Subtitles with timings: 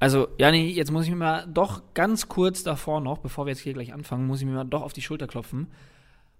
[0.00, 3.60] Also, Jani, jetzt muss ich mir mal doch ganz kurz davor noch, bevor wir jetzt
[3.60, 5.68] hier gleich anfangen, muss ich mir mal doch auf die Schulter klopfen.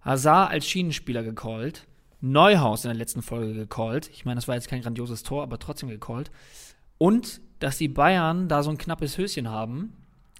[0.00, 1.86] Hazard als Schienenspieler gecallt.
[2.23, 4.08] Neuhaus in der letzten Folge gecallt.
[4.15, 6.31] Ich meine, das war jetzt kein grandioses Tor, aber trotzdem gecallt.
[6.96, 9.93] Und dass die Bayern da so ein knappes Höschen haben,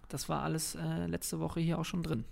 [0.09, 2.25] das war alles äh, letzte Woche hier auch schon drin.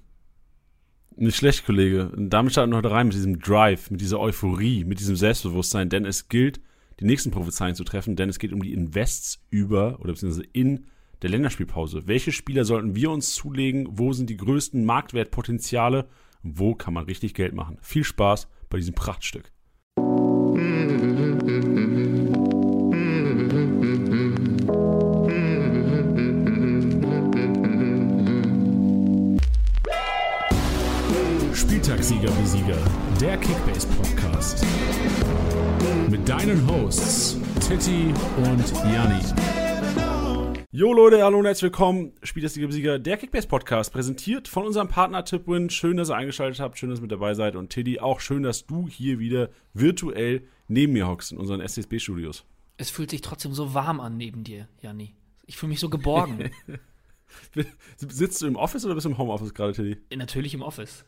[1.16, 2.12] Nicht schlecht, Kollege.
[2.16, 6.06] Damit starten wir heute rein mit diesem Drive, mit dieser Euphorie, mit diesem Selbstbewusstsein, denn
[6.06, 6.60] es gilt,
[7.00, 10.86] die nächsten Prophezeiungen zu treffen, denn es geht um die Invests über oder beziehungsweise in
[11.22, 12.06] der Länderspielpause.
[12.06, 13.88] Welche Spieler sollten wir uns zulegen?
[13.90, 16.08] Wo sind die größten Marktwertpotenziale?
[16.42, 17.78] Wo kann man richtig Geld machen?
[17.82, 19.52] Viel Spaß bei diesem Prachtstück.
[31.54, 32.78] Spieltagssieger wie Sieger,
[33.20, 34.64] der Kickbase Podcast.
[36.10, 39.20] Mit deinen Hosts Titti und Janni.
[40.70, 42.12] Jo Leute, hallo und herzlich willkommen.
[42.22, 45.70] Spieltagssieger wie Sieger, der Kickbase Podcast, präsentiert von unserem Partner Tipwin.
[45.70, 47.56] Schön, dass ihr eingeschaltet habt, schön, dass ihr mit dabei seid.
[47.56, 52.44] Und Tiddy, auch schön, dass du hier wieder virtuell neben mir hockst in unseren SSB-Studios.
[52.76, 55.14] Es fühlt sich trotzdem so warm an neben dir, Janni.
[55.46, 56.50] Ich fühle mich so geborgen.
[57.96, 59.96] Sitzt du im Office oder bist du im Homeoffice gerade, Tiddy?
[60.16, 61.04] Natürlich im Office.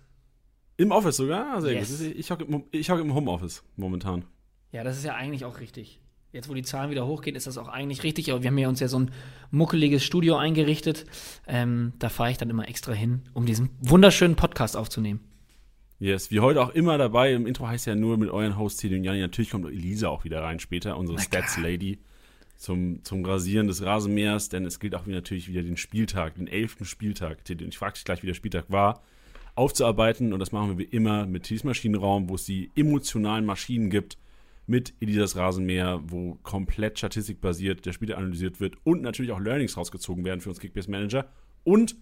[0.77, 1.57] Im Office sogar?
[1.57, 1.99] Ah, Sehr Yes.
[1.99, 2.15] gut.
[2.17, 4.25] Ich hocke hock im Homeoffice momentan.
[4.73, 6.01] Ja, das ist ja eigentlich auch richtig.
[6.33, 8.31] Jetzt, wo die Zahlen wieder hochgehen, ist das auch eigentlich richtig.
[8.31, 9.11] Aber wir haben ja uns ja so ein
[9.51, 11.05] muckeliges Studio eingerichtet.
[11.49, 15.21] Ähm, da fahre ich dann immer extra hin, um diesen wunderschönen Podcast aufzunehmen.
[15.99, 17.33] Yes, wie heute auch immer dabei.
[17.35, 19.21] Im Intro heißt ja nur mit euren Hosts Tiddy und Janni.
[19.21, 21.19] Natürlich kommt Elisa auch wieder rein später, unsere.
[21.19, 21.99] Stats Lady,
[22.57, 24.51] zum, zum Rasieren des Rasenmähers.
[24.51, 27.45] Denn es gilt auch wie natürlich wieder den Spieltag, den elften Spieltag.
[27.45, 27.65] Tiddy.
[27.65, 29.03] Und ich frage dich gleich, wie der Spieltag war,
[29.57, 30.33] aufzuarbeiten.
[30.33, 34.17] Und das machen wir wie immer mit Tiddys Maschinenraum, wo es die emotionalen Maschinen gibt.
[34.71, 40.25] Mit Elisas Rasenmäher, wo komplett statistikbasiert der Spieler analysiert wird und natürlich auch Learnings rausgezogen
[40.25, 41.29] werden für uns Kickbase Manager.
[41.65, 41.97] Und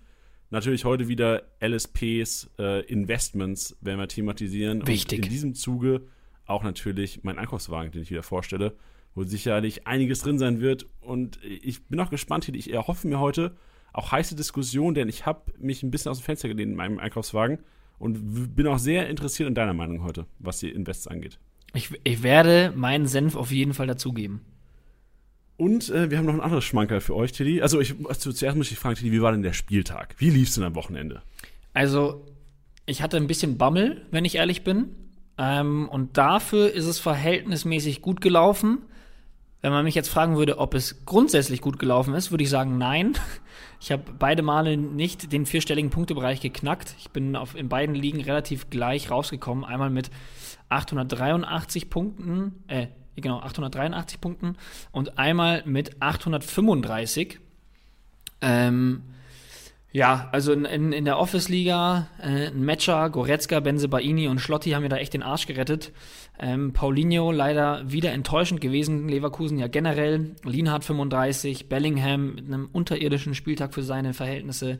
[0.50, 4.86] natürlich heute wieder LSPs, äh, Investments werden wir thematisieren.
[4.86, 5.20] Wichtig.
[5.20, 6.02] Und in diesem Zuge
[6.44, 8.76] auch natürlich mein Einkaufswagen, den ich wieder vorstelle,
[9.14, 10.84] wo sicherlich einiges drin sein wird.
[11.00, 13.56] Und ich bin auch gespannt, ich erhoffe mir heute
[13.94, 16.98] auch heiße Diskussion, denn ich habe mich ein bisschen aus dem Fenster gelehnt in meinem
[16.98, 17.60] Einkaufswagen
[17.98, 21.38] und bin auch sehr interessiert in deiner Meinung heute, was die Invests angeht.
[21.74, 24.40] Ich, ich werde meinen Senf auf jeden Fall dazugeben.
[25.56, 27.60] Und äh, wir haben noch ein anderes Schmankerl für euch, Tilly.
[27.60, 30.14] Also, ich, also zuerst muss ich fragen, Tilly, wie war denn der Spieltag?
[30.18, 31.22] Wie lief's denn am Wochenende?
[31.74, 32.24] Also,
[32.86, 34.90] ich hatte ein bisschen Bammel, wenn ich ehrlich bin.
[35.36, 38.78] Ähm, und dafür ist es verhältnismäßig gut gelaufen.
[39.60, 42.78] Wenn man mich jetzt fragen würde, ob es grundsätzlich gut gelaufen ist, würde ich sagen,
[42.78, 43.14] nein.
[43.80, 46.96] Ich habe beide Male nicht den vierstelligen Punktebereich geknackt.
[46.98, 49.64] Ich bin auf, in beiden Ligen relativ gleich rausgekommen.
[49.64, 50.10] Einmal mit
[50.68, 54.56] 883 Punkten, äh, genau, 883 Punkten
[54.92, 57.38] und einmal mit 835.
[58.40, 59.02] Ähm,
[59.90, 64.82] ja, also in, in, in der Office-Liga, äh, ein Matcher, Goretzka, Benzebaini und Schlotti haben
[64.82, 65.92] mir da echt den Arsch gerettet.
[66.38, 70.36] Ähm, Paulinho leider wieder enttäuschend gewesen, Leverkusen ja generell.
[70.44, 74.78] Lienhardt 35, Bellingham mit einem unterirdischen Spieltag für seine Verhältnisse.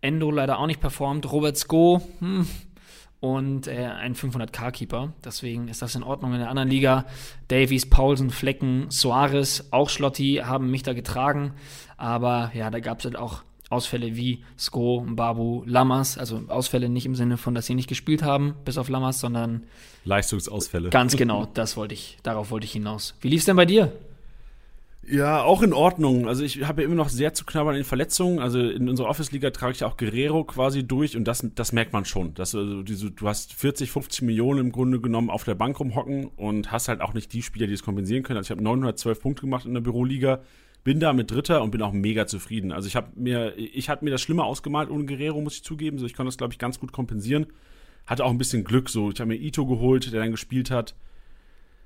[0.00, 1.30] Endo leider auch nicht performt.
[1.30, 2.46] Robert Sko, hm,
[3.22, 5.12] und äh, ein 500k-Keeper.
[5.24, 7.06] Deswegen ist das in Ordnung in der anderen Liga.
[7.46, 11.52] Davies, Paulsen, Flecken, Soares, auch Schlotti haben mich da getragen.
[11.96, 16.18] Aber ja, da gab es halt auch Ausfälle wie Sko, Babu, Lammers.
[16.18, 19.62] Also Ausfälle nicht im Sinne von, dass sie nicht gespielt haben, bis auf Lammers, sondern
[20.04, 20.90] Leistungsausfälle.
[20.90, 23.14] ganz genau, das wollte ich, darauf wollte ich hinaus.
[23.20, 23.92] Wie lief's denn bei dir?
[25.04, 26.28] Ja, auch in Ordnung.
[26.28, 28.38] Also ich habe ja immer noch sehr zu knabbern in Verletzungen.
[28.38, 32.04] Also in unserer Office-Liga trage ich auch Guerrero quasi durch und das, das merkt man
[32.04, 32.34] schon.
[32.34, 36.26] Dass, also diese, du hast 40, 50 Millionen im Grunde genommen auf der Bank rumhocken
[36.26, 38.36] und hast halt auch nicht die Spieler, die es kompensieren können.
[38.36, 40.40] Also ich habe 912 Punkte gemacht in der Büroliga,
[40.84, 42.70] bin da mit Dritter und bin auch mega zufrieden.
[42.70, 45.98] Also ich habe mir, ich hatte mir das schlimmer ausgemalt ohne Guerrero, muss ich zugeben.
[45.98, 47.46] So, ich konnte das, glaube ich, ganz gut kompensieren.
[48.06, 48.88] Hatte auch ein bisschen Glück.
[48.88, 50.94] So, ich habe mir Ito geholt, der dann gespielt hat.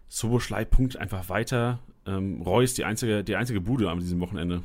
[0.08, 1.80] Soboschlei punkt einfach weiter.
[2.06, 4.62] Ähm, Reus die einzige, die einzige Bude an diesem Wochenende.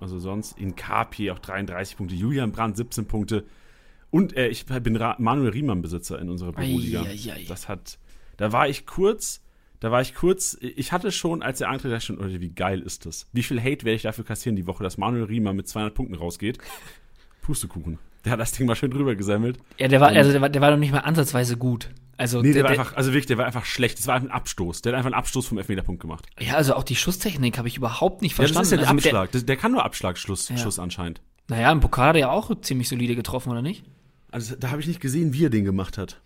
[0.00, 3.44] Also sonst in KP auch 33 Punkte, Julian Brandt 17 Punkte.
[4.10, 7.04] Und äh, ich bin Ra Manuel Riemann-Besitzer in unserer Büroliga.
[7.48, 7.98] Das hat,
[8.36, 9.42] da war ich kurz,
[9.80, 12.80] da war ich kurz, ich hatte schon, als der Eintritt da schon, oh, wie geil
[12.80, 13.28] ist das?
[13.32, 16.14] Wie viel Hate werde ich dafür kassieren die Woche, dass Manuel Riemann mit 200 Punkten
[16.14, 16.58] rausgeht?
[17.42, 17.98] Pustekuchen.
[18.24, 19.58] Der hat das Ding mal schön drüber gesammelt.
[19.78, 21.90] Ja, der war, also der war, der war doch nicht mal ansatzweise gut.
[22.16, 23.98] Also, Nee, der, war einfach, also wirklich, der war einfach schlecht.
[23.98, 24.82] Das war einfach ein Abstoß.
[24.82, 26.26] Der hat einfach einen Abstoß vom Elfmeterpunkt gemacht.
[26.40, 28.64] ja, also auch die Schusstechnik habe ich überhaupt nicht Ja, das verstanden.
[28.66, 29.32] ist ja der also Abschlag.
[29.32, 30.56] Das, der kann nur Abschlagsschluss Ja.
[30.58, 31.20] Schuss anscheinend.
[31.48, 33.84] naja, im Pokal hat er ja auch ziemlich solide getroffen, oder nicht?
[34.30, 36.20] Also da habe ich nicht gesehen, wie er den gemacht hat.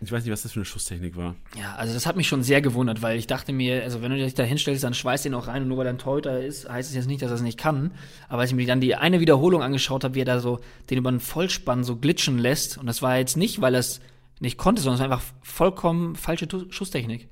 [0.00, 1.34] Ich weiß nicht, was das für eine Schusstechnik war.
[1.58, 4.18] Ja, also das hat mich schon sehr gewundert, weil ich dachte mir, also wenn du
[4.18, 6.68] dich da hinstellst, dann schweißt den auch rein und nur weil er ein Torhüter ist,
[6.68, 7.92] heißt es jetzt nicht, dass er es nicht kann.
[8.28, 10.60] Aber als ich mir dann die eine Wiederholung angeschaut habe, wie er da so
[10.90, 14.00] den über den Vollspann so glitschen lässt, und das war jetzt nicht, weil er es
[14.40, 17.28] nicht konnte, sondern es war einfach vollkommen falsche Tu- Schusstechnik.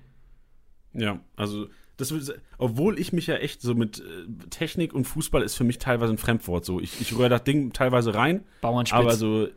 [0.94, 1.66] Ja, also
[1.96, 2.12] das
[2.58, 6.12] obwohl ich mich ja echt so mit äh, Technik und Fußball ist für mich teilweise
[6.12, 6.64] ein Fremdwort.
[6.64, 8.98] So, ich, ich rühre das Ding teilweise rein, Bauernspitz.
[8.98, 9.48] aber so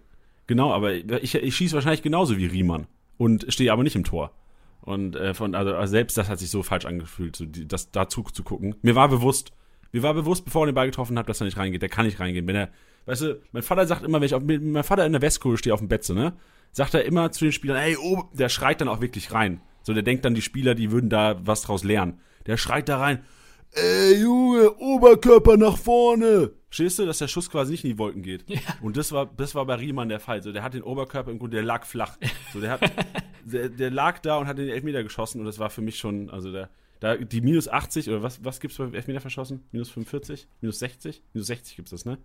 [0.48, 2.88] genau, aber ich, ich schieße wahrscheinlich genauso wie Riemann
[3.18, 4.32] und stehe aber nicht im Tor.
[4.82, 7.90] Und äh, von also also selbst das hat sich so falsch angefühlt, so die, das
[7.92, 8.76] dazu zu gucken.
[8.84, 9.52] Mir war bewusst,
[9.92, 11.82] mir war bewusst, bevor er den Ball getroffen hat, dass er nicht reingeht.
[11.82, 12.46] Der kann nicht reingehen.
[12.46, 12.70] Wenn er,
[13.06, 15.74] weißt du, mein Vater sagt immer, wenn ich auf, mein Vater in der Westkurve stehe
[15.74, 16.34] auf dem Betze, ne,
[16.76, 19.62] sagt er immer zu den Spielern, ey, oh, der schreit dann auch wirklich rein.
[19.82, 22.20] So, der denkt dann, die Spieler, die würden da was draus lernen.
[22.48, 23.24] Der schreit da rein,
[23.72, 26.52] ey, Junge, Oberkörper nach vorne.
[26.68, 28.44] Verstehst du, dass der Schuss quasi nicht in die Wolken geht?
[28.50, 28.60] Ja.
[28.82, 30.44] Und das war, das war bei Riemann der Fall.
[30.44, 32.18] So, der hat den Oberkörper im Grunde, der lag flach.
[32.52, 32.92] So, der hat,
[33.46, 36.30] der, der lag da und hat den Elfmeter geschossen und das war für mich schon,
[36.30, 36.70] also der,
[37.00, 39.64] da, die minus 80 oder was, was gibt's beim Elfmeter verschossen?
[39.72, 40.46] Minus 45?
[40.60, 41.24] Minus 60?
[41.34, 42.18] Minus 60 gibt's das, ne?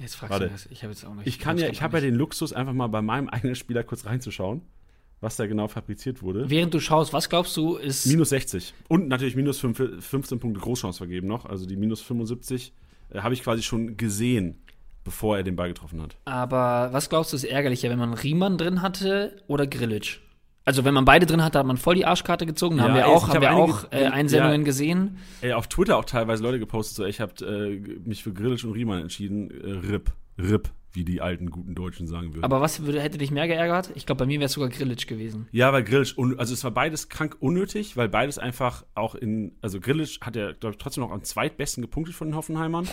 [0.00, 0.46] Jetzt fragst Warte.
[0.46, 0.66] du das.
[0.66, 1.26] Ich habe jetzt auch nicht.
[1.26, 4.06] Ich kann ja, ich habe ja den Luxus, einfach mal bei meinem eigenen Spieler kurz
[4.06, 4.62] reinzuschauen,
[5.20, 6.50] was da genau fabriziert wurde.
[6.50, 8.06] Während du schaust, was glaubst du, ist.
[8.06, 8.74] Minus 60.
[8.88, 11.44] Und natürlich minus 5, 15 Punkte Großchance vergeben noch.
[11.46, 12.72] Also die minus 75
[13.10, 14.62] äh, habe ich quasi schon gesehen,
[15.04, 16.16] bevor er den Ball getroffen hat.
[16.24, 20.18] Aber was glaubst du, ist ärgerlicher, wenn man Riemann drin hatte oder Grillitsch?
[20.66, 22.78] Also wenn man beide drin hatte, hat man voll die Arschkarte gezogen.
[22.78, 24.64] Da Ja, haben wir ey, auch, haben wir hab einige- auch äh, Einsendungen ja.
[24.64, 25.18] gesehen.
[25.42, 27.78] Ey, auf Twitter auch teilweise Leute gepostet, so, ich habe äh,
[28.08, 29.50] mich für Grillitsch und Riemann entschieden.
[29.50, 30.12] Äh, RIP.
[30.38, 32.44] RIP, wie die alten guten Deutschen sagen würden.
[32.44, 33.90] Aber was würde, hätte dich mehr geärgert?
[33.94, 35.46] Ich glaube, bei mir wäre es sogar Grillitsch gewesen.
[35.52, 39.52] Ja, weil Grillitsch, un also es war beides krank unnötig, weil beides einfach auch in,
[39.60, 42.88] also Grillitsch hat ja, glaube ich, trotzdem noch am zweitbesten gepunktet von den Hoffenheimern.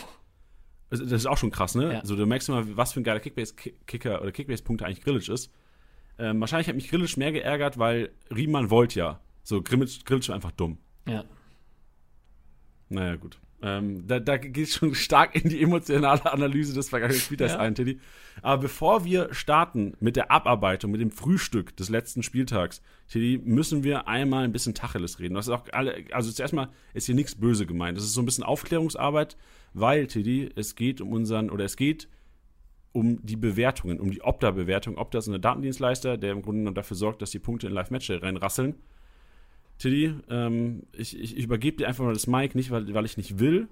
[0.90, 1.94] Also das ist auch schon krass, ne?
[1.94, 2.00] Ja.
[2.02, 5.50] Also du merkst immer, was für ein geiler Kickbase-Kicker oder Kickbase-Punkte eigentlich Grillitsch ist.
[6.22, 9.20] Ähm, wahrscheinlich hat mich Grillitsch mehr geärgert, weil Riemann wollte ja.
[9.42, 10.78] So, Grillitsch, Grillitsch war einfach dumm.
[11.08, 11.24] Ja.
[12.90, 13.40] Naja, gut.
[13.64, 17.60] Ähm, da da geht es schon stark in die emotionale Analyse des vergangenen Spieltags Ja.
[17.60, 18.00] ein, Teddy.
[18.44, 23.84] Aber bevor wir starten mit der Abarbeitung, mit dem Frühstück des letzten Spieltags, Teddy, müssen
[23.84, 25.34] wir einmal ein bisschen Tacheles reden.
[25.34, 27.98] Das ist auch alle, also zuerst mal ist hier nichts böse gemeint.
[27.98, 29.38] Das ist so ein bisschen Aufklärungsarbeit,
[29.74, 32.08] weil, Teddy, es geht um unseren, oder es geht
[32.94, 34.98] um die Bewertungen, um die Opta-Bewertung.
[34.98, 38.10] Opta ist ein Datendienstleister, der im Grunde genommen dafür sorgt, dass die Punkte in Live-Match
[38.10, 38.76] reinrasseln.
[39.78, 43.18] Tiddy, ähm, ich, ich, ich übergebe dir einfach mal das Mic, nicht weil, weil ich
[43.18, 43.68] nicht will,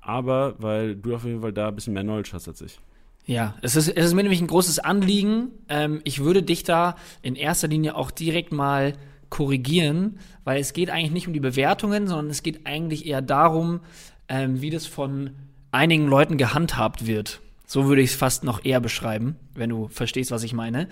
[0.00, 2.78] aber weil du auf jeden Fall da ein bisschen mehr Knowledge hast als ich.
[3.26, 5.50] Ja, es ist, es ist mir nämlich ein großes Anliegen.
[5.68, 8.94] Ähm, ich würde dich da in erster Linie auch direkt mal
[9.28, 13.80] korrigieren, weil es geht eigentlich nicht um die Bewertungen, sondern es geht eigentlich eher darum,
[14.28, 15.30] ähm, wie das von
[15.72, 17.40] einigen Leuten gehandhabt wird.
[17.68, 20.88] So würde ich es fast noch eher beschreiben, wenn du verstehst, was ich meine.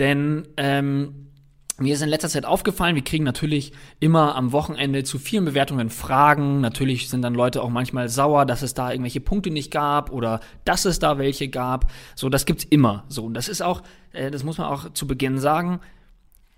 [0.00, 1.28] Denn ähm,
[1.78, 5.88] mir ist in letzter Zeit aufgefallen, wir kriegen natürlich immer am Wochenende zu vielen Bewertungen
[5.88, 6.60] Fragen.
[6.60, 10.40] Natürlich sind dann Leute auch manchmal sauer, dass es da irgendwelche Punkte nicht gab oder
[10.64, 11.92] dass es da welche gab.
[12.16, 13.04] So, das gibt's immer.
[13.08, 13.82] So, und das ist auch,
[14.12, 15.78] äh, das muss man auch zu Beginn sagen.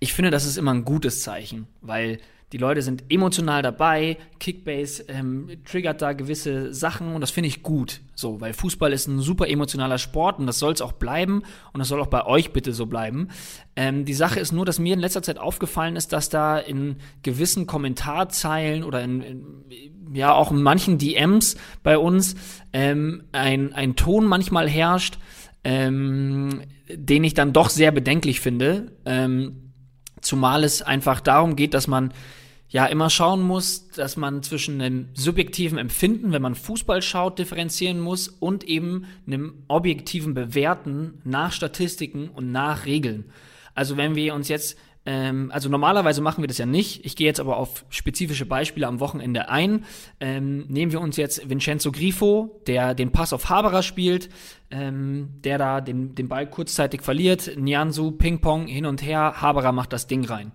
[0.00, 2.20] Ich finde, das ist immer ein gutes Zeichen, weil
[2.52, 7.62] die Leute sind emotional dabei, Kickbase ähm, triggert da gewisse Sachen und das finde ich
[7.62, 8.00] gut.
[8.14, 11.42] So, weil Fußball ist ein super emotionaler Sport und das soll es auch bleiben
[11.72, 13.28] und das soll auch bei euch bitte so bleiben.
[13.76, 16.96] Ähm, die Sache ist nur, dass mir in letzter Zeit aufgefallen ist, dass da in
[17.22, 19.64] gewissen Kommentarzeilen oder in, in
[20.14, 22.34] ja auch in manchen DMs bei uns
[22.72, 25.18] ähm, ein, ein Ton manchmal herrscht,
[25.64, 28.92] ähm, den ich dann doch sehr bedenklich finde.
[29.04, 29.68] Ähm,
[30.20, 32.12] Zumal es einfach darum geht, dass man
[32.68, 38.00] ja immer schauen muss, dass man zwischen einem subjektiven Empfinden, wenn man Fußball schaut, differenzieren
[38.00, 43.30] muss und eben einem objektiven Bewerten nach Statistiken und nach Regeln.
[43.74, 47.26] Also wenn wir uns jetzt, ähm, also normalerweise machen wir das ja nicht, ich gehe
[47.26, 49.84] jetzt aber auf spezifische Beispiele am Wochenende ein.
[50.20, 54.28] Ähm, nehmen wir uns jetzt Vincenzo Grifo, der den Pass auf Haberer spielt,
[54.70, 59.94] ähm, der da den, den Ball kurzzeitig verliert, Nianzu, Ping-Pong, hin und her, Haberer macht
[59.94, 60.52] das Ding rein.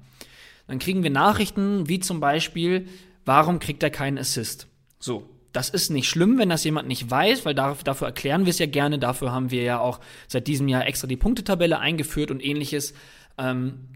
[0.67, 2.88] Dann kriegen wir Nachrichten wie zum Beispiel,
[3.25, 4.67] warum kriegt er keinen Assist?
[5.00, 8.60] So, das ist nicht schlimm, wenn das jemand nicht weiß, weil dafür, erklären wir es
[8.60, 8.98] ja gerne.
[8.98, 12.93] Dafür haben wir ja auch seit diesem Jahr extra die Punktetabelle eingeführt und ähnliches.
[13.38, 13.89] Ähm,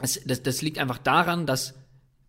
[0.00, 1.74] das, das, das liegt einfach daran, dass,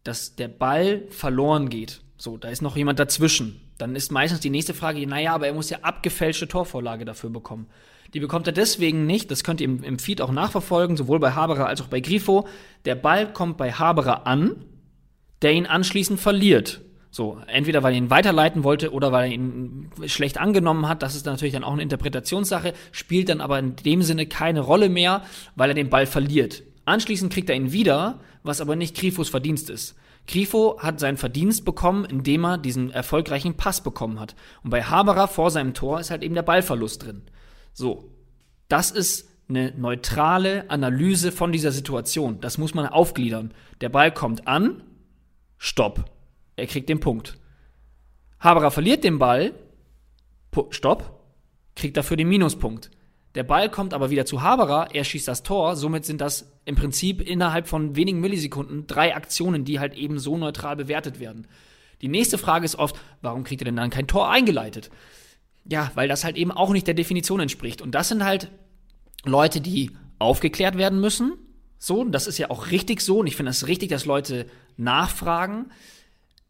[0.03, 2.01] dass der Ball verloren geht.
[2.17, 3.59] So, da ist noch jemand dazwischen.
[3.77, 7.67] Dann ist meistens die nächste Frage, naja, aber er muss ja abgefälschte Torvorlage dafür bekommen.
[8.13, 11.31] Die bekommt er deswegen nicht, das könnt ihr im, im Feed auch nachverfolgen, sowohl bei
[11.31, 12.47] Haberer als auch bei Grifo.
[12.85, 14.65] Der Ball kommt bei Haberer an,
[15.41, 16.81] der ihn anschließend verliert.
[17.11, 21.15] So, entweder weil er ihn weiterleiten wollte oder weil er ihn schlecht angenommen hat, das
[21.15, 25.23] ist natürlich dann auch eine Interpretationssache, spielt dann aber in dem Sinne keine Rolle mehr,
[25.55, 26.63] weil er den Ball verliert.
[26.85, 29.95] Anschließend kriegt er ihn wieder, was aber nicht Grifos Verdienst ist.
[30.27, 34.35] Grifo hat seinen Verdienst bekommen, indem er diesen erfolgreichen Pass bekommen hat.
[34.63, 37.23] Und bei Haberer vor seinem Tor ist halt eben der Ballverlust drin.
[37.79, 38.11] So.
[38.67, 42.41] Das ist eine neutrale Analyse von dieser Situation.
[42.41, 43.53] Das muss man aufgliedern.
[43.79, 44.83] Der Ball kommt an,
[45.57, 46.11] stopp.
[46.57, 47.37] Er kriegt den Punkt.
[48.41, 49.53] Haberer verliert den Ball,
[50.71, 51.21] stopp,
[51.77, 52.91] kriegt dafür den Minuspunkt.
[53.35, 56.75] Der Ball kommt aber wieder zu Haberer, er schießt das Tor, somit sind das im
[56.75, 61.47] Prinzip innerhalb von wenigen Millisekunden drei Aktionen, die halt eben so neutral bewertet werden.
[62.01, 64.89] Die nächste Frage ist oft, warum kriegt er denn dann kein Tor eingeleitet?
[65.71, 67.81] Ja, weil das halt eben auch nicht der Definition entspricht.
[67.81, 68.49] Und das sind halt
[69.23, 71.33] Leute, die aufgeklärt werden müssen.
[71.77, 73.19] So, das ist ja auch richtig so.
[73.19, 74.47] Und ich finde es das richtig, dass Leute
[74.77, 75.67] nachfragen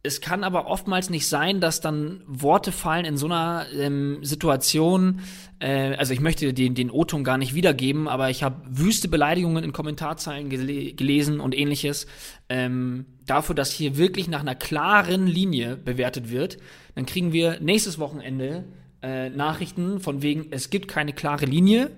[0.02, 5.20] es kann aber oftmals nicht sein, dass dann Worte fallen in so einer ähm, Situation.
[5.60, 9.64] Äh, also ich möchte den, den O-Ton gar nicht wiedergeben, aber ich habe wüste Beleidigungen
[9.64, 12.08] in Kommentarzeilen gele gelesen und ähnliches.
[12.48, 16.60] Ähm, dafür, dass hier wirklich nach einer klaren Linie bewertet wird.
[16.96, 18.64] Dann kriegen wir nächstes Wochenende
[19.02, 21.92] äh, Nachrichten von wegen, es gibt keine klare Linie.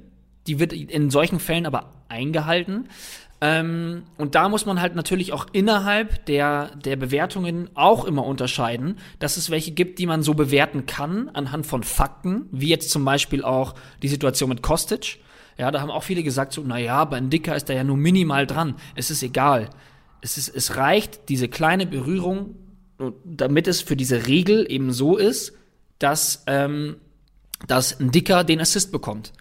[0.48, 2.88] Die wird in solchen Fällen aber eingehalten.
[3.43, 8.98] Ähm, und da muss man halt natürlich auch innerhalb der, der Bewertungen auch immer unterscheiden,
[9.17, 13.03] dass es welche gibt, die man so bewerten kann anhand von Fakten, wie jetzt zum
[13.03, 15.20] Beispiel auch die Situation mit Kostic.
[15.58, 18.46] Ja, da haben auch viele gesagt, so, naja, bei Dicker ist da ja nur minimal
[18.46, 18.75] dran.
[18.96, 19.70] Es ist egal.
[20.22, 22.55] Es, ist, es reicht, diese kleine Berührung,
[23.25, 25.53] damit es für diese Regel eben so ist,
[26.03, 26.98] dass, ähm,
[27.67, 29.34] dass ein Dicker den Assist bekommt.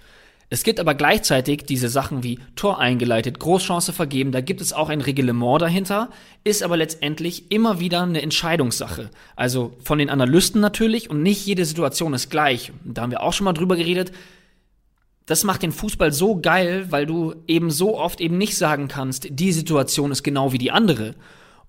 [0.53, 4.89] Es gibt aber gleichzeitig diese Sachen wie Tor eingeleitet, Großchance vergeben, da gibt es auch
[4.89, 6.11] ein Reglement dahinter,
[6.43, 9.11] ist aber letztendlich immer wieder eine Entscheidungssache.
[9.37, 12.73] Also von den Analysten natürlich und nicht jede Situation ist gleich.
[12.85, 14.11] Da haben wir auch schon mal drüber geredet.
[15.27, 19.29] Das macht den Fußball so geil, weil du eben so oft eben nicht sagen kannst,
[19.31, 21.15] die Situation ist genau wie die andere.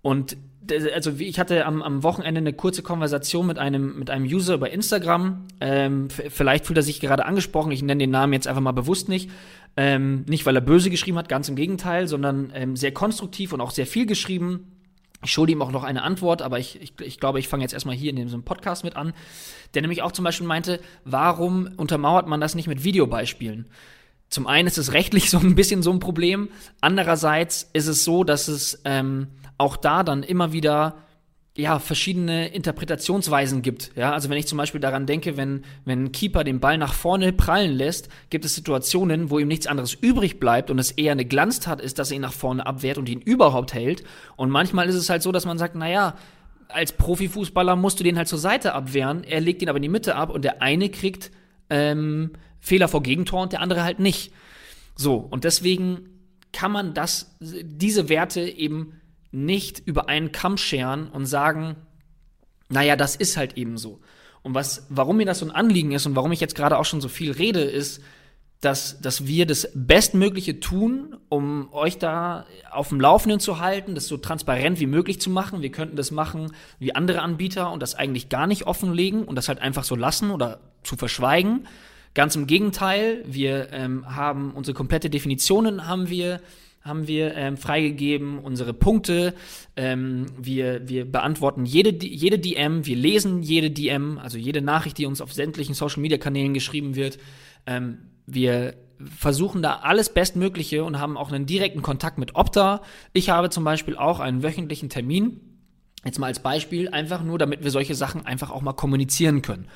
[0.01, 0.38] Und
[0.70, 4.70] also ich hatte am, am Wochenende eine kurze Konversation mit einem, mit einem User über
[4.70, 5.48] Instagram.
[5.60, 7.72] Ähm, vielleicht fühlt er sich gerade angesprochen.
[7.72, 9.30] Ich nenne den Namen jetzt einfach mal bewusst nicht.
[9.75, 13.62] Ähm, nicht, weil er böse geschrieben hat, ganz im Gegenteil, sondern ähm, sehr konstruktiv und
[13.62, 14.77] auch sehr viel geschrieben.
[15.24, 17.74] Ich schulde ihm auch noch eine Antwort, aber ich, ich, ich glaube, ich fange jetzt
[17.74, 19.13] erstmal hier in diesem Podcast mit an.
[19.74, 23.68] Der nämlich auch zum Beispiel meinte, warum untermauert man das nicht mit Videobeispielen?
[24.30, 26.50] Zum einen ist es rechtlich so ein bisschen so ein Problem.
[26.82, 29.27] Andererseits ist es so, dass es ähm,
[29.62, 30.96] auch da dann immer wieder
[31.56, 33.91] ja, verschiedene Interpretationsweisen gibt.
[33.96, 36.94] Ja, also wenn ich zum Beispiel daran denke, wenn, wenn ein Keeper den Ball nach
[36.94, 41.12] vorne prallen lässt, gibt es Situationen, wo ihm nichts anderes übrig bleibt und es eher
[41.12, 44.03] eine Glanztat ist, dass er ihn nach vorne abwehrt und ihn überhaupt hält.
[44.38, 46.15] Und manchmal ist es halt so, dass man sagt, naja,
[46.70, 49.89] als Profifußballer musst du den halt zur Seite abwehren, er legt ihn aber in die
[49.89, 51.32] Mitte ab und der eine kriegt
[51.70, 54.32] ähm, Fehler vor Gegentor und der andere halt nicht.
[54.96, 56.08] So, und deswegen
[56.53, 59.00] kann man das, diese Werte eben
[59.31, 61.75] nicht über einen Kamm scheren und sagen,
[62.69, 64.00] naja, das ist halt eben so.
[64.43, 66.85] Und was, warum mir das so ein Anliegen ist und warum ich jetzt gerade auch
[66.85, 68.01] schon so viel rede, ist,
[68.61, 74.07] dass, dass wir das Bestmögliche tun, um euch da auf dem Laufenden zu halten, das
[74.07, 75.63] so transparent wie möglich zu machen.
[75.63, 79.47] Wir könnten das machen wie andere Anbieter und das eigentlich gar nicht offenlegen und das
[79.47, 81.67] halt einfach so lassen oder zu verschweigen.
[82.13, 86.39] Ganz im Gegenteil, wir ähm, haben unsere komplette Definitionen haben wir
[86.81, 89.33] haben wir ähm, freigegeben, unsere Punkte.
[89.75, 95.05] Ähm, wir, wir beantworten jede, jede DM, wir lesen jede DM, also jede Nachricht, die
[95.05, 97.19] uns auf sämtlichen Social-Media-Kanälen geschrieben wird.
[97.67, 98.75] Ähm, wir
[99.17, 102.81] versuchen da alles Bestmögliche und haben auch einen direkten Kontakt mit Opta.
[103.13, 105.39] Ich habe zum Beispiel auch einen wöchentlichen Termin.
[106.03, 109.67] Jetzt mal als Beispiel, einfach nur, damit wir solche Sachen einfach auch mal kommunizieren können.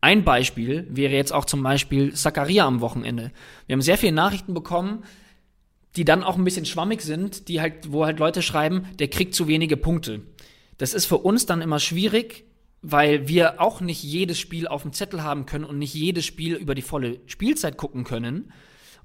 [0.00, 3.30] Ein Beispiel wäre jetzt auch zum Beispiel Zakaria am Wochenende.
[3.66, 5.04] Wir haben sehr viele Nachrichten bekommen,
[5.96, 9.34] die dann auch ein bisschen schwammig sind, die halt, wo halt Leute schreiben, der kriegt
[9.34, 10.22] zu wenige Punkte.
[10.78, 12.44] Das ist für uns dann immer schwierig,
[12.80, 16.54] weil wir auch nicht jedes Spiel auf dem Zettel haben können und nicht jedes Spiel
[16.54, 18.52] über die volle Spielzeit gucken können.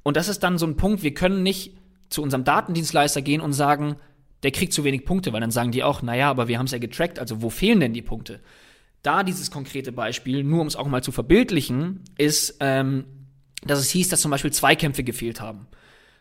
[0.01, 1.77] Und das ist dann so ein Punkt, wir können nicht
[2.09, 3.97] zu unserem Datendienstleister gehen und sagen,
[4.43, 6.71] der kriegt zu wenig Punkte, weil dann sagen die auch, naja, aber wir haben es
[6.71, 8.39] ja getrackt, also wo fehlen denn die Punkte?
[9.03, 13.05] Da dieses konkrete Beispiel, nur um es auch mal zu verbildlichen, ist, ähm,
[13.63, 15.67] dass es hieß, dass zum Beispiel Zweikämpfe gefehlt haben.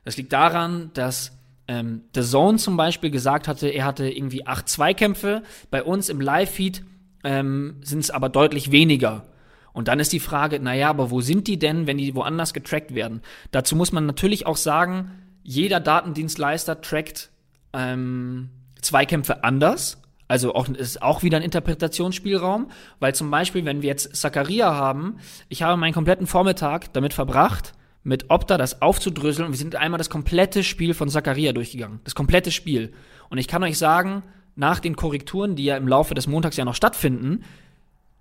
[0.06, 1.32] Das liegt daran, dass
[1.66, 5.42] ähm, The Zone zum Beispiel gesagt hatte, er hatte irgendwie acht Zweikämpfe.
[5.72, 6.84] Bei uns im Live-Feed
[7.24, 9.26] ähm, sind es aber deutlich weniger.
[9.72, 12.94] Und dann ist die Frage, naja, aber wo sind die denn, wenn die woanders getrackt
[12.94, 13.20] werden?
[13.50, 15.10] Dazu muss man natürlich auch sagen,
[15.42, 17.30] jeder Datendienstleister trackt
[17.72, 20.00] ähm, Zweikämpfe anders.
[20.28, 22.70] Also auch, ist auch wieder ein Interpretationsspielraum,
[23.00, 27.72] weil zum Beispiel, wenn wir jetzt Zakaria haben, ich habe meinen kompletten Vormittag damit verbracht,
[28.06, 31.98] mit Opta das aufzudröseln und wir sind einmal das komplette Spiel von Zakaria durchgegangen.
[32.04, 32.92] Das komplette Spiel.
[33.30, 34.22] Und ich kann euch sagen,
[34.54, 37.42] nach den Korrekturen, die ja im Laufe des Montags ja noch stattfinden,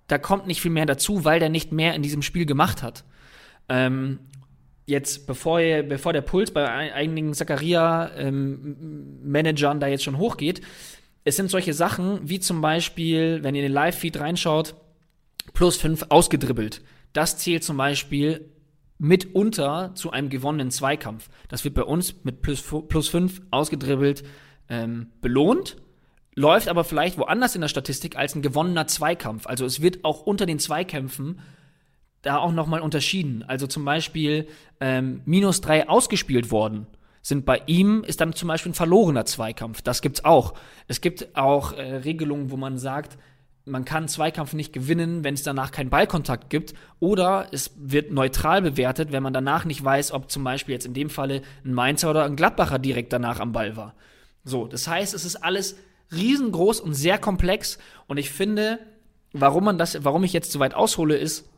[0.08, 3.04] da kommt nicht viel mehr dazu, weil der nicht mehr in diesem Spiel gemacht hat.
[3.68, 4.18] Ähm,
[4.86, 10.62] jetzt, bevor, bevor der Puls bei einigen Zakaria-Managern ähm, da jetzt schon hochgeht,
[11.22, 14.74] es sind solche Sachen, wie zum Beispiel, wenn ihr in den Live-Feed reinschaut,
[15.54, 16.82] plus 5 ausgedribbelt.
[17.12, 18.50] Das zählt zum Beispiel
[18.98, 21.28] mitunter zu einem gewonnenen Zweikampf.
[21.48, 24.24] Das wird bei uns mit plus, plus 5 ausgedribbelt
[24.68, 25.76] ähm, belohnt,
[26.34, 29.46] läuft aber vielleicht woanders in der Statistik als ein gewonnener Zweikampf.
[29.46, 31.40] Also es wird auch unter den Zweikämpfen
[32.22, 33.44] da auch nochmal unterschieden.
[33.46, 34.48] Also zum Beispiel
[34.80, 36.86] ähm, minus 3 ausgespielt worden
[37.22, 39.82] sind bei ihm, ist dann zum Beispiel ein verlorener Zweikampf.
[39.82, 40.54] Das gibt's auch.
[40.86, 43.18] Es gibt auch äh, Regelungen, wo man sagt,
[43.66, 46.74] man kann Zweikampf nicht gewinnen, wenn es danach keinen Ballkontakt gibt.
[47.00, 50.94] Oder es wird neutral bewertet, wenn man danach nicht weiß, ob zum Beispiel jetzt in
[50.94, 53.94] dem Falle ein Mainzer oder ein Gladbacher direkt danach am Ball war.
[54.44, 55.76] So, das heißt, es ist alles
[56.12, 57.78] riesengroß und sehr komplex.
[58.06, 58.78] Und ich finde,
[59.32, 61.50] warum man das, warum ich jetzt so weit aushole, ist,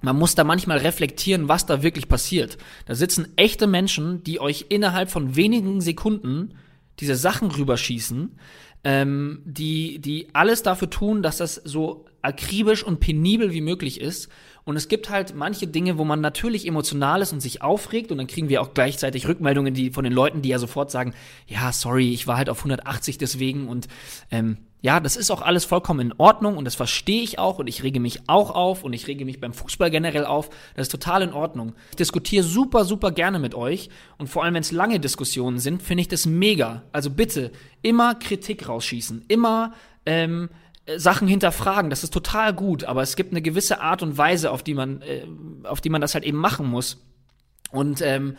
[0.00, 2.56] man muss da manchmal reflektieren, was da wirklich passiert.
[2.86, 6.54] Da sitzen echte Menschen, die euch innerhalb von wenigen Sekunden
[6.98, 8.38] diese Sachen rüberschießen,
[8.84, 14.28] ähm, die, die alles dafür tun, dass das so akribisch und penibel wie möglich ist.
[14.64, 18.18] Und es gibt halt manche Dinge, wo man natürlich emotional ist und sich aufregt und
[18.18, 21.14] dann kriegen wir auch gleichzeitig Rückmeldungen die, von den Leuten, die ja sofort sagen,
[21.48, 23.88] ja, sorry, ich war halt auf 180 deswegen und
[24.30, 27.68] ähm, ja, das ist auch alles vollkommen in Ordnung und das verstehe ich auch und
[27.68, 30.50] ich rege mich auch auf und ich rege mich beim Fußball generell auf.
[30.74, 31.74] Das ist total in Ordnung.
[31.90, 35.82] Ich diskutiere super, super gerne mit euch und vor allem, wenn es lange Diskussionen sind,
[35.82, 36.82] finde ich das mega.
[36.90, 39.72] Also bitte immer Kritik rausschießen, immer
[40.04, 40.50] ähm,
[40.96, 41.88] Sachen hinterfragen.
[41.88, 45.00] Das ist total gut, aber es gibt eine gewisse Art und Weise, auf die man,
[45.02, 45.24] äh,
[45.62, 47.00] auf die man das halt eben machen muss.
[47.70, 48.36] Und ähm,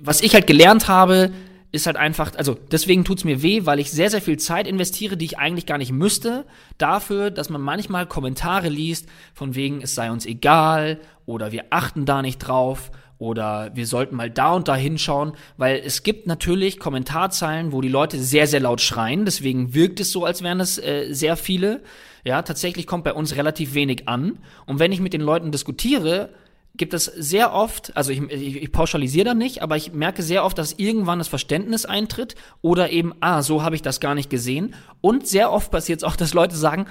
[0.00, 1.32] was ich halt gelernt habe,
[1.70, 5.16] ist halt einfach, also deswegen tut's mir weh, weil ich sehr, sehr viel Zeit investiere,
[5.16, 6.46] die ich eigentlich gar nicht müsste,
[6.78, 12.06] dafür, dass man manchmal Kommentare liest, von wegen, es sei uns egal oder wir achten
[12.06, 16.78] da nicht drauf oder wir sollten mal da und da hinschauen, weil es gibt natürlich
[16.78, 20.78] Kommentarzeilen, wo die Leute sehr, sehr laut schreien, deswegen wirkt es so, als wären es
[20.78, 21.82] äh, sehr viele.
[22.24, 24.38] Ja, tatsächlich kommt bei uns relativ wenig an.
[24.66, 26.30] Und wenn ich mit den Leuten diskutiere,
[26.74, 30.44] gibt es sehr oft, also ich, ich, ich pauschalisiere da nicht, aber ich merke sehr
[30.44, 34.30] oft, dass irgendwann das Verständnis eintritt oder eben, ah, so habe ich das gar nicht
[34.30, 34.74] gesehen.
[35.00, 36.86] Und sehr oft passiert es auch, dass Leute sagen,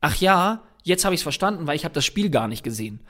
[0.00, 3.00] ach ja, jetzt habe ich es verstanden, weil ich habe das Spiel gar nicht gesehen.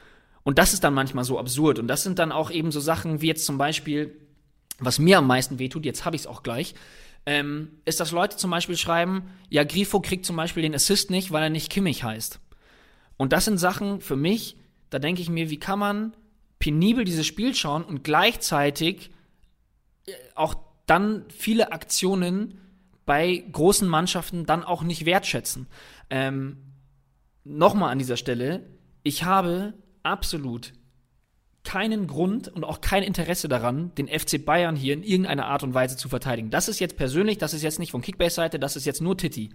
[0.44, 1.78] Und das ist dann manchmal so absurd.
[1.78, 4.16] Und das sind dann auch eben so Sachen wie jetzt zum Beispiel,
[4.78, 6.74] was mir am meisten wehtut, jetzt habe ich es auch gleich,
[7.26, 11.32] ähm, ist, dass Leute zum Beispiel schreiben, ja, Grifo kriegt zum Beispiel den Assist nicht,
[11.32, 12.40] weil er nicht Kimmich heißt.
[13.16, 14.56] Und das sind Sachen für mich,
[14.90, 16.16] da denke ich mir, wie kann man
[16.58, 19.10] penibel dieses Spiel schauen und gleichzeitig
[20.06, 20.54] äh, auch
[20.86, 22.60] dann viele Aktionen
[23.06, 25.66] bei großen Mannschaften dann auch nicht wertschätzen.
[26.10, 26.58] Ähm,
[27.50, 28.66] Nochmal an dieser Stelle,
[29.02, 29.72] ich habe
[30.02, 30.74] absolut
[31.64, 35.72] keinen Grund und auch kein Interesse daran, den FC Bayern hier in irgendeiner Art und
[35.72, 36.50] Weise zu verteidigen.
[36.50, 39.48] Das ist jetzt persönlich, das ist jetzt nicht von Kickbase-Seite, das ist jetzt nur Titi.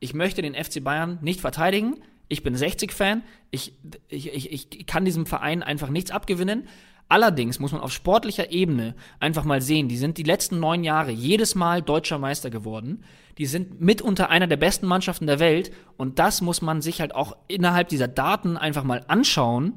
[0.00, 1.96] Ich möchte den FC Bayern nicht verteidigen.
[2.28, 3.22] Ich bin 60-Fan.
[3.50, 3.74] Ich,
[4.08, 6.66] ich, ich, ich kann diesem Verein einfach nichts abgewinnen.
[7.10, 11.10] Allerdings muss man auf sportlicher Ebene einfach mal sehen, die sind die letzten neun Jahre
[11.10, 13.02] jedes Mal deutscher Meister geworden.
[13.36, 15.72] Die sind mitunter einer der besten Mannschaften der Welt.
[15.96, 19.74] Und das muss man sich halt auch innerhalb dieser Daten einfach mal anschauen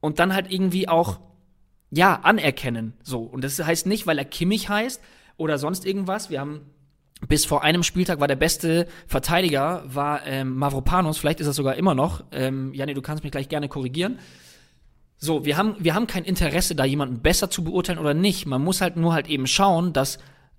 [0.00, 1.20] und dann halt irgendwie auch,
[1.92, 2.94] ja, anerkennen.
[3.02, 3.20] So.
[3.20, 5.00] Und das heißt nicht, weil er Kimmich heißt
[5.36, 6.30] oder sonst irgendwas.
[6.30, 6.62] Wir haben
[7.26, 11.76] bis vor einem Spieltag war der beste Verteidiger, war ähm, Mavropanos, vielleicht ist er sogar
[11.76, 12.24] immer noch.
[12.30, 14.18] Ähm, Janni, du kannst mich gleich gerne korrigieren.
[15.18, 18.44] So, wir haben, wir haben kein Interesse, da jemanden besser zu beurteilen oder nicht.
[18.46, 20.18] Man muss halt nur halt eben schauen, dass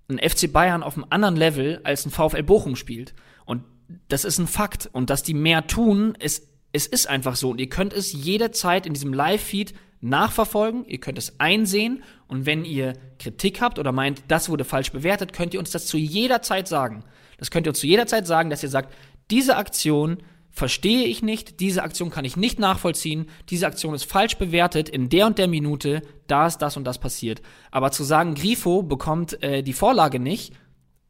[0.10, 3.14] ein FC Bayern auf einem anderen Level als ein VfL Bochum spielt.
[3.46, 3.64] Und
[4.08, 4.90] das ist ein Fakt.
[4.92, 7.52] Und dass die mehr tun, ist, es ist einfach so.
[7.52, 12.66] Und ihr könnt es jederzeit in diesem Live-Feed nachverfolgen, ihr könnt es einsehen und wenn
[12.66, 16.42] ihr Kritik habt oder meint, das wurde falsch bewertet, könnt ihr uns das zu jeder
[16.42, 17.04] Zeit sagen.
[17.38, 18.94] Das könnt ihr uns zu jeder Zeit sagen, dass ihr sagt,
[19.32, 20.18] diese Aktion
[20.52, 25.10] verstehe ich nicht, diese Aktion kann ich nicht nachvollziehen, diese Aktion ist falsch bewertet, in
[25.10, 27.42] der und der Minute, da ist das und das passiert.
[27.70, 30.54] Aber zu sagen, Grifo bekommt äh, die Vorlage nicht,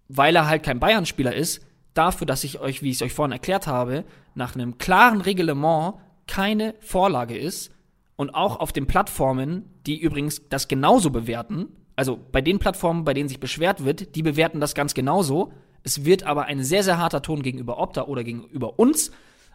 [0.09, 1.61] weil er halt kein Bayern-Spieler ist,
[1.93, 4.03] dafür, dass ich euch, wie ich es euch vorhin erklärt habe,
[4.35, 5.95] nach einem klaren Reglement
[6.27, 7.71] keine Vorlage ist,
[8.17, 13.13] und auch auf den Plattformen, die übrigens das genauso bewerten, also bei den Plattformen, bei
[13.13, 15.51] denen sich beschwert wird, die bewerten das ganz genauso.
[15.83, 19.11] Es wird aber ein sehr, sehr harter Ton gegenüber Opta oder gegenüber uns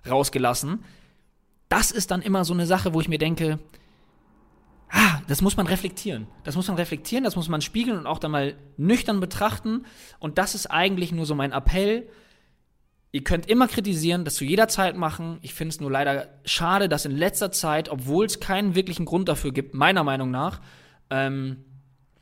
[0.08, 0.84] rausgelassen.
[1.68, 3.60] Das ist dann immer so eine Sache, wo ich mir denke,
[4.90, 6.26] ah, das muss man reflektieren.
[6.42, 9.86] Das muss man reflektieren, das muss man spiegeln und auch dann mal nüchtern betrachten.
[10.18, 12.08] Und das ist eigentlich nur so mein Appell.
[13.14, 15.38] Ihr könnt immer kritisieren, das zu jeder Zeit machen.
[15.42, 19.28] Ich finde es nur leider schade, dass in letzter Zeit, obwohl es keinen wirklichen Grund
[19.28, 20.62] dafür gibt, meiner Meinung nach,
[21.10, 21.58] ähm,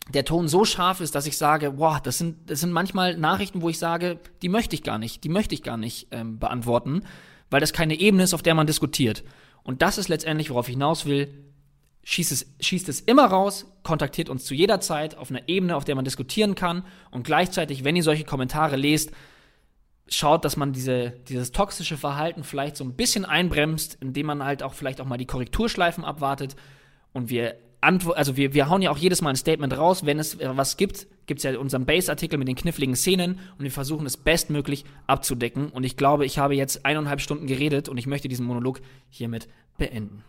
[0.09, 3.63] der Ton so scharf ist, dass ich sage, boah, das sind, das sind manchmal Nachrichten,
[3.63, 7.03] wo ich sage, die möchte ich gar nicht, die möchte ich gar nicht ähm, beantworten,
[7.51, 9.23] weil das keine Ebene ist, auf der man diskutiert.
[9.63, 11.45] Und das ist letztendlich, worauf ich hinaus will.
[12.03, 15.85] Schießt es, schießt es immer raus, kontaktiert uns zu jeder Zeit auf einer Ebene, auf
[15.85, 16.85] der man diskutieren kann.
[17.13, 19.13] Und gleichzeitig, wenn ihr solche Kommentare lest,
[20.11, 24.63] schaut, dass man diese, dieses toxische Verhalten vielleicht so ein bisschen einbremst, indem man halt
[24.63, 26.57] auch vielleicht auch mal die Korrekturschleifen abwartet.
[27.13, 30.39] Und wir also wir, wir hauen ja auch jedes Mal ein Statement raus, wenn es
[30.39, 34.17] was gibt, gibt es ja unseren Base-Artikel mit den kniffligen Szenen und wir versuchen es
[34.17, 35.71] bestmöglich abzudecken.
[35.71, 39.49] Und ich glaube, ich habe jetzt eineinhalb Stunden geredet und ich möchte diesen Monolog hiermit
[39.79, 40.25] beenden.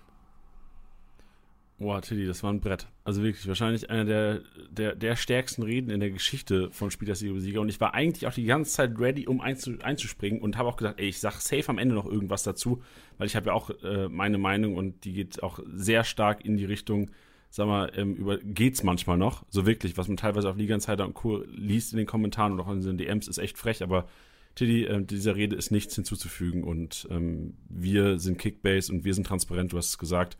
[1.81, 2.85] Boah, Tilly, das war ein Brett.
[3.03, 7.17] Also wirklich, wahrscheinlich einer der, der, der stärksten Reden in der Geschichte von Spiel das
[7.17, 7.59] Sieger.
[7.59, 10.99] Und ich war eigentlich auch die ganze Zeit ready, um einzuspringen und habe auch gesagt,
[10.99, 12.83] ey, ich sag safe am Ende noch irgendwas dazu,
[13.17, 16.55] weil ich habe ja auch äh, meine Meinung und die geht auch sehr stark in
[16.55, 17.09] die Richtung,
[17.49, 19.43] sag mal, ähm, über, geht's manchmal noch.
[19.49, 21.43] So wirklich, was man teilweise auf Liga Insider und Co.
[21.47, 24.07] liest in den Kommentaren und auch in den DMs, ist echt frech, aber
[24.53, 29.25] Tiddy, äh, dieser Rede ist nichts hinzuzufügen und ähm, wir sind Kickbase und wir sind
[29.25, 30.37] transparent, du hast es gesagt.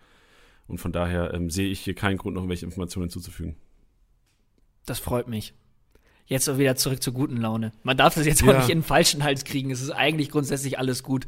[0.72, 3.58] Und von daher ähm, sehe ich hier keinen Grund, noch welche Informationen hinzuzufügen.
[4.86, 5.54] Das freut mich.
[6.26, 7.74] Jetzt auch wieder zurück zur guten Laune.
[7.84, 8.48] Man darf das jetzt ja.
[8.48, 9.70] auch nicht in den falschen Hals kriegen.
[9.70, 11.28] Es ist eigentlich grundsätzlich alles gut.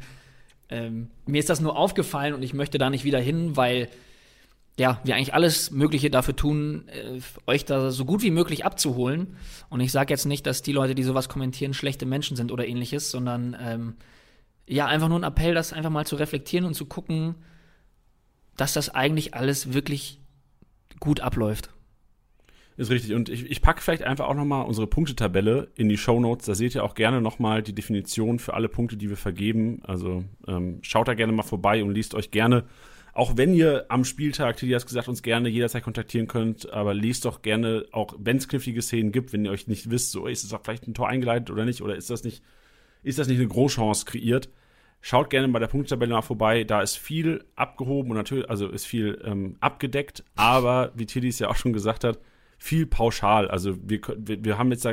[0.70, 3.90] Ähm, mir ist das nur aufgefallen und ich möchte da nicht wieder hin, weil
[4.78, 9.36] ja, wir eigentlich alles Mögliche dafür tun, äh, euch da so gut wie möglich abzuholen.
[9.68, 12.66] Und ich sage jetzt nicht, dass die Leute, die sowas kommentieren, schlechte Menschen sind oder
[12.66, 13.96] ähnliches, sondern ähm,
[14.66, 17.34] ja, einfach nur ein Appell, das einfach mal zu reflektieren und zu gucken,
[18.56, 20.20] dass das eigentlich alles wirklich
[21.00, 21.70] gut abläuft.
[22.76, 23.14] Ist richtig.
[23.14, 26.46] Und ich, ich packe vielleicht einfach auch nochmal unsere Punktetabelle in die Show Notes.
[26.46, 29.80] Da seht ihr auch gerne nochmal die Definition für alle Punkte, die wir vergeben.
[29.84, 32.64] Also ähm, schaut da gerne mal vorbei und liest euch gerne
[33.14, 37.24] auch wenn ihr am Spieltag, Tilly hat gesagt, uns gerne jederzeit kontaktieren könnt, aber lest
[37.24, 40.42] doch gerne, auch wenn es knifflige Szenen gibt, wenn ihr euch nicht wisst, so ist
[40.42, 42.42] es auch vielleicht ein Tor eingeleitet oder nicht, oder ist das nicht,
[43.04, 44.48] ist das nicht eine Großchance kreiert,
[45.04, 46.64] schaut gerne bei der Punktabelle mal vorbei.
[46.64, 51.38] Da ist viel abgehoben und natürlich, also ist viel ähm, abgedeckt, aber wie Tilly es
[51.38, 52.18] ja auch schon gesagt hat,
[52.56, 53.48] viel pauschal.
[53.48, 54.88] Also wir, wir, wir haben jetzt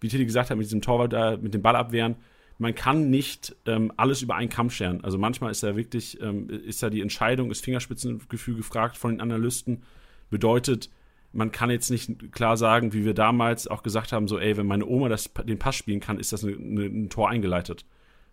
[0.00, 2.14] wie Tilly gesagt hat, mit diesem Torwart da, mit dem Ball abwehren,
[2.58, 5.02] man kann nicht ähm, alles über einen Kamm scheren.
[5.02, 9.20] Also manchmal ist da wirklich, ähm, ist da die Entscheidung, ist Fingerspitzengefühl gefragt von den
[9.20, 9.82] Analysten.
[10.30, 10.90] Bedeutet,
[11.32, 14.66] man kann jetzt nicht klar sagen, wie wir damals auch gesagt haben, so, ey, wenn
[14.66, 17.84] meine Oma das, den Pass spielen kann, ist das eine, eine, ein Tor eingeleitet.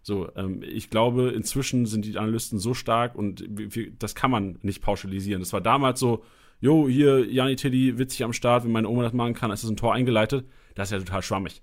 [0.03, 4.59] So, ähm, ich glaube, inzwischen sind die Analysten so stark und wir, das kann man
[4.61, 5.41] nicht pauschalisieren.
[5.41, 6.25] Das war damals so,
[6.59, 9.71] jo, hier, Jani Tilly, witzig am Start, wenn meine Oma das machen kann, ist das
[9.71, 10.45] ein Tor eingeleitet.
[10.75, 11.61] Das ist ja total schwammig.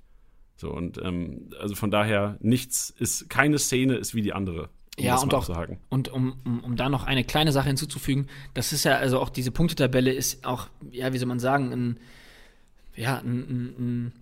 [0.56, 4.70] So, und ähm, also von daher, nichts ist, keine Szene ist wie die andere.
[4.98, 5.48] Um ja, und auch,
[5.88, 9.30] und um, um, um da noch eine kleine Sache hinzuzufügen, das ist ja, also auch
[9.30, 11.96] diese Punktetabelle ist auch, ja, wie soll man sagen, ein,
[12.96, 14.12] ja, ein, ein, ein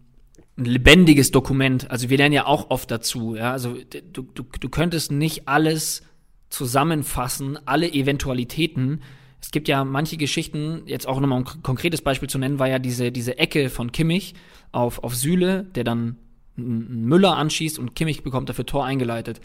[0.58, 1.90] lebendiges Dokument.
[1.90, 3.76] Also wir lernen ja auch oft dazu, ja, also
[4.12, 6.02] du, du, du könntest nicht alles
[6.50, 9.02] zusammenfassen, alle Eventualitäten.
[9.40, 12.78] Es gibt ja manche Geschichten, jetzt auch nochmal ein konkretes Beispiel zu nennen, war ja
[12.78, 14.34] diese, diese Ecke von Kimmich
[14.72, 16.16] auf, auf Sühle, der dann
[16.56, 19.40] Müller anschießt und Kimmich bekommt dafür Tor eingeleitet.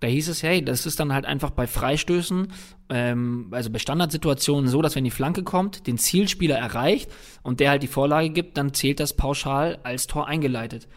[0.00, 2.52] Da hieß es, hey, das ist dann halt einfach bei Freistößen,
[2.88, 7.10] ähm, also bei Standardsituationen so, dass wenn die Flanke kommt, den Zielspieler erreicht
[7.42, 10.88] und der halt die Vorlage gibt, dann zählt das pauschal als Tor eingeleitet.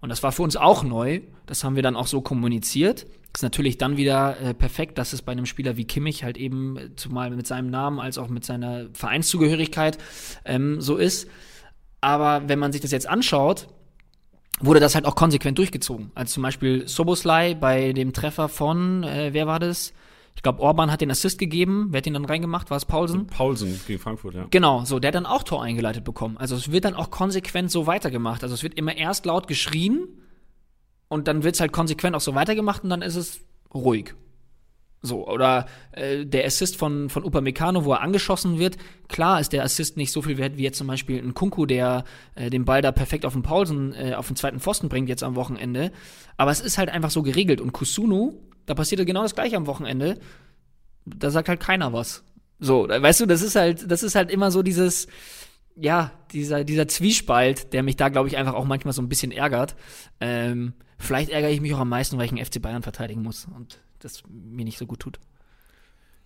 [0.00, 1.20] Und das war für uns auch neu.
[1.46, 3.06] Das haben wir dann auch so kommuniziert.
[3.34, 6.76] Ist natürlich dann wieder äh, perfekt, dass es bei einem Spieler wie Kimmich halt eben,
[6.76, 9.98] äh, zumal mit seinem Namen als auch mit seiner Vereinszugehörigkeit
[10.44, 11.28] ähm, so ist.
[12.00, 13.68] Aber wenn man sich das jetzt anschaut,
[14.60, 16.10] wurde das halt auch konsequent durchgezogen.
[16.14, 19.92] Also zum Beispiel Soboslai bei dem Treffer von, äh, wer war das?
[20.36, 21.88] Ich glaube, Orban hat den Assist gegeben.
[21.90, 22.70] Wer hat ihn dann reingemacht?
[22.70, 23.26] War es Paulsen?
[23.26, 24.46] Paulsen gegen Frankfurt, ja.
[24.50, 26.36] Genau, so, der hat dann auch Tor eingeleitet bekommen.
[26.38, 28.44] Also es wird dann auch konsequent so weitergemacht.
[28.44, 30.06] Also es wird immer erst laut geschrien
[31.08, 33.40] und dann wird es halt konsequent auch so weitergemacht und dann ist es
[33.74, 34.14] ruhig.
[35.00, 38.76] So, oder äh, der Assist von, von Upamecano, wo er angeschossen wird.
[39.06, 42.04] Klar ist der Assist nicht so viel wert wie jetzt zum Beispiel ein Kunku, der
[42.34, 45.22] äh, den Ball da perfekt auf den Paulsen, äh, auf den zweiten Pfosten bringt jetzt
[45.22, 45.92] am Wochenende.
[46.36, 47.60] Aber es ist halt einfach so geregelt.
[47.60, 48.34] Und Kusunu,
[48.66, 50.18] da passiert genau das gleiche am Wochenende.
[51.06, 52.24] Da sagt halt keiner was.
[52.58, 55.06] So, weißt du, das ist halt, das ist halt immer so dieses,
[55.76, 59.30] ja, dieser, dieser Zwiespalt, der mich da, glaube ich, einfach auch manchmal so ein bisschen
[59.30, 59.76] ärgert.
[60.20, 63.46] Ähm, vielleicht ärgere ich mich auch am meisten, weil ich einen FC Bayern verteidigen muss.
[63.46, 65.18] Und das mir nicht so gut tut.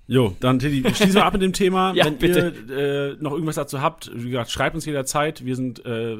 [0.07, 1.93] Jo, dann Teddy, schließen wir ab mit dem Thema.
[1.97, 2.55] Ja, Wenn bitte.
[2.69, 2.77] ihr
[3.13, 5.45] äh, noch irgendwas dazu habt, wie gesagt, schreibt uns jederzeit.
[5.45, 6.19] Wir sind äh,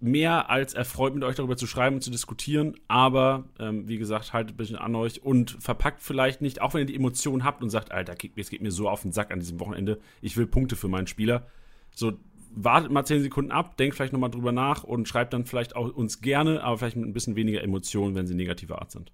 [0.00, 2.76] mehr als erfreut, mit euch darüber zu schreiben und zu diskutieren.
[2.88, 6.80] Aber ähm, wie gesagt, haltet ein bisschen an euch und verpackt vielleicht nicht, auch wenn
[6.80, 9.40] ihr die Emotionen habt und sagt, Alter, es geht mir so auf den Sack an
[9.40, 11.46] diesem Wochenende, ich will Punkte für meinen Spieler.
[11.92, 12.12] So,
[12.54, 15.92] wartet mal 10 Sekunden ab, denkt vielleicht nochmal drüber nach und schreibt dann vielleicht auch
[15.92, 19.12] uns gerne, aber vielleicht mit ein bisschen weniger Emotionen, wenn sie negativer Art sind.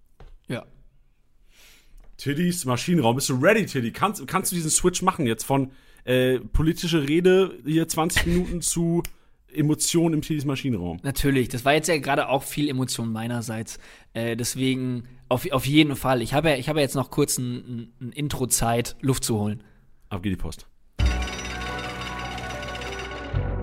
[0.49, 0.67] Ja.
[2.21, 3.17] Tiddys Maschinenraum.
[3.17, 3.93] Bist du ready, Tiddy?
[3.93, 5.73] Kannst, kannst du diesen Switch machen jetzt von
[6.05, 9.03] äh, politische Rede hier 20 Minuten zu
[9.53, 10.99] Emotionen im Tiddys Maschinenraum?
[11.03, 13.79] Natürlich, das war jetzt ja gerade auch viel Emotion meinerseits.
[14.13, 16.21] Äh, deswegen auf, auf jeden Fall.
[16.21, 19.39] Ich habe ja, ich habe ja jetzt noch kurz ein, ein, ein Intro-Zeit, Luft zu
[19.39, 19.63] holen.
[20.11, 20.67] Ab geht die Post.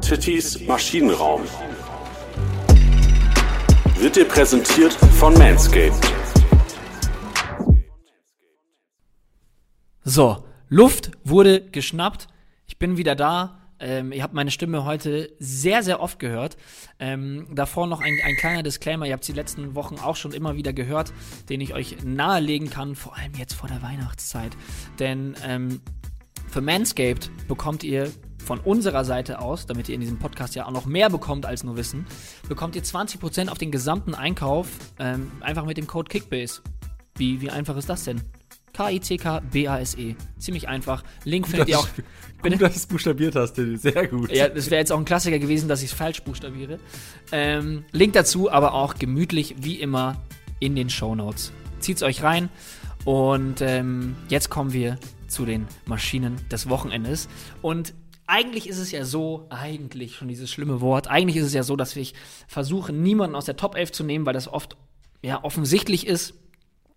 [0.02, 1.44] Tittys Maschinenraum
[4.00, 6.18] wird dir präsentiert von Manscaped.
[10.10, 12.30] So, Luft wurde geschnappt.
[12.66, 13.60] Ich bin wieder da.
[13.78, 16.56] Ähm, ihr habt meine Stimme heute sehr, sehr oft gehört.
[16.98, 19.06] Ähm, davor noch ein, ein kleiner Disclaimer.
[19.06, 21.12] Ihr habt die letzten Wochen auch schon immer wieder gehört,
[21.50, 24.56] den ich euch nahelegen kann, vor allem jetzt vor der Weihnachtszeit.
[24.98, 25.82] Denn ähm,
[26.48, 30.72] für Manscaped bekommt ihr von unserer Seite aus, damit ihr in diesem Podcast ja auch
[30.72, 32.06] noch mehr bekommt als nur Wissen,
[32.48, 36.62] bekommt ihr 20% auf den gesamten Einkauf ähm, einfach mit dem Code Kickbase.
[37.18, 38.22] Wie, wie einfach ist das denn?
[38.78, 40.16] K-I-C-K-B-A-S-E.
[40.38, 41.04] Ziemlich einfach.
[41.24, 41.88] Link findet ihr auch.
[42.44, 43.56] Gut, dass du es buchstabiert hast.
[43.56, 44.32] Sehr gut.
[44.32, 46.80] Ja, das wäre jetzt auch ein Klassiker gewesen, dass ich es falsch buchstabiere.
[47.32, 50.22] Ähm, Link dazu aber auch gemütlich wie immer
[50.60, 51.52] in den Show Notes.
[51.80, 52.50] Zieht's euch rein
[53.04, 57.30] und ähm, jetzt kommen wir zu den Maschinen des Wochenendes
[57.64, 57.96] und
[58.28, 61.76] eigentlich ist es ja so, eigentlich schon dieses schlimme Wort, eigentlich ist es ja so,
[61.76, 62.14] dass ich
[62.48, 64.78] versuche, niemanden aus der Top 11 zu nehmen, weil das oft
[65.22, 66.34] ja offensichtlich ist.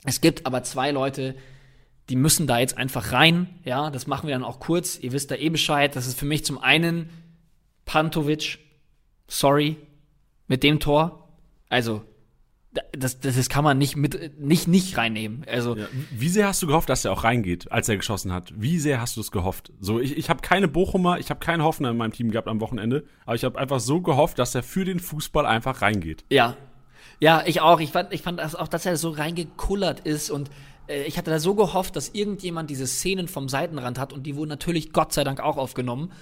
[0.05, 1.37] Es gibt aber zwei Leute,
[2.11, 3.49] die müssen da jetzt einfach rein.
[3.65, 4.99] Ja, das machen wir dann auch kurz.
[4.99, 5.95] Ihr wisst da eh Bescheid.
[5.95, 7.09] Das ist für mich zum einen
[7.85, 8.59] Pantovic,
[9.29, 9.77] sorry,
[10.49, 11.29] mit dem Tor.
[11.69, 12.03] Also,
[12.93, 15.45] das, das, das kann man nicht mit nicht nicht reinnehmen.
[15.49, 15.87] Also Ja.
[16.11, 18.53] Wie sehr hast du gehofft, dass er auch reingeht, als er geschossen hat?
[18.57, 19.73] Wie sehr hast du es gehofft?
[19.81, 22.61] So, ich, ich habe keine Bochumer, ich habe keinen Hoffner in meinem Team gehabt am
[22.61, 26.25] Wochenende, aber ich habe einfach so gehofft, dass er für den Fußball einfach reingeht.
[26.31, 26.57] Ja.
[27.19, 27.81] Ja, ich auch.
[27.81, 30.51] Ich fand, ich fand das auch, dass er so reingekullert ist und
[31.07, 34.49] ich hatte da so gehofft, dass irgendjemand diese Szenen vom Seitenrand hat und die wurden
[34.49, 36.13] natürlich Gott sei Dank auch aufgenommen.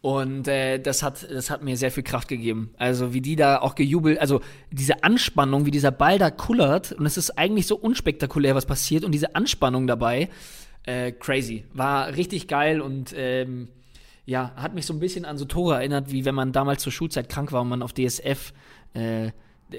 [0.00, 2.70] Und äh, das hat, das hat mir sehr viel Kraft gegeben.
[2.78, 7.04] Also wie die da auch gejubelt, also diese Anspannung, wie dieser Ball da kullert und
[7.04, 10.28] es ist eigentlich so unspektakulär, was passiert und diese Anspannung dabei,
[10.84, 11.64] äh, crazy.
[11.72, 13.68] War richtig geil und ähm,
[14.24, 16.92] ja, hat mich so ein bisschen an so Tore erinnert, wie wenn man damals zur
[16.92, 18.52] Schulzeit krank war und man auf DSF
[18.94, 19.30] äh,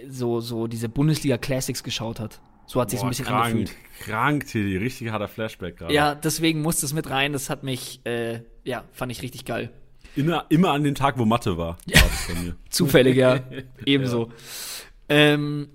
[0.10, 2.42] so, so diese Bundesliga Classics geschaut hat.
[2.70, 3.76] So hat sich ein bisschen krank, angefühlt.
[4.00, 5.92] krank, Tilly, richtig harter Flashback gerade.
[5.92, 7.34] Ja, deswegen musste es mit rein.
[7.34, 9.72] Das hat mich, äh, ja, fand ich richtig geil.
[10.16, 11.78] Immer, immer an dem Tag, wo Mathe war.
[11.88, 12.00] Ja.
[12.00, 12.56] War das bei mir.
[12.70, 13.40] Zufällig, ja.
[13.88, 14.32] Ebenso.
[15.10, 15.68] Ähm,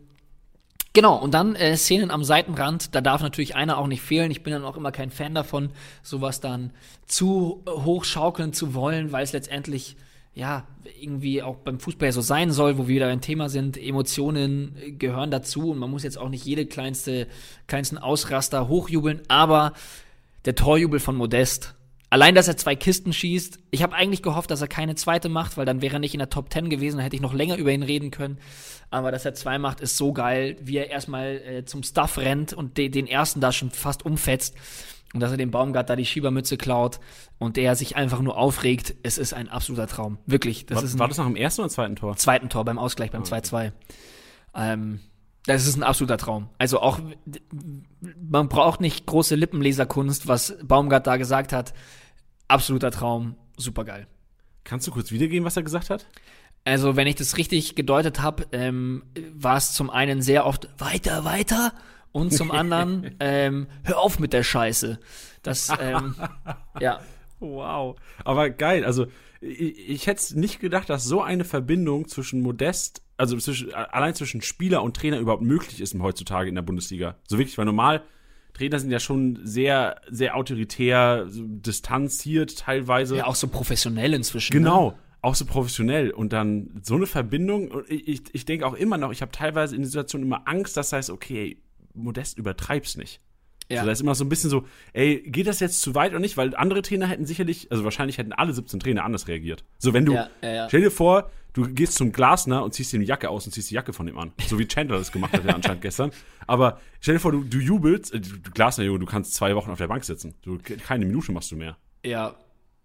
[0.92, 4.30] genau, und dann äh, Szenen am Seitenrand, da darf natürlich einer auch nicht fehlen.
[4.30, 5.70] Ich bin dann auch immer kein Fan davon,
[6.04, 6.72] sowas dann
[7.06, 9.96] zu äh, hochschaukeln zu wollen, weil es letztendlich
[10.34, 10.66] ja
[11.00, 13.76] irgendwie auch beim Fußball so sein soll, wo wir wieder ein Thema sind.
[13.76, 17.28] Emotionen gehören dazu und man muss jetzt auch nicht jede kleinste,
[17.66, 19.72] kleinsten Ausraster hochjubeln, aber
[20.44, 21.74] der Torjubel von Modest.
[22.10, 23.58] Allein, dass er zwei Kisten schießt.
[23.72, 26.20] Ich habe eigentlich gehofft, dass er keine zweite macht, weil dann wäre er nicht in
[26.20, 28.38] der Top 10 gewesen, dann hätte ich noch länger über ihn reden können.
[28.90, 32.52] Aber dass er zwei macht, ist so geil, wie er erstmal äh, zum Stuff rennt
[32.52, 34.54] und de den ersten da schon fast umfetzt.
[35.14, 36.98] Und dass er dem Baumgart da die Schiebermütze klaut
[37.38, 38.96] und der sich einfach nur aufregt.
[39.04, 40.18] Es ist ein absoluter Traum.
[40.26, 40.66] Wirklich.
[40.66, 42.16] Das War, ist ein war das noch im ersten oder zweiten Tor?
[42.16, 43.72] zweiten Tor beim Ausgleich beim 2-2.
[44.54, 45.00] Ähm,
[45.46, 46.48] das ist ein absoluter Traum.
[46.58, 46.98] Also auch,
[48.20, 51.74] man braucht nicht große Lippenleserkunst, was Baumgart da gesagt hat.
[52.48, 54.06] Absoluter Traum, supergeil.
[54.64, 56.06] Kannst du kurz wiedergeben, was er gesagt hat?
[56.64, 61.24] Also, wenn ich das richtig gedeutet habe, ähm, war es zum einen sehr oft weiter,
[61.26, 61.74] weiter
[62.14, 64.98] und zum anderen ähm, hör auf mit der Scheiße.
[65.42, 66.14] Das, ähm,
[66.80, 67.00] ja,
[67.40, 67.96] Wow.
[68.24, 69.06] Aber geil, also
[69.40, 74.40] ich, ich hätte nicht gedacht, dass so eine Verbindung zwischen Modest, also zwischen, allein zwischen
[74.40, 77.16] Spieler und Trainer überhaupt möglich ist heutzutage in der Bundesliga.
[77.28, 78.02] So wirklich, weil normal
[78.54, 83.16] Trainer sind ja schon sehr, sehr autoritär, so distanziert teilweise.
[83.16, 84.52] ja auch so professionell inzwischen.
[84.52, 84.98] Genau, Ne?
[85.22, 86.10] auch so professionell.
[86.12, 87.68] Und dann so eine Verbindung.
[87.72, 90.46] Und ich, ich, ich denke auch immer noch, ich habe teilweise in der Situation immer
[90.46, 91.58] Angst, dass heißt, okay,
[91.94, 93.20] Modest übertreib's nicht.
[93.70, 93.80] Ja.
[93.80, 96.20] So, da ist immer so ein bisschen so, ey, geht das jetzt zu weit oder
[96.20, 96.36] nicht?
[96.36, 99.64] Weil andere Trainer hätten sicherlich, also wahrscheinlich hätten alle 17 Trainer anders reagiert.
[99.78, 103.00] So, wenn du, Ja, ja, stell dir vor, du gehst zum Glasner und ziehst ihm
[103.00, 104.32] die Jacke aus und ziehst die Jacke von ihm an.
[104.46, 106.10] So wie Chandler das gemacht hat ja anscheinend gestern.
[106.46, 109.70] Aber stell dir vor, du, du jubelst, äh, du, Glasner, Junge, du kannst zwei Wochen
[109.70, 110.34] auf der Bank sitzen.
[110.42, 111.78] Du, keine Minute machst du mehr.
[112.04, 112.34] Ja.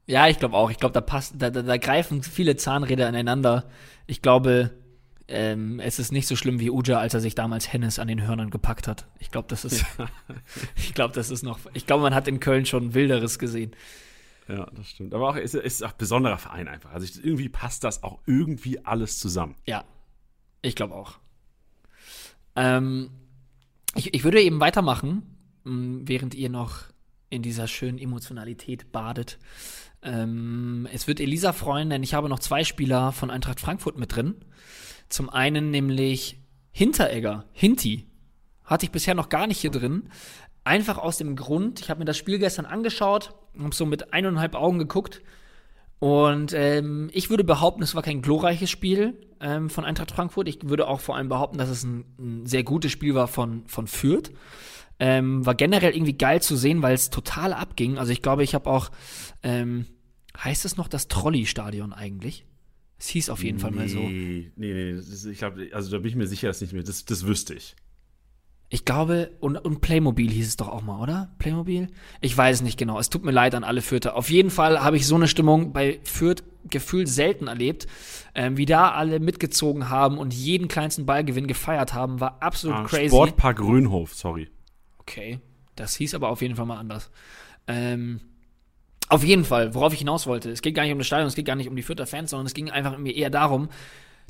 [0.08, 0.72] Ja, ich glaube auch.
[0.72, 3.66] Ich glaube, da passt, da, da, da greifen viele Zahnräder ineinander.
[4.08, 4.72] Ich glaube,
[5.30, 8.26] ähm, es ist nicht so schlimm wie Uja, als er sich damals Hennes an den
[8.26, 9.08] Hörnern gepackt hat.
[9.20, 9.86] Ich glaube, das ist,
[10.76, 13.76] ich glaube, das ist noch, ich glaube, man hat in Köln schon Wilderes gesehen.
[14.48, 15.14] Ja, das stimmt.
[15.14, 16.92] Aber auch, es ist, ist auch ein besonderer Verein einfach.
[16.92, 19.56] Also ich, irgendwie passt das auch irgendwie alles zusammen.
[19.68, 19.84] Ja,
[20.64, 21.20] ich glaube auch.
[22.56, 23.12] Ähm,
[23.94, 26.86] ich, ich würde eben weitermachen, mh, während ihr noch
[27.30, 29.38] in dieser schönen Emotionalität badet.
[30.02, 34.16] Ähm, es wird Elisa freuen, denn ich habe noch zwei Spieler von Eintracht Frankfurt mit
[34.16, 34.36] drin.
[35.10, 36.40] Zum einen nämlich
[36.72, 38.08] Hinteregger, Hinti.
[38.64, 40.10] Hatte ich bisher noch gar nicht hier drin.
[40.64, 44.56] Einfach aus dem Grund, ich habe mir das Spiel gestern angeschaut, habe so mit eineinhalb
[44.56, 45.22] Augen geguckt
[46.00, 50.48] und ähm, ich würde behaupten, es war kein glorreiches Spiel ähm, von Eintracht Frankfurt.
[50.48, 53.68] Ich würde auch vor allem behaupten, dass es ein, ein sehr gutes Spiel war von,
[53.68, 54.32] von Fürth.
[55.02, 57.98] Ähm, war generell irgendwie geil zu sehen, weil es total abging.
[57.98, 58.92] Also ich glaube, ich habe auch,
[59.44, 59.88] ähm,
[60.42, 62.46] heißt es noch das Trolley-Stadion eigentlich?
[63.00, 64.00] Es hieß auf jeden Fall mal so.
[64.00, 64.94] Nee, nee, nee.
[64.94, 66.84] Das ich glaube, also da bin ich mir sicher, dass nicht mehr.
[66.84, 67.76] Das, das wüsste ich.
[68.72, 71.34] Ich glaube, und, und Playmobil hieß es doch auch mal, oder?
[71.40, 71.88] Playmobil?
[72.22, 73.00] Ich weiß es nicht genau.
[73.00, 74.16] Es tut mir leid an alle Fürther.
[74.16, 77.88] Auf jeden Fall habe ich so eine Stimmung bei Fürth gefühlt selten erlebt.
[78.36, 82.84] Ähm, wie da alle mitgezogen haben und jeden kleinsten Ballgewinn gefeiert haben, war absolut Ah,
[82.84, 83.08] crazy.
[83.08, 84.50] Sportpark Röhnhof, sorry.
[85.00, 85.40] Okay,
[85.76, 87.10] das hieß aber auf jeden Fall mal anders.
[87.66, 88.20] Ähm,
[89.10, 91.36] auf jeden Fall, worauf ich hinaus wollte, es geht gar nicht um das Stadion, es
[91.36, 93.70] geht gar nicht um die Fürther Fans, sondern es ging einfach mir eher darum,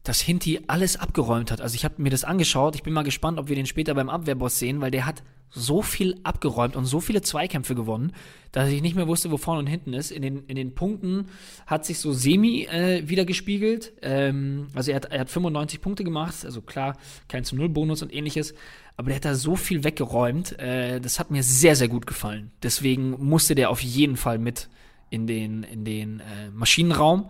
[0.03, 1.61] dass Hinti alles abgeräumt hat.
[1.61, 4.09] Also ich habe mir das angeschaut, ich bin mal gespannt, ob wir den später beim
[4.09, 8.13] Abwehrboss sehen, weil der hat so viel abgeräumt und so viele Zweikämpfe gewonnen,
[8.51, 10.11] dass ich nicht mehr wusste, wo vorne und hinten ist.
[10.11, 11.25] In den, in den Punkten
[11.65, 13.93] hat sich so semi äh, wieder gespiegelt.
[14.01, 18.03] Ähm, also er hat, er hat 95 Punkte gemacht, also klar, kein zu Null Bonus
[18.03, 18.53] und ähnliches.
[18.99, 20.59] Aber der hat da so viel weggeräumt.
[20.59, 22.51] Äh, das hat mir sehr, sehr gut gefallen.
[22.61, 24.67] Deswegen musste der auf jeden Fall mit
[25.09, 27.29] in den, in den äh, Maschinenraum.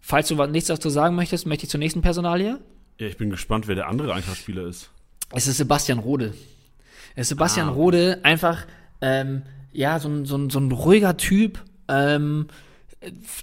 [0.00, 2.58] Falls du nichts dazu sagen möchtest, möchte ich zur nächsten Personalie.
[2.98, 4.90] Ja, ich bin gespannt, wer der andere Eintracht-Spieler ist.
[5.32, 6.34] Es ist Sebastian Rode.
[7.14, 7.72] Es ist Sebastian Ah.
[7.72, 8.66] Rode, einfach,
[9.00, 12.48] ähm, ja, so ein, so, so ein ruhiger Typ, ähm,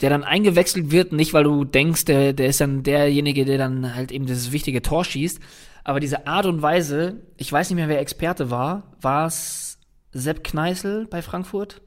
[0.02, 3.96] der dann eingewechselt wird, nicht weil du denkst, der, der ist dann derjenige, der dann
[3.96, 5.40] halt eben dieses wichtige Tor schießt,
[5.84, 9.80] aber diese Art und Weise, ich weiß nicht mehr, wer Experte war, war es
[10.12, 11.82] Sepp Kneißl bei Frankfurt?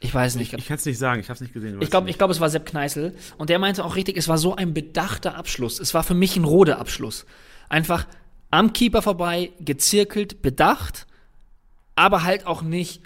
[0.00, 0.52] Ich weiß nicht.
[0.52, 1.80] Ich, ich kann es nicht sagen, ich habe es nicht gesehen.
[1.80, 3.14] Ich glaube, ich glaube, es war Sepp Kneißl.
[3.38, 5.78] Und der meinte auch richtig, es war so ein bedachter Abschluss.
[5.78, 7.26] Es war für mich ein roter Abschluss.
[7.68, 8.06] Einfach
[8.50, 11.06] am Keeper vorbei, gezirkelt, bedacht,
[11.96, 13.02] aber halt auch nicht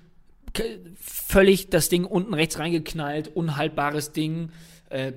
[1.01, 4.51] völlig das Ding unten rechts reingeknallt, unhaltbares Ding,
[4.91, 5.13] äh,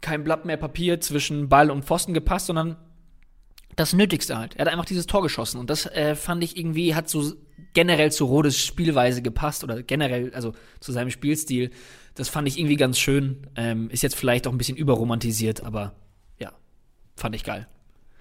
[0.00, 2.76] kein Blatt mehr Papier zwischen Ball und Pfosten gepasst, sondern
[3.76, 4.54] das Nötigste halt.
[4.54, 7.32] Er hat einfach dieses Tor geschossen und das äh, fand ich irgendwie, hat so
[7.72, 11.70] generell zu Rodes Spielweise gepasst oder generell, also zu seinem Spielstil.
[12.14, 13.46] Das fand ich irgendwie ganz schön.
[13.56, 15.94] Ähm, ist jetzt vielleicht auch ein bisschen überromantisiert, aber
[16.38, 16.52] ja,
[17.16, 17.66] fand ich geil.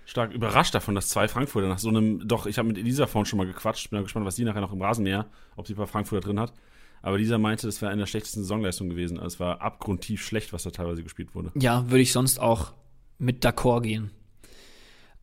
[0.06, 3.26] Stark überrascht davon, dass zwei Frankfurter nach so einem, doch, ich habe mit Elisa vorhin
[3.26, 5.88] schon mal gequatscht, bin gespannt, was die nachher noch im Rasenmäher, ob sie ein paar
[5.88, 6.54] Frankfurter drin hat.
[7.02, 9.18] Aber Lisa meinte, das wäre eine der schlechtesten Saisonleistungen gewesen.
[9.20, 11.52] Also es war abgrundtief schlecht, was da teilweise gespielt wurde.
[11.56, 12.74] Ja, würde ich sonst auch
[13.20, 14.12] mit d'accord gehen.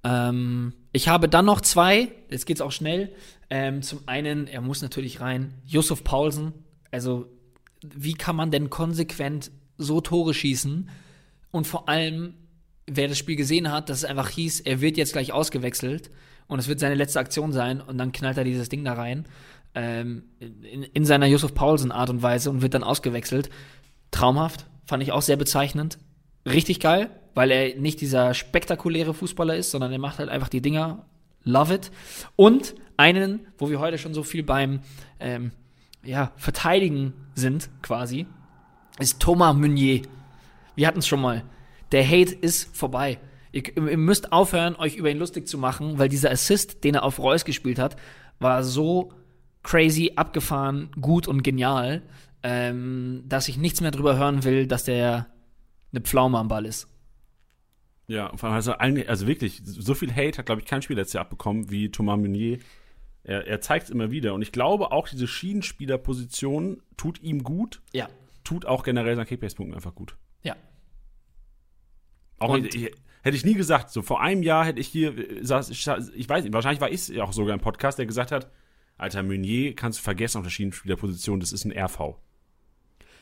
[0.04, 3.14] Ähm, ich habe dann noch zwei, jetzt geht's auch schnell.
[3.48, 6.52] Ähm, zum einen, er muss natürlich rein, Yusuf Paulsen.
[6.90, 7.26] Also,
[7.82, 10.90] wie kann man denn konsequent so Tore schießen?
[11.50, 12.34] Und vor allem,
[12.96, 16.11] wer das Spiel gesehen hat, dass es einfach hieß, er wird jetzt gleich ausgewechselt
[16.46, 19.26] und es wird seine letzte Aktion sein und dann knallt er dieses Ding da rein.
[19.74, 23.50] Ähm, in, in seiner Yusuf Paulsen Art und Weise und wird dann ausgewechselt.
[24.11, 25.98] Traumhaft, fand ich auch sehr bezeichnend.
[26.44, 30.61] Richtig geil, weil er nicht dieser spektakuläre Fußballer ist, sondern er macht halt einfach die
[30.61, 31.07] Dinger.
[31.44, 31.90] Love it.
[32.35, 34.81] Und einen, wo wir heute schon so viel beim
[35.20, 35.53] ähm,
[36.03, 38.26] ja, Verteidigen sind, quasi,
[38.98, 40.03] ist Thomas Meunier.
[40.74, 41.44] Wir hatten es schon mal.
[41.92, 43.18] Der Hate ist vorbei.
[43.53, 47.03] Ihr, ihr müsst aufhören, euch über ihn lustig zu machen, weil dieser Assist, den er
[47.03, 47.96] auf Reus gespielt hat,
[48.38, 49.12] war so
[49.62, 52.03] crazy, abgefahren, gut und genial,
[52.42, 55.26] ähm, dass ich nichts mehr drüber hören will, dass der
[55.92, 56.87] eine Pflaume am Ball ist.
[58.07, 60.83] Ja, und vor allem also, eigentlich- also wirklich, so viel Hate hat, glaube ich, kein
[60.83, 62.59] Spieler letztes Jahr abbekommen wie Thomas Meunier.
[63.22, 64.32] Er, er zeigt es immer wieder.
[64.34, 68.09] Und ich glaube, auch diese Schienenspielerposition tut ihm gut, Ja.
[68.45, 70.16] tut auch generell seinen Kickbase-Punkten einfach gut.
[72.41, 72.47] Ja.
[72.47, 72.91] Auch Und- ich,
[73.22, 73.91] hätte ich nie gesagt.
[73.91, 77.09] So vor einem Jahr hätte ich hier, äh, saß, ich, weiß nicht, wahrscheinlich war ich
[77.09, 78.51] ja auch sogar im Podcast, der gesagt hat,
[78.99, 82.16] Alter, Meunier kannst du vergessen auf der Schienenspielerposition, das ist ein RV.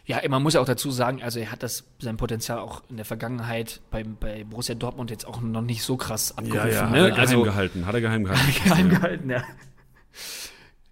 [0.07, 2.97] Ja, man muss ja auch dazu sagen, also er hat das sein Potenzial auch in
[2.97, 6.81] der Vergangenheit bei, bei Borussia Dortmund jetzt auch noch nicht so krass abgerufen.
[6.81, 6.99] hat ne?
[6.99, 8.65] er geheim also, gehalten, hat er geheim gehalten.
[8.65, 9.45] geheim gehalten, ja.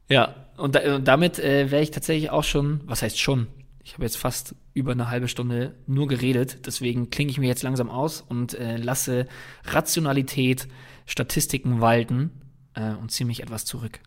[0.08, 3.48] Ja, und, da, und damit äh, wäre ich tatsächlich auch schon, was heißt schon?
[3.86, 7.62] Ich habe jetzt fast über eine halbe Stunde nur geredet, deswegen klinge ich mir jetzt
[7.62, 9.28] langsam aus und äh, lasse
[9.62, 10.66] Rationalität,
[11.06, 12.32] Statistiken walten
[12.74, 14.00] äh, und ziehe mich etwas zurück.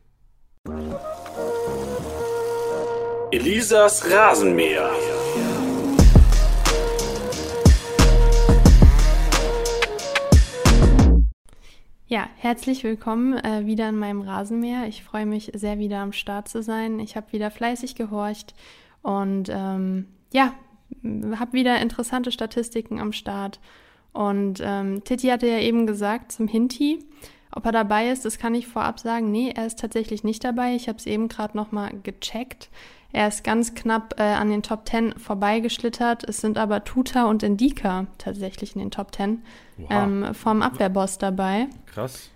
[3.31, 4.91] Elisas Rasenmäher.
[12.05, 14.87] Ja, herzlich willkommen äh, wieder in meinem Rasenmäher.
[14.89, 16.99] Ich freue mich sehr, wieder am Start zu sein.
[16.99, 18.53] Ich habe wieder fleißig gehorcht
[19.01, 20.53] und ähm, ja,
[21.37, 23.59] habe wieder interessante Statistiken am Start.
[24.11, 27.05] Und ähm, Titi hatte ja eben gesagt zum Hinti,
[27.51, 29.31] ob er dabei ist, das kann ich vorab sagen.
[29.31, 30.75] Nee, er ist tatsächlich nicht dabei.
[30.75, 32.69] Ich habe es eben gerade nochmal gecheckt.
[33.11, 36.23] Er ist ganz knapp äh, an den Top 10 vorbeigeschlittert.
[36.29, 39.41] Es sind aber Tuta und Indika tatsächlich in den Top 10
[39.77, 39.87] Wow.
[39.89, 41.67] ähm, vom Abwehrboss dabei.
[41.87, 42.29] Krass.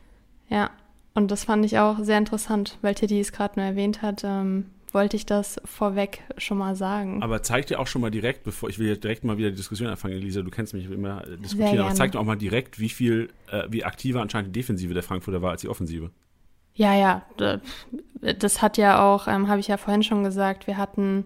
[0.50, 0.72] Ja,
[1.14, 4.24] und das fand ich auch sehr interessant, weil Titi es gerade nur erwähnt hat.
[4.24, 7.22] Ähm, wollte ich das vorweg schon mal sagen.
[7.24, 9.56] Aber zeig dir auch schon mal direkt, bevor ich will jetzt direkt mal wieder die
[9.56, 12.80] Diskussion anfangen, Elisa, du kennst mich, immer äh, diskutieren, aber zeig dir auch mal direkt,
[12.80, 16.12] wie viel, äh, wie aktiver anscheinend die Defensive der Frankfurter war als die Offensive.
[16.76, 17.60] Ja, ja, da-
[18.40, 21.26] das hat ja auch, ähm, habe ich ja vorhin schon gesagt, wir hatten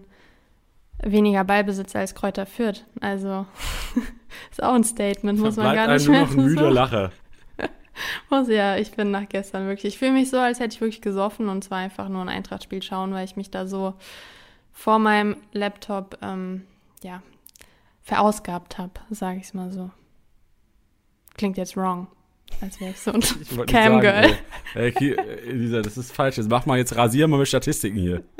[1.02, 2.84] weniger Ballbesitz als Kräuter Fürth.
[3.00, 3.46] Also
[4.50, 7.12] ist auch ein Statement, muss man gar einem nicht nur mehr noch ein müder Lacher.
[8.30, 9.94] Muss ja, ich bin nach gestern wirklich.
[9.94, 12.82] Ich fühle mich so, als hätte ich wirklich gesoffen und zwar einfach nur ein Eintrachtspiel
[12.82, 13.94] schauen, weil ich mich da so
[14.72, 16.64] vor meinem Laptop ähm,
[17.02, 17.22] ja
[18.02, 19.90] verausgabt habe, sage ich es mal so.
[21.36, 22.08] Klingt jetzt wrong,
[22.60, 24.36] als wäre ich so ein Camgirl.
[24.74, 26.38] äh, Elisa, das ist falsch.
[26.38, 28.24] Jetzt mach mal jetzt rasieren wir mit Statistiken hier.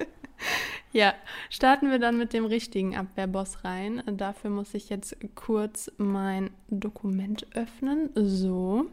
[0.92, 1.14] Ja,
[1.50, 4.02] starten wir dann mit dem richtigen Abwehrboss rein.
[4.06, 8.08] Dafür muss ich jetzt kurz mein Dokument öffnen.
[8.14, 8.86] So.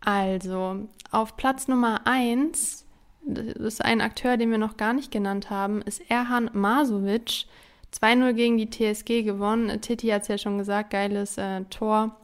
[0.00, 2.86] Also, auf Platz Nummer 1,
[3.26, 7.44] das ist ein Akteur, den wir noch gar nicht genannt haben, ist Erhan Masovic.
[7.92, 9.80] 2-0 gegen die TSG gewonnen.
[9.80, 12.14] Titi hat es ja schon gesagt, geiles äh, Tor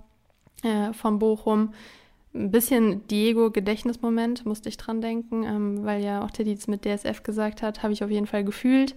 [0.63, 1.73] äh, von Bochum.
[2.35, 7.23] Ein bisschen Diego-Gedächtnismoment, musste ich dran denken, ähm, weil ja auch Titi es mit DSF
[7.23, 8.95] gesagt hat, habe ich auf jeden Fall gefühlt.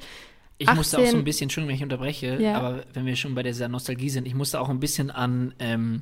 [0.57, 2.55] Ich musste auch so 18 ein bisschen, Entschuldigung, wenn ich unterbreche, Ja.
[2.57, 6.01] aber wenn wir schon bei dieser Nostalgie sind, ich musste auch ein bisschen an, ähm,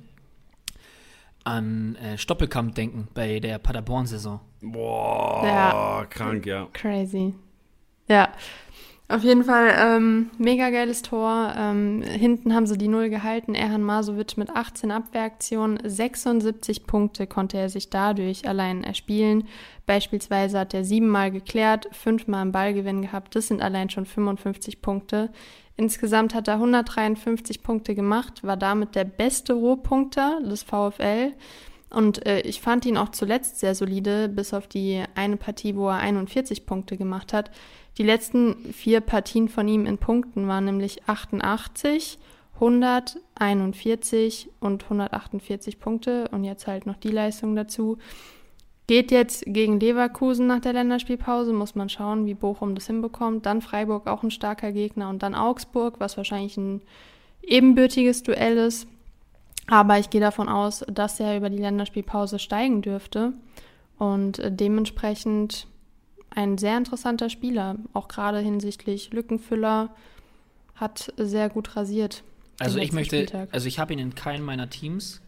[1.45, 4.41] an äh, Stoppelkamp denken bei der Paderborn-Saison.
[4.61, 6.05] Boah, Ja.
[6.09, 6.67] krank, ja.
[6.73, 7.33] Crazy.
[8.07, 8.29] Ja,
[9.07, 11.53] auf jeden Fall ähm, mega geiles Tor.
[11.55, 13.53] Ähm, hinten haben sie die Null gehalten.
[13.53, 19.47] Erhan Masovic mit 18 Abwehraktionen, 76 Punkte konnte er sich dadurch allein erspielen.
[19.85, 23.35] Beispielsweise hat er siebenmal geklärt, fünfmal einen Ballgewinn gehabt.
[23.35, 25.31] Das sind allein schon 55 Punkte.
[25.77, 31.33] Insgesamt hat er 153 Punkte gemacht, war damit der beste Rohpunkter des VfL.
[31.89, 35.89] Und äh, ich fand ihn auch zuletzt sehr solide, bis auf die eine Partie, wo
[35.89, 37.51] er 41 Punkte gemacht hat.
[37.97, 42.19] Die letzten vier Partien von ihm in Punkten waren nämlich 88,
[42.55, 46.27] 141 und 148 Punkte.
[46.31, 47.97] Und jetzt halt noch die Leistung dazu.
[48.87, 53.45] Geht jetzt gegen Leverkusen nach der Länderspielpause, muss man schauen, wie Bochum das hinbekommt.
[53.45, 56.81] Dann Freiburg auch ein starker Gegner und dann Augsburg, was wahrscheinlich ein
[57.41, 58.87] ebenbürtiges Duell ist.
[59.67, 63.33] Aber ich gehe davon aus, dass er über die Länderspielpause steigen dürfte
[63.97, 65.67] und dementsprechend
[66.29, 69.89] ein sehr interessanter Spieler, auch gerade hinsichtlich Lückenfüller,
[70.75, 72.23] hat sehr gut rasiert.
[72.59, 73.49] Also ich möchte, Spieltag.
[73.51, 75.21] also ich habe ihn in keinem meiner Teams,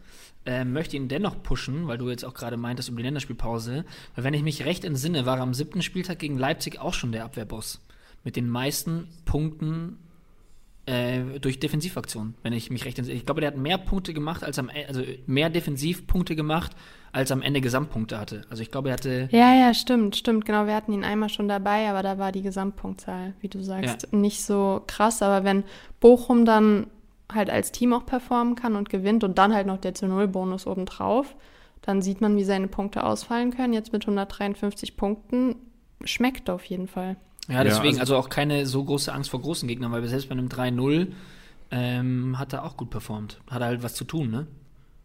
[0.47, 3.83] äh, möchte ihn dennoch pushen, weil du jetzt auch gerade meintest über die Länderspielpause.
[4.15, 7.11] Weil wenn ich mich recht entsinne, war er am siebten Spieltag gegen Leipzig auch schon
[7.11, 7.81] der Abwehrboss.
[8.23, 9.99] Mit den meisten Punkten
[10.85, 13.17] äh, durch Defensivaktionen, wenn ich mich recht entsinne.
[13.17, 16.71] Ich glaube, der hat mehr Punkte gemacht als am also mehr Defensivpunkte gemacht,
[17.11, 18.43] als am Ende Gesamtpunkte hatte.
[18.49, 20.45] Also ich glaube, er hatte Ja, ja, stimmt, stimmt.
[20.45, 24.13] Genau, wir hatten ihn einmal schon dabei, aber da war die Gesamtpunktzahl, wie du sagst,
[24.13, 25.21] nicht so krass.
[25.21, 25.65] Aber wenn
[25.99, 26.87] Bochum dann
[27.31, 30.27] halt als Team auch performen kann und gewinnt und dann halt noch der zu Null
[30.27, 31.35] Bonus obendrauf,
[31.81, 33.73] dann sieht man, wie seine Punkte ausfallen können.
[33.73, 35.55] Jetzt mit 153 Punkten
[36.03, 37.17] schmeckt auf jeden Fall.
[37.47, 40.33] Ja, deswegen, Ja, also, auch keine so große Angst vor großen Gegnern, weil selbst bei
[40.33, 41.13] einem 3-0
[41.71, 43.39] ähm, hat er auch gut performt.
[43.49, 44.47] Hat er halt was zu tun, ne?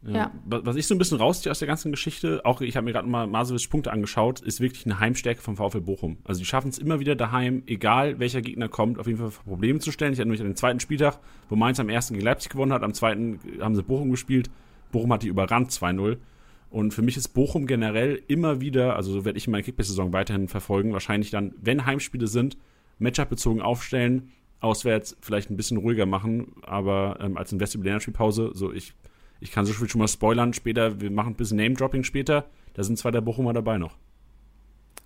[0.04, 0.32] Ja.
[0.46, 2.92] Wa- Was ich so ein bisschen rausziehe aus der ganzen Geschichte, auch ich habe mir
[2.92, 6.16] gerade mal Masovic Punkte angeschaut, ist wirklich eine Heimstärke vom VfL Bochum.
[6.24, 9.78] Also die schaffen es immer wieder daheim, egal welcher Gegner kommt, auf jeden Fall Probleme
[9.78, 10.12] zu stellen.
[10.12, 12.82] Ich hatte nämlich an den zweiten Spieltag, wo Mainz am ersten gegen Leipzig gewonnen hat,
[12.82, 14.50] am zweiten haben sie Bochum gespielt.
[14.90, 16.16] Bochum hat die überrannt 2-0.
[16.70, 20.48] Und für mich ist Bochum generell immer wieder, also so werde ich meine Kickbase-Saison weiterhin
[20.48, 22.56] verfolgen, wahrscheinlich dann, wenn Heimspiele sind,
[22.98, 24.30] Matchup-bezogen aufstellen,
[24.60, 28.94] auswärts vielleicht ein bisschen ruhiger machen, aber ähm, als die Länderspielpause, so ich,
[29.42, 32.82] ich kann so viel schon mal spoilern später, wir machen ein bisschen Name-Dropping später, da
[32.84, 33.96] sind zwei der Bochumer dabei noch.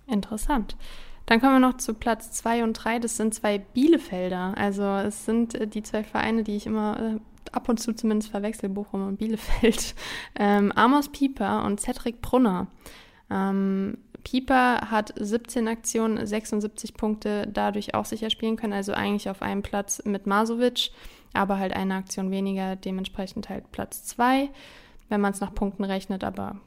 [0.07, 0.77] Interessant.
[1.25, 2.99] Dann kommen wir noch zu Platz 2 und 3.
[2.99, 4.53] Das sind zwei Bielefelder.
[4.55, 7.19] Also es sind äh, die zwei Vereine, die ich immer äh,
[7.51, 9.93] ab und zu zumindest verwechsel, Bochum und Bielefeld.
[10.39, 12.67] Ähm, Amos Pieper und Cedric Brunner.
[13.29, 19.41] Ähm, Pieper hat 17 Aktionen, 76 Punkte dadurch auch sicher spielen können, also eigentlich auf
[19.41, 20.91] einem Platz mit Masovic,
[21.33, 24.49] aber halt eine Aktion weniger, dementsprechend halt Platz 2,
[25.09, 26.57] wenn man es nach Punkten rechnet, aber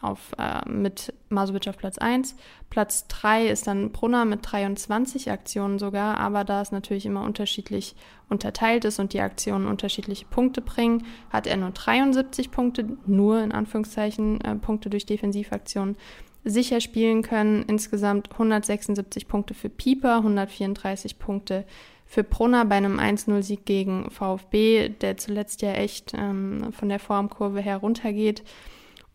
[0.00, 2.36] auf, äh, mit Masovic auf Platz 1.
[2.70, 7.94] Platz 3 ist dann Brunner mit 23 Aktionen sogar, aber da es natürlich immer unterschiedlich
[8.28, 13.52] unterteilt ist und die Aktionen unterschiedliche Punkte bringen, hat er nur 73 Punkte, nur in
[13.52, 15.96] Anführungszeichen äh, Punkte durch Defensivaktionen
[16.44, 17.64] sicher spielen können.
[17.66, 21.64] Insgesamt 176 Punkte für Pieper, 134 Punkte
[22.06, 27.60] für Brunner bei einem 1-0-Sieg gegen VfB, der zuletzt ja echt ähm, von der Formkurve
[27.60, 28.44] her runtergeht.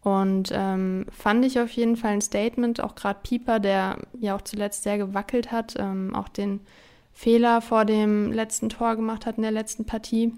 [0.02, 4.42] Und ähm, fand ich auf jeden Fall ein Statement, auch gerade Pieper, der ja auch
[4.42, 6.62] zuletzt sehr gewackelt hat, ähm, auch den
[7.12, 10.34] Fehler vor dem letzten Tor gemacht hat in der letzten Partie,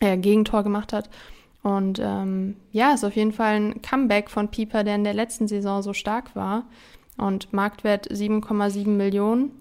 [0.00, 1.08] äh, Gegentor gemacht hat.
[1.62, 5.46] Und ähm, ja, ist auf jeden Fall ein Comeback von Pieper, der in der letzten
[5.46, 6.64] Saison so stark war.
[7.16, 9.52] Und Marktwert 7,7 Millionen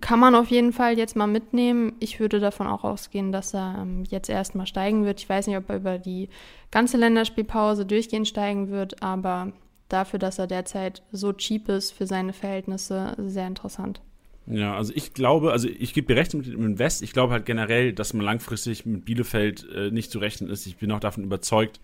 [0.00, 1.94] kann man auf jeden Fall jetzt mal mitnehmen.
[1.98, 5.20] Ich würde davon auch ausgehen, dass er ähm, jetzt erstmal steigen wird.
[5.20, 6.28] Ich weiß nicht, ob er über die
[6.70, 9.52] ganze Länderspielpause durchgehend steigen wird, aber
[9.88, 14.00] dafür, dass er derzeit so cheap ist für seine Verhältnisse, sehr interessant.
[14.46, 17.02] Ja, also ich glaube, also ich gebe dir recht mit dem Invest.
[17.02, 20.66] Ich glaube halt generell, dass man langfristig mit Bielefeld äh, nicht zu rechnen ist.
[20.66, 21.80] Ich bin auch davon überzeugt,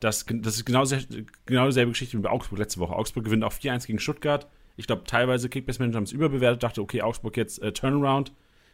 [0.00, 0.84] dass das ist genau,
[1.44, 2.94] genau dieselbe Geschichte wie bei Augsburg letzte Woche.
[2.94, 4.46] Augsburg gewinnt auch 4-1 gegen Stuttgart
[4.76, 8.32] ich glaube, teilweise Kickbase-Manager haben es überbewertet, dachte, okay, Augsburg jetzt äh, Turnaround,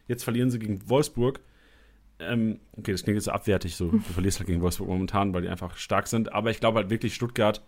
[0.09, 1.40] jetzt verlieren sie gegen Wolfsburg.
[2.18, 5.48] Ähm, okay, das klingt jetzt abwertig, so, du verlierst halt gegen Wolfsburg momentan, weil die
[5.48, 6.32] einfach stark sind.
[6.32, 7.62] Aber ich glaube halt wirklich, Stuttgart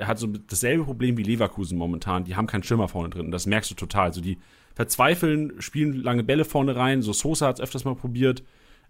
[0.00, 2.24] hat so dasselbe Problem wie Leverkusen momentan.
[2.24, 3.30] Die haben keinen Schimmer vorne drin.
[3.30, 4.06] Das merkst du total.
[4.06, 4.38] Also die
[4.74, 7.02] verzweifeln, spielen lange Bälle vorne rein.
[7.02, 8.42] So Sosa hat es öfters mal probiert.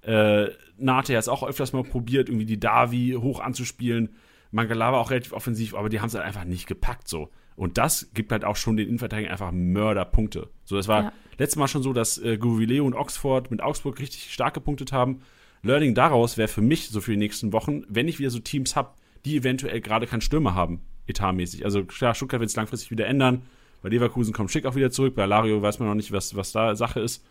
[0.03, 4.11] Äh, Nate hat es auch öfters mal probiert, irgendwie die Davi hoch anzuspielen.
[4.53, 7.31] Mangala war auch relativ offensiv, aber die haben es halt einfach nicht gepackt so.
[7.57, 10.49] Und das gibt halt auch schon den Innenverteidigern einfach Mörderpunkte.
[10.65, 11.13] So, das war ja.
[11.39, 15.21] letztes Mal schon so, dass äh, Gouvileo und Oxford mit Augsburg richtig stark gepunktet haben.
[15.63, 18.75] Learning daraus wäre für mich so für die nächsten Wochen, wenn ich wieder so Teams
[18.75, 18.93] habe,
[19.25, 21.65] die eventuell gerade keinen Stürmer haben, etatmäßig.
[21.65, 23.43] Also klar, Stuttgart wird es langfristig wieder ändern.
[23.83, 25.15] Bei Leverkusen kommt Schick auch wieder zurück.
[25.15, 27.25] Bei Lario weiß man noch nicht, was, was da Sache ist.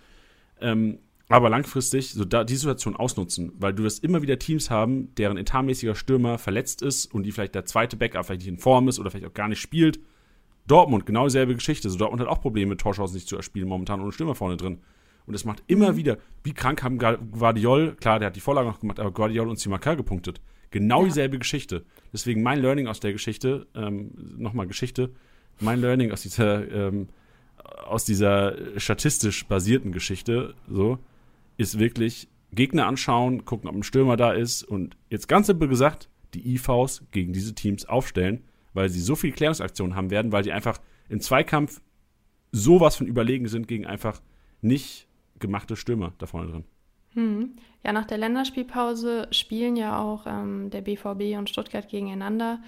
[0.59, 0.99] Ähm,
[1.31, 5.37] aber langfristig so da die Situation ausnutzen, weil du wirst immer wieder Teams haben, deren
[5.37, 8.99] etatmäßiger Stürmer verletzt ist und die vielleicht der zweite Backup vielleicht nicht in Form ist
[8.99, 9.99] oder vielleicht auch gar nicht spielt.
[10.67, 11.89] Dortmund, genau dieselbe Geschichte.
[11.89, 14.79] So, Dortmund hat auch Probleme, Torchancen nicht zu erspielen, momentan ohne Stürmer vorne drin.
[15.25, 15.97] Und es macht immer mhm.
[15.97, 19.59] wieder, wie krank haben Guardiol, klar, der hat die Vorlage noch gemacht, aber Guardiol und
[19.59, 20.41] Simakar gepunktet.
[20.71, 21.07] Genau ja.
[21.07, 21.85] dieselbe Geschichte.
[22.13, 25.11] Deswegen mein Learning aus der Geschichte, ähm, nochmal Geschichte,
[25.59, 27.09] mein Learning aus dieser, ähm,
[27.85, 30.97] aus dieser statistisch basierten Geschichte, so,
[31.61, 36.09] ist wirklich Gegner anschauen, gucken, ob ein Stürmer da ist und jetzt ganz simpel gesagt,
[36.33, 38.43] die IVs gegen diese Teams aufstellen,
[38.73, 41.81] weil sie so viel Klärungsaktionen haben werden, weil sie einfach im Zweikampf
[42.51, 44.21] sowas von überlegen sind gegen einfach
[44.61, 45.07] nicht
[45.39, 46.63] gemachte Stürmer da vorne drin.
[47.13, 47.55] Hm.
[47.83, 52.59] Ja, nach der Länderspielpause spielen ja auch ähm, der BVB und Stuttgart gegeneinander.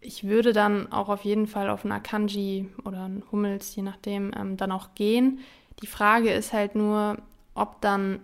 [0.00, 4.32] Ich würde dann auch auf jeden Fall auf einen Akanji oder einen Hummels, je nachdem,
[4.36, 5.40] ähm, dann auch gehen.
[5.80, 7.18] Die Frage ist halt nur,
[7.54, 8.20] ob dann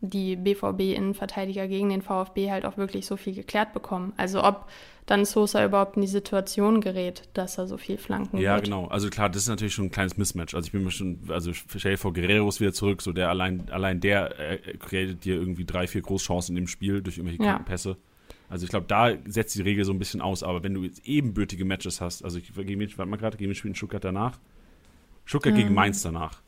[0.00, 4.12] die BVB-Innenverteidiger gegen den VfB halt auch wirklich so viel geklärt bekommen.
[4.16, 4.66] Also ob
[5.06, 8.64] dann Sosa überhaupt in die Situation gerät, dass er so viel flanken Ja, wird.
[8.64, 8.86] genau.
[8.86, 10.54] Also klar, das ist natürlich schon ein kleines Mismatch.
[10.54, 13.68] Also ich bin mir schon, also stell vor, Guerrero ist wieder zurück, so der allein,
[13.70, 17.58] allein der äh, kreiert dir irgendwie drei, vier Großchancen in dem Spiel durch irgendwelche ja.
[17.58, 17.96] Pässe.
[18.48, 20.42] Also ich glaube, da setzt die Regel so ein bisschen aus.
[20.42, 23.50] Aber wenn du jetzt ebenbürtige Matches hast, also ich gegen wen, warte mal gerade, gegen
[23.50, 24.38] wen spielt Stuttgart danach?
[25.24, 26.40] Stuttgart ähm, gegen Mainz danach.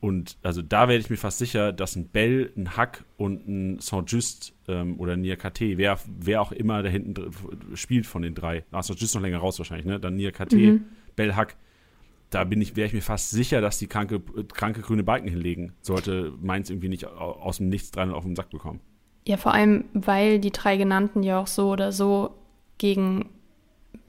[0.00, 3.78] Und also da werde ich mir fast sicher, dass ein Bell, ein Hack und ein
[3.80, 7.30] Saint-Just ähm, oder ein Niakate, wer, wer auch immer da hinten
[7.74, 10.00] spielt von den drei, ah, Saint-Just noch länger raus wahrscheinlich, ne?
[10.00, 10.84] Dann Niakate, mhm.
[11.16, 11.56] Bell, Hack,
[12.30, 15.74] da bin ich, wäre ich mir fast sicher, dass die kranke, kranke grüne Balken hinlegen,
[15.82, 18.80] sollte Mainz irgendwie nicht aus dem Nichts dran auf den Sack bekommen.
[19.26, 22.34] Ja, vor allem, weil die drei genannten ja auch so oder so
[22.78, 23.28] gegen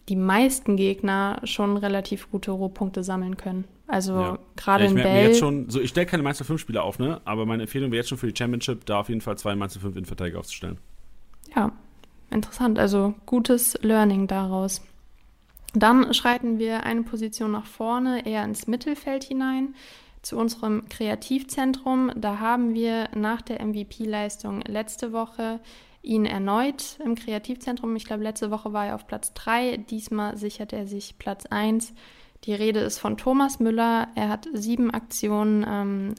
[0.10, 3.66] die meisten Gegner schon relativ gute Rohpunkte sammeln können.
[3.88, 4.40] Also ja.
[4.56, 5.28] gerade ja, in Bell.
[5.28, 7.22] Jetzt schon, so, ich stelle keine Meister 5 Spieler auf, ne?
[7.26, 9.80] Aber meine Empfehlung wäre jetzt schon für die Championship, da auf jeden Fall zwei Meister
[9.80, 10.78] 5 Innenverteidiger aufzustellen.
[11.56, 11.72] Ja,
[12.30, 12.80] interessant.
[12.80, 14.82] Also gutes Learning daraus.
[15.74, 19.76] Dann schreiten wir eine Position nach vorne, eher ins Mittelfeld hinein,
[20.22, 22.12] zu unserem Kreativzentrum.
[22.16, 25.60] Da haben wir nach der MVP-Leistung letzte Woche
[26.04, 27.96] ihn erneut im Kreativzentrum.
[27.96, 29.78] Ich glaube, letzte Woche war er auf Platz 3.
[29.78, 31.94] Diesmal sichert er sich Platz 1.
[32.46, 34.08] Die Rede ist von Thomas Müller.
[34.16, 36.16] Er hat sieben Aktionen ähm,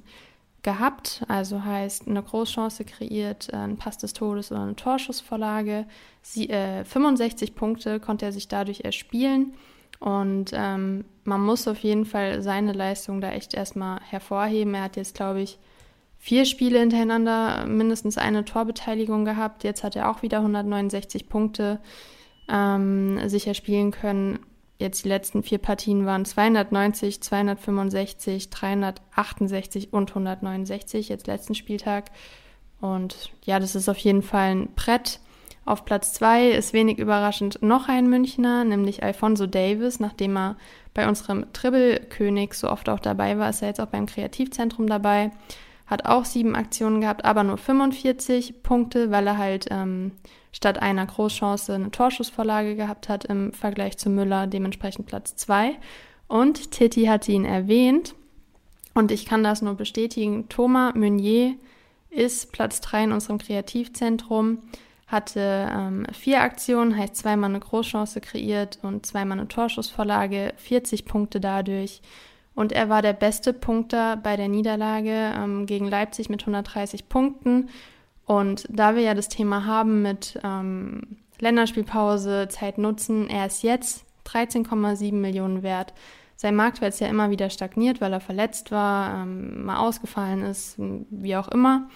[0.63, 5.87] gehabt, also heißt eine Großchance kreiert, äh, ein Pass des Todes oder eine Torschussvorlage.
[6.23, 9.55] Sie, äh, 65 Punkte konnte er sich dadurch erspielen.
[9.99, 14.75] Und ähm, man muss auf jeden Fall seine Leistung da echt erstmal hervorheben.
[14.75, 15.59] Er hat jetzt, glaube ich,
[16.23, 19.65] vier Spiele hintereinander mindestens eine Torbeteiligung gehabt.
[19.65, 21.81] Jetzt hat er auch wieder 169 Punkte
[22.49, 24.39] ähm, sich erspielen können.
[24.79, 32.13] Jetzt die letzten vier Partien waren 290, 265, 368 und 169, jetzt letzten Spieltag.
[32.81, 35.19] Und ja, das ist auf jeden Fall ein Brett.
[35.65, 39.99] Auf Platz zwei ist wenig überraschend noch ein Münchner, nämlich Alfonso Davis.
[39.99, 40.57] Nachdem er
[40.95, 45.33] bei unserem Dribbelkönig so oft auch dabei war, ist er jetzt auch beim Kreativzentrum dabei.
[45.93, 50.13] Hat auch sieben Aktionen gehabt, aber nur 45 Punkte, weil er halt ähm,
[50.51, 55.77] statt einer Großchance eine Torschussvorlage gehabt hat im Vergleich zu Müller, dementsprechend Platz 2.
[56.29, 58.15] Und Titi hat ihn erwähnt
[58.95, 60.49] und ich kann das nur bestätigen.
[60.49, 61.57] Thomas Meunier
[62.09, 64.61] ist Platz 3 in unserem Kreativzentrum,
[65.09, 71.39] hatte ähm, vier Aktionen, heißt zweimal eine Großchance kreiert und zweimal eine Torschussvorlage, 40 Punkte
[71.39, 72.01] dadurch.
[72.55, 77.69] Und er war der beste Punkter bei der Niederlage ähm, gegen Leipzig mit 130 Punkten
[78.25, 84.07] und da wir ja das Thema haben mit ähm, Länderspielpause, Zeit nutzen, er ist jetzt
[84.27, 85.93] 13,7 Millionen wert.
[86.37, 90.77] Sein Marktwert ist ja immer wieder stagniert, weil er verletzt war, ähm, mal ausgefallen ist,
[90.79, 91.89] wie auch immer.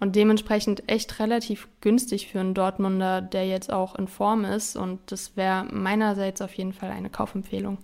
[0.00, 4.76] Und dementsprechend echt relativ günstig für einen Dortmunder, der jetzt auch in Form ist.
[4.76, 7.78] Und das wäre meinerseits auf jeden Fall eine Kaufempfehlung.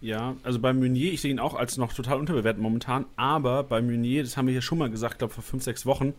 [0.00, 3.82] Ja, also bei Meunier, ich sehe ihn auch als noch total unterbewertet momentan, aber bei
[3.82, 6.14] Meunier, das haben wir hier schon mal gesagt, glaube vor fünf, sechs Wochen,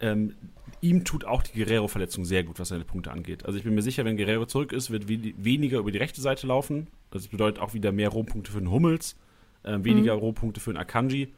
[0.00, 0.34] ähm,
[0.80, 3.46] ihm tut auch die Guerrero-Verletzung sehr gut, was seine Punkte angeht.
[3.46, 6.48] Also ich bin mir sicher, wenn Guerrero zurück ist, wird weniger über die rechte Seite
[6.48, 6.88] laufen.
[7.12, 9.16] Das bedeutet auch wieder mehr Rohpunkte für den Hummels,
[9.62, 10.20] äh, weniger mhm.
[10.20, 11.32] Rohpunkte für den Akanji.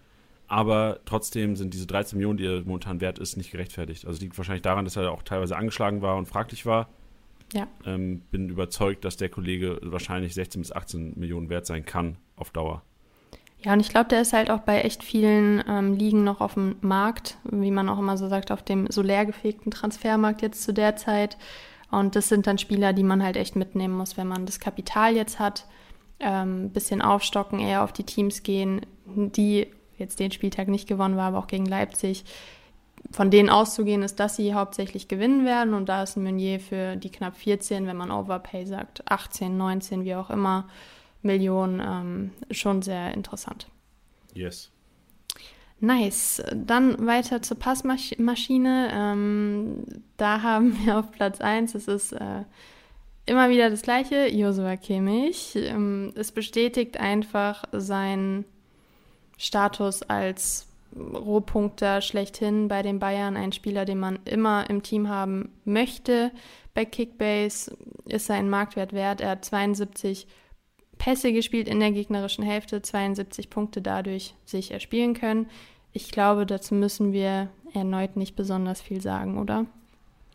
[0.46, 4.06] Aber trotzdem sind diese 13 Millionen, die er momentan wert ist, nicht gerechtfertigt.
[4.06, 6.88] Also liegt wahrscheinlich daran, dass er auch teilweise angeschlagen war und fraglich war.
[7.54, 7.68] Ja.
[7.86, 12.50] Ähm, bin überzeugt, dass der Kollege wahrscheinlich 16 bis 18 Millionen wert sein kann auf
[12.50, 12.82] Dauer.
[13.64, 16.54] Ja, und ich glaube, der ist halt auch bei echt vielen ähm, Ligen noch auf
[16.54, 20.62] dem Markt, wie man auch immer so sagt, auf dem so leer gefegten Transfermarkt jetzt
[20.62, 21.38] zu der Zeit.
[21.90, 25.14] Und das sind dann Spieler, die man halt echt mitnehmen muss, wenn man das Kapital
[25.14, 25.66] jetzt hat.
[26.20, 31.28] Ähm, bisschen aufstocken, eher auf die Teams gehen, die jetzt den Spieltag nicht gewonnen war,
[31.28, 32.24] aber auch gegen Leipzig.
[33.12, 35.74] Von denen auszugehen ist, dass sie hauptsächlich gewinnen werden.
[35.74, 40.04] Und da ist ein Meunier für die knapp 14, wenn man Overpay sagt, 18, 19,
[40.04, 40.68] wie auch immer,
[41.22, 43.68] Millionen ähm, schon sehr interessant.
[44.34, 44.70] Yes.
[45.80, 46.42] Nice.
[46.54, 48.90] Dann weiter zur Passmaschine.
[48.92, 49.84] Ähm,
[50.16, 52.44] da haben wir auf Platz 1, es ist äh,
[53.26, 55.56] immer wieder das gleiche, Josua Kimmich.
[55.56, 58.44] Ähm, es bestätigt einfach seinen
[59.36, 65.50] Status als Rohpunkter schlechthin bei den Bayern, ein Spieler, den man immer im Team haben
[65.64, 66.30] möchte.
[66.74, 67.76] Bei Kickbase
[68.06, 69.20] ist sein Marktwert wert.
[69.20, 70.26] Er hat 72
[70.98, 75.48] Pässe gespielt in der gegnerischen Hälfte, 72 Punkte dadurch sich erspielen können.
[75.92, 79.66] Ich glaube, dazu müssen wir erneut nicht besonders viel sagen, oder?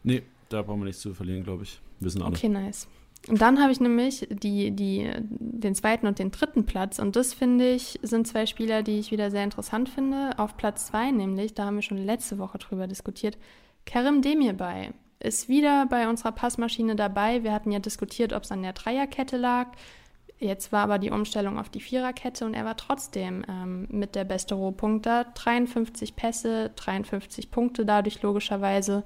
[0.04, 1.80] Nee, da brauchen wir nichts zu verlieren, glaube ich.
[2.00, 2.36] Wissen alle.
[2.36, 2.88] Okay, nice.
[3.28, 7.00] Und dann habe ich nämlich die, die, den zweiten und den dritten Platz.
[7.00, 10.32] Und das finde ich, sind zwei Spieler, die ich wieder sehr interessant finde.
[10.38, 13.38] Auf Platz zwei nämlich, da haben wir schon letzte Woche drüber diskutiert,
[13.86, 17.44] Karim Demirbay ist wieder bei unserer Passmaschine dabei.
[17.44, 19.68] Wir hatten ja diskutiert, ob es an der Dreierkette lag.
[20.40, 24.24] Jetzt war aber die Umstellung auf die Viererkette und er war trotzdem ähm, mit der
[24.24, 25.26] beste Rohpunkter.
[25.34, 29.04] 53 Pässe, 53 Punkte dadurch logischerweise.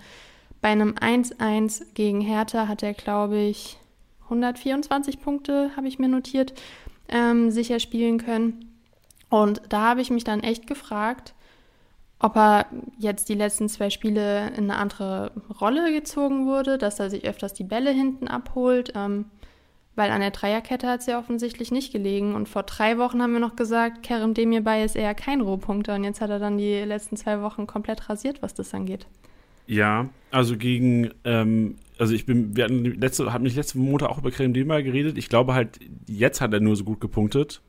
[0.61, 3.79] Bei einem 1-1 gegen Hertha hat er, glaube ich,
[4.33, 6.53] 124 Punkte, habe ich mir notiert,
[7.09, 8.71] ähm, sicher spielen können.
[9.29, 11.33] Und da habe ich mich dann echt gefragt,
[12.19, 12.67] ob er
[12.97, 17.53] jetzt die letzten zwei Spiele in eine andere Rolle gezogen wurde, dass er sich öfters
[17.53, 18.93] die Bälle hinten abholt.
[18.95, 19.25] Ähm,
[19.95, 22.33] weil an der Dreierkette hat es ja offensichtlich nicht gelegen.
[22.33, 25.95] Und vor drei Wochen haben wir noch gesagt, Kerem Demirbay ist eher kein Rohpunkter.
[25.95, 29.05] Und jetzt hat er dann die letzten zwei Wochen komplett rasiert, was das angeht.
[29.67, 34.17] Ja, also gegen, ähm, also ich bin, wir hatten letzte, haben nicht letzte Monat auch
[34.17, 35.17] über Kerem Demirbay geredet.
[35.17, 37.61] Ich glaube halt, jetzt hat er nur so gut gepunktet,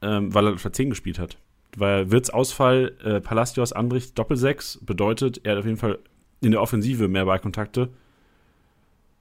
[0.00, 1.38] ähm, weil er für 10 gespielt hat.
[1.76, 5.98] Weil Wirts Ausfall, äh, Palacios Anbricht Doppelsechs bedeutet, er hat auf jeden Fall
[6.40, 7.88] in der Offensive mehr Ballkontakte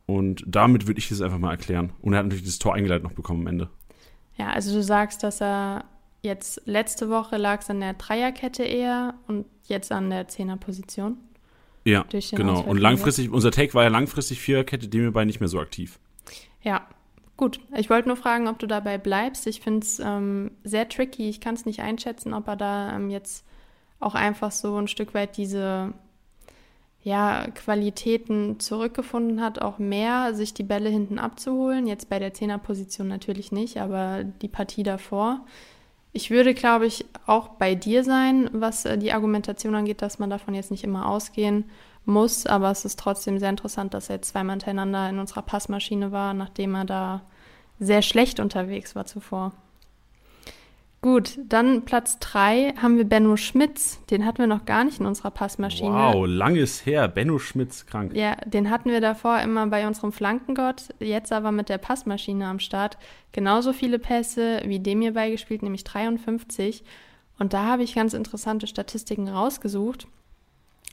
[0.05, 1.93] Und damit würde ich das einfach mal erklären.
[2.01, 3.70] Und er hat natürlich das Tor eingeleitet noch bekommen am Ende.
[4.38, 5.86] Ja, also du sagst, dass er
[6.22, 11.18] jetzt letzte Woche lag es an der Dreierkette eher und jetzt an der Zehnerposition.
[11.84, 12.54] Ja, genau.
[12.54, 15.60] Ausfall Und langfristig, unser Take war ja langfristig Viererkette, dem wir bei nicht mehr so
[15.60, 16.00] aktiv.
[16.62, 16.88] Ja,
[17.38, 17.60] gut.
[17.76, 19.48] Ich wollte nur fragen, ob du dabei bleibst.
[19.48, 21.30] Ich finde es ähm, sehr tricky.
[21.30, 23.46] Ich kann es nicht einschätzen, ob er da ähm, jetzt
[24.00, 25.94] auch einfach so ein Stück weit diese
[27.04, 31.88] ja, Qualitäten zurückgefunden hat, auch mehr sich die Bälle hinten abzuholen.
[31.88, 35.46] Jetzt bei der Zehnerposition natürlich nicht, aber die Partie davor.
[36.14, 40.30] Ich würde, glaube ich, auch bei dir sein, was äh, die Argumentation angeht, dass man
[40.30, 41.66] davon jetzt nicht immer ausgehen
[42.05, 42.45] muss.
[42.45, 46.34] Aber es ist trotzdem sehr interessant, dass er jetzt zweimal hintereinander in unserer Passmaschine war,
[46.34, 47.22] nachdem er da
[47.80, 49.53] sehr schlecht unterwegs war zuvor.
[51.04, 53.99] Gut, dann Platz 3 haben wir Benno Schmitz.
[54.12, 55.89] Den hatten wir noch gar nicht in unserer Passmaschine.
[55.89, 57.08] Wow, langes her.
[57.08, 58.16] Benno Schmitz krank.
[58.16, 62.60] Ja, den hatten wir davor immer bei unserem Flankengott, jetzt aber mit der Passmaschine am
[62.60, 62.99] Start.
[63.32, 66.84] Genauso viele Pässe wie dem hier beigespielt, nämlich 53.
[67.39, 70.08] Und da habe ich ganz interessante Statistiken rausgesucht.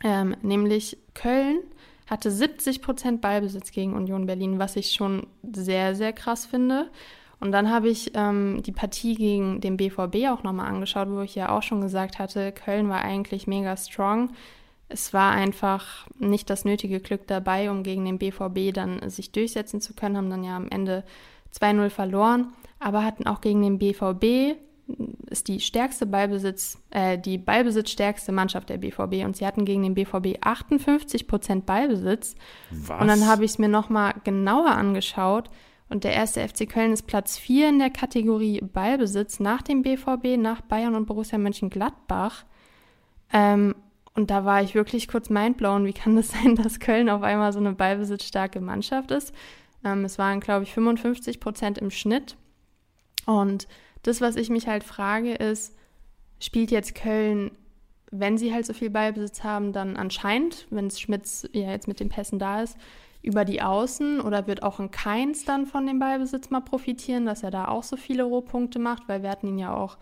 [0.02, 1.58] Ähm, nämlich Köln
[2.06, 6.88] hatte 70% Ballbesitz gegen Union Berlin, was ich schon sehr, sehr krass finde.
[7.40, 11.34] Und dann habe ich ähm, die Partie gegen den BVB auch nochmal angeschaut, wo ich
[11.34, 14.30] ja auch schon gesagt hatte, Köln war eigentlich mega strong.
[14.88, 19.80] Es war einfach nicht das nötige Glück dabei, um gegen den BVB dann sich durchsetzen
[19.80, 21.04] zu können, haben dann ja am Ende
[21.54, 24.56] 2-0 verloren, aber hatten auch gegen den BVB
[25.28, 29.94] ist die stärkste Ballbesitz, äh, die Ballbesitzstärkste Mannschaft der BVB und sie hatten gegen den
[29.94, 32.34] BVB 58 Prozent Ballbesitz.
[32.70, 33.00] Was?
[33.00, 35.50] Und dann habe ich es mir nochmal genauer angeschaut
[35.88, 40.36] und der erste FC Köln ist Platz 4 in der Kategorie Ballbesitz nach dem BVB,
[40.36, 42.44] nach Bayern und Borussia Mönchengladbach.
[43.32, 43.74] Ähm,
[44.14, 45.86] und da war ich wirklich kurz mindblown.
[45.86, 49.32] Wie kann das sein, dass Köln auf einmal so eine ballbesitzstarke Mannschaft ist?
[49.84, 52.36] Ähm, es waren, glaube ich, 55 Prozent im Schnitt.
[53.24, 53.66] Und
[54.02, 55.74] das, was ich mich halt frage, ist,
[56.40, 57.50] spielt jetzt Köln,
[58.10, 62.00] wenn sie halt so viel Ballbesitz haben, dann anscheinend, wenn es Schmitz ja jetzt mit
[62.00, 62.76] den Pässen da ist,
[63.28, 67.42] über die Außen oder wird auch ein Keins dann von dem Ballbesitz mal profitieren, dass
[67.42, 69.98] er da auch so viele Rohpunkte macht, weil wir hatten ihn ja auch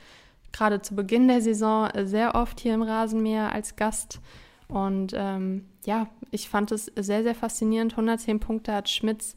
[0.52, 4.20] gerade zu Beginn der Saison sehr oft hier im Rasenmäher als Gast.
[4.68, 7.94] Und ähm, ja, ich fand es sehr, sehr faszinierend.
[7.94, 9.36] 110 Punkte hat Schmitz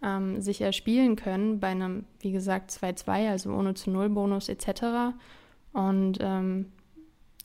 [0.00, 5.16] ähm, sich erspielen können bei einem, wie gesagt, 2-2, also ohne zu Null Bonus etc.
[5.72, 6.66] Und ähm,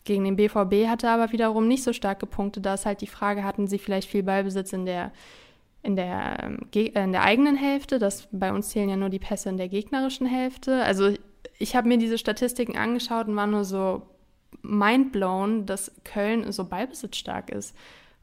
[0.03, 2.63] gegen den BVB hatte er aber wiederum nicht so stark gepunktet.
[2.63, 5.11] Da ist halt die Frage, hatten sie vielleicht viel Ballbesitz in der,
[5.84, 7.99] in der, ähm, äh, in der eigenen Hälfte?
[7.99, 10.84] Das, bei uns zählen ja nur die Pässe in der gegnerischen Hälfte.
[10.84, 11.13] Also
[11.57, 14.03] ich habe mir diese Statistiken angeschaut und war nur so
[14.61, 17.75] mindblown, dass Köln so ballbesitzstark ist.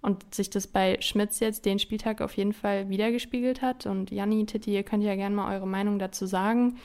[0.03, 3.87] Und sich das bei Schmitz jetzt den Spieltag auf jeden Fall wiedergespiegelt hat.
[3.87, 6.77] Und Janni, Titti, ihr könnt ja gerne mal eure Meinung dazu sagen.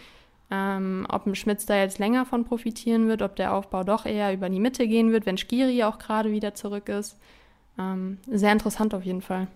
[0.50, 4.50] Ähm, ob Schmitz da jetzt länger von profitieren wird, ob der Aufbau doch eher über
[4.50, 7.18] die Mitte gehen wird, wenn Skiri auch gerade wieder zurück ist.
[7.80, 9.48] Ähm, sehr interessant auf jeden Fall.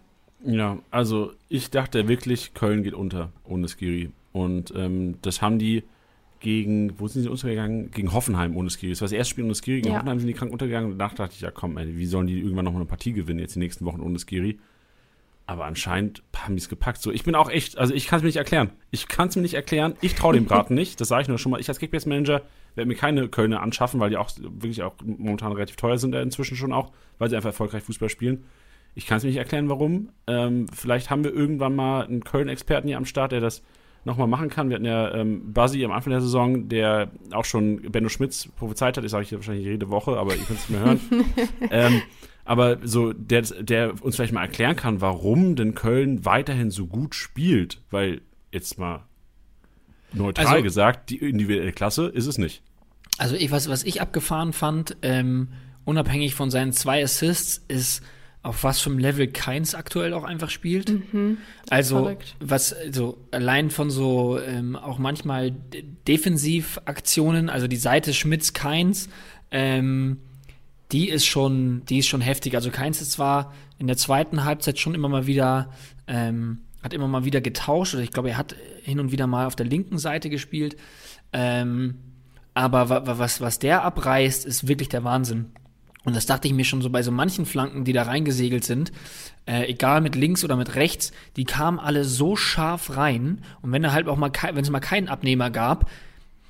[0.44, 4.12] Ja, also ich dachte wirklich, Köln geht unter ohne Skiri.
[4.32, 5.84] Und ähm, das haben die
[6.40, 7.90] gegen, wo sind sie untergegangen?
[7.92, 8.92] Gegen Hoffenheim ohne Skiri.
[8.92, 9.78] Das war das erste Spiel ohne Skiri.
[9.82, 9.96] Gegen Ja.
[9.96, 10.92] Hoffenheim sind die krank untergegangen.
[10.92, 13.14] Und danach dachte ich, ja komm, ey, wie sollen die irgendwann noch mal eine Partie
[13.14, 14.60] gewinnen jetzt die nächsten Wochen ohne Skiri?
[15.48, 17.02] Aber anscheinend haben die es gepackt.
[17.02, 18.72] So, ich bin auch echt, also ich kann es mir nicht erklären.
[18.92, 19.96] Ich kann es mir nicht erklären.
[20.02, 21.00] Ich traue dem Braten nicht.
[21.00, 21.60] Das sage ich nur schon mal.
[21.62, 22.42] Ich als Kickbase-Manager
[22.76, 26.58] werde mir keine Kölner anschaffen, weil die auch wirklich auch momentan relativ teuer sind, inzwischen
[26.58, 28.44] schon auch, weil sie einfach erfolgreich Fußball spielen.
[28.96, 30.10] Ich kann es mir nicht erklären, warum.
[30.26, 33.62] Ähm, vielleicht haben wir irgendwann mal einen Köln-Experten hier am Start, der das
[34.06, 34.70] nochmal machen kann.
[34.70, 38.96] Wir hatten ja ähm, Buzzy am Anfang der Saison, der auch schon Benno Schmitz prophezeit
[38.98, 39.04] hat.
[39.04, 41.00] Ich sage ich wahrscheinlich jede Woche, aber ihr könnt es nicht mehr hören.
[41.72, 42.02] ähm,
[42.46, 47.16] aber so, der, der uns vielleicht mal erklären kann, warum denn Köln weiterhin so gut
[47.16, 47.82] spielt.
[47.90, 48.22] Weil,
[48.52, 49.04] jetzt mal
[50.14, 52.62] neutral Also- gesagt, die individuelle Klasse ist es nicht.
[53.18, 55.50] Also ich, was, was ich abgefahren fand, ähm,
[55.86, 58.04] unabhängig von seinen zwei Assists, ist
[58.46, 60.92] auf was für einem Level Keins aktuell auch einfach spielt.
[61.70, 62.36] Also Verrückt.
[62.40, 65.52] was also allein von so ähm, auch manchmal
[66.08, 69.10] Defensivaktionen, also die Seite Schmitz Keins,
[69.50, 70.18] ähm,
[70.92, 72.54] die ist schon, die ist schon heftig.
[72.56, 75.72] Also Keins ist zwar in der zweiten Halbzeit schon immer mal wieder,
[76.08, 79.48] ähm, hat immer mal wieder getauscht, oder ich glaube, er hat hin und wieder mal
[79.48, 80.78] auf der linken Seite gespielt.
[81.34, 81.96] Ähm,
[82.54, 85.48] aber wa wa was, was der abreißt, ist wirklich der Wahnsinn.
[86.06, 88.92] Und das dachte ich mir schon so bei so manchen Flanken, die da reingesegelt sind,
[89.48, 93.42] äh, egal mit links oder mit rechts, die kamen alle so scharf rein.
[93.62, 95.90] Und wenn er halt auch mal, wenn es mal keinen Abnehmer gab,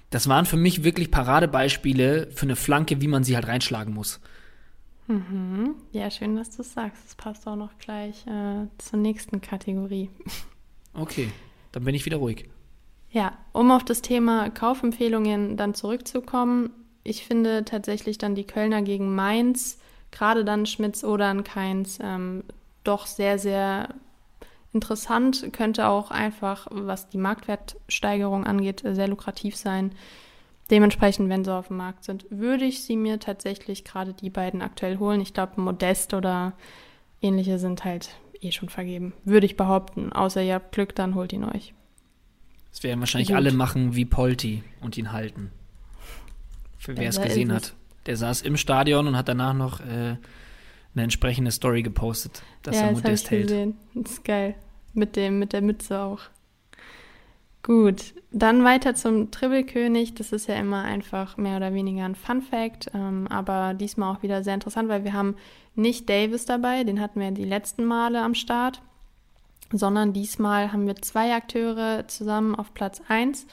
[0.10, 4.20] das waren für mich wirklich Paradebeispiele für eine Flanke, wie man sie halt reinschlagen muss.
[5.92, 7.04] Ja, schön, dass du es sagst.
[7.06, 10.10] Das passt auch noch gleich äh, zur nächsten Kategorie.
[10.98, 11.30] Okay,
[11.74, 12.48] dann bin ich wieder ruhig.
[13.10, 16.70] Ja, um auf das Thema Kaufempfehlungen dann zurückzukommen,
[17.06, 19.80] ich finde tatsächlich dann die Kölner gegen Mainz,
[20.12, 22.44] gerade dann Schmitz oder ein Keins, ähm,
[22.84, 23.90] doch sehr, sehr
[24.74, 25.54] interessant.
[25.54, 29.92] Könnte auch einfach, was die Marktwertsteigerung angeht, sehr lukrativ sein.
[30.72, 34.64] Dementsprechend, wenn sie auf dem Markt sind, würde ich sie mir tatsächlich gerade die beiden
[34.64, 35.22] aktuell holen.
[35.22, 36.54] Ich glaube, Modest oder
[37.22, 39.14] ähnliche sind halt eh schon vergeben.
[39.26, 40.12] Würde ich behaupten.
[40.12, 41.76] Außer ihr habt Glück, dann holt ihn euch.
[42.72, 43.38] Das werden wahrscheinlich Gut.
[43.38, 45.52] alle machen wie Polti und ihn halten.
[46.86, 47.74] Für wer es gesehen hat.
[48.06, 50.20] Der saß im Stadion und hat danach noch äh, eine
[50.94, 53.48] entsprechende Story gepostet, dass ja, er das Modest hält.
[53.48, 53.78] gesehen.
[53.96, 54.54] Das ist geil.
[54.94, 56.20] Mit, dem, mit der Mütze auch.
[57.64, 60.14] Gut, dann weiter zum Tribbelkönig.
[60.14, 64.22] Das ist ja immer einfach mehr oder weniger ein Fun Fact, ähm, aber diesmal auch
[64.22, 65.36] wieder sehr interessant, weil wir haben
[65.74, 68.84] nicht Davis dabei, den hatten wir die letzten Male am Start,
[69.72, 73.48] sondern diesmal haben wir zwei Akteure zusammen auf Platz 1.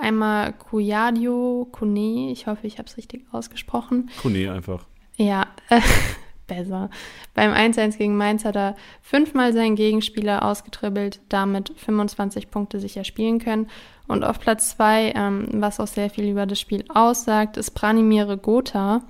[0.00, 4.10] Einmal Kuyadio Kone, ich hoffe, ich habe es richtig ausgesprochen.
[4.22, 4.86] Kone einfach.
[5.16, 5.80] Ja, äh,
[6.46, 6.90] besser.
[7.34, 13.38] Beim 1-1 gegen Mainz hat er fünfmal seinen Gegenspieler ausgetribbelt, damit 25 Punkte sicher spielen
[13.38, 13.68] können.
[14.08, 18.36] Und auf Platz 2, ähm, was auch sehr viel über das Spiel aussagt, ist Branimir
[18.36, 19.02] Gotha.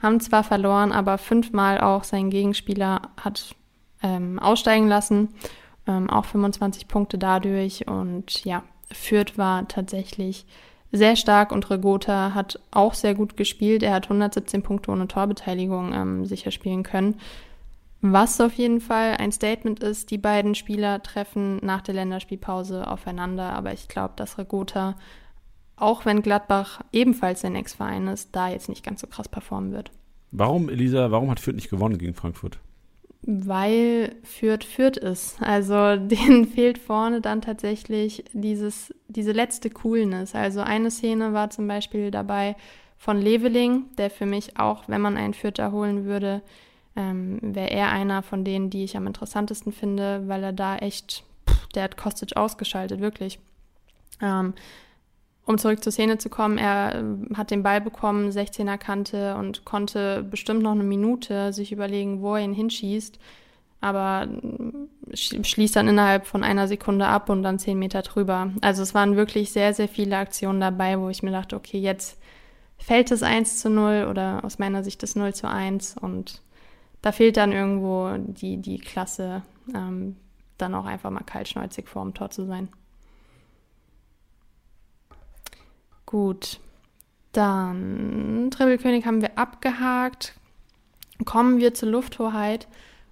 [0.00, 3.54] Haben zwar verloren, aber fünfmal auch seinen Gegenspieler hat
[4.02, 5.34] ähm, aussteigen lassen.
[5.86, 7.88] Ähm, auch 25 Punkte dadurch.
[7.88, 10.46] Und ja, Fürth war tatsächlich
[10.90, 13.82] sehr stark und Regota hat auch sehr gut gespielt.
[13.82, 17.16] Er hat 117 Punkte ohne Torbeteiligung ähm, sicher spielen können.
[18.00, 23.52] Was auf jeden Fall ein Statement ist, die beiden Spieler treffen nach der Länderspielpause aufeinander,
[23.52, 24.96] aber ich glaube, dass Regota,
[25.76, 29.90] auch wenn Gladbach ebenfalls sein Ex-Verein ist, da jetzt nicht ganz so krass performen wird.
[30.30, 32.60] Warum, Elisa, warum hat Fürth nicht gewonnen gegen Frankfurt?
[33.30, 35.36] Weil Fürth Fürth ist.
[35.42, 40.34] Also denen fehlt vorne dann tatsächlich dieses, diese letzte Coolness.
[40.34, 42.56] Also eine Szene war zum Beispiel dabei
[42.96, 46.40] von Leveling, der für mich auch, wenn man einen Fürther holen würde,
[46.96, 51.22] ähm, wäre er einer von denen, die ich am interessantesten finde, weil er da echt,
[51.48, 53.38] pff, der hat Kostic ausgeschaltet, wirklich.
[54.22, 54.54] Ähm,
[55.48, 59.64] um zurück zur Szene zu kommen, er ähm, hat den Ball bekommen, 16er Kante und
[59.64, 63.18] konnte bestimmt noch eine Minute sich überlegen, wo er ihn hinschießt,
[63.80, 64.28] aber
[65.10, 68.50] sch- schließt dann innerhalb von einer Sekunde ab und dann 10 Meter drüber.
[68.60, 72.18] Also es waren wirklich sehr, sehr viele Aktionen dabei, wo ich mir dachte, okay, jetzt
[72.76, 76.42] fällt es 1 zu 0 oder aus meiner Sicht das 0 zu 1 und
[77.02, 79.42] da fehlt dann irgendwo die, die Klasse,
[79.74, 80.16] ähm,
[80.58, 82.68] dann auch einfach mal kaltschnäuzig vor dem Tor zu sein.
[86.08, 86.58] Gut,
[87.32, 90.32] dann Dribbelkönig haben wir abgehakt.
[91.26, 92.66] Kommen wir zur Lufthoheit.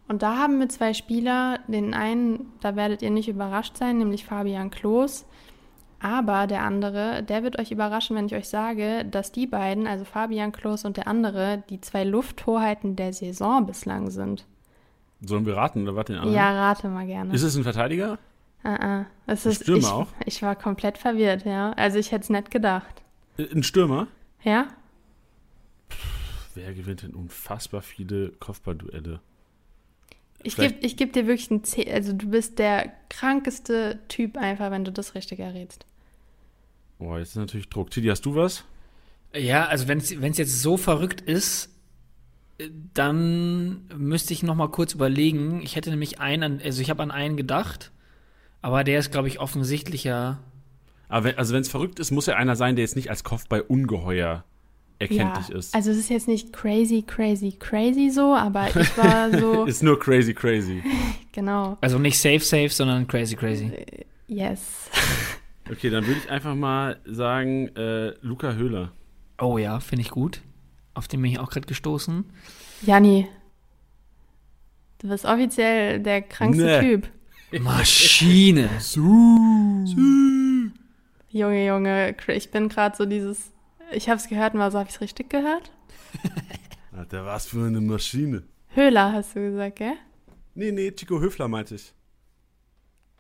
[0.09, 1.59] Und da haben wir zwei Spieler.
[1.69, 5.27] Den einen, da werdet ihr nicht überrascht sein, nämlich Fabian Klos.
[6.01, 10.07] Aber der andere, der wird euch überraschen, wenn ich euch sage, dass die beiden, also
[10.07, 14.47] Fabian Klos und der andere, die zwei Lufthoheiten der Saison bislang sind.
[15.21, 16.35] Sollen wir raten oder was den anderen?
[16.35, 17.35] Ja, rate mal gerne.
[17.35, 18.19] Ist es ein Verteidiger?
[19.27, 20.09] Es Ein ist, Stürmer ich, auch?
[20.25, 21.73] ich war komplett verwirrt, ja.
[21.73, 23.03] Also ich hätte es nicht gedacht.
[23.39, 24.09] Äh, Ein Stürmer?
[24.43, 24.69] Ja?
[26.55, 29.21] Wer gewinnt denn unfassbar viele Kopfballduelle?
[30.43, 31.91] Ich gebe ich geb dir wirklich ein C.
[31.93, 35.85] Also du bist der krankeste Typ einfach, wenn du das richtig errätst.
[36.99, 37.91] Boah, jetzt ist natürlich Druck.
[37.91, 38.65] Titi, hast du was?
[39.35, 41.69] Ja, also wenn es jetzt so verrückt ist,
[42.59, 45.61] äh, dann müsste ich noch mal kurz überlegen.
[45.63, 47.91] Ich hätte nämlich einen, also ich habe an einen gedacht,
[48.67, 50.41] aber der ist, glaube ich, offensichtlicher.
[51.09, 53.23] Aber wenn, also wenn es verrückt ist, muss ja einer sein, der jetzt nicht als
[53.23, 54.43] Kopfball ungeheuer
[54.99, 55.73] erkenntlich ist.
[55.73, 60.01] Also es ist jetzt nicht crazy, crazy, crazy so, aber ich war so, ist nur
[60.01, 60.83] crazy, crazy.
[61.33, 61.79] genau.
[61.81, 63.71] Also nicht safe, safe, sondern crazy, crazy.
[64.27, 64.91] Yes.
[65.69, 68.93] Okay, dann würde ich einfach mal sagen, äh, Luca Höhler.
[69.41, 70.41] Oh ja, finde ich gut.
[70.95, 72.25] Auf den bin ich auch gerade gestoßen.
[72.83, 73.27] Janni,
[74.99, 76.81] du bist offiziell der krankste Nee.
[76.81, 77.09] Typ.
[77.53, 78.69] Maschine.
[81.29, 83.53] Junge, Junge, ich bin gerade so dieses,
[83.93, 85.71] ich habe es gehört und war so, habe ich es richtig gehört?
[86.93, 88.43] Alter, was für eine Maschine.
[88.69, 89.95] Höhler hast du gesagt, gell?
[90.55, 91.93] Nee, nee, Chico Höfler meinte ich.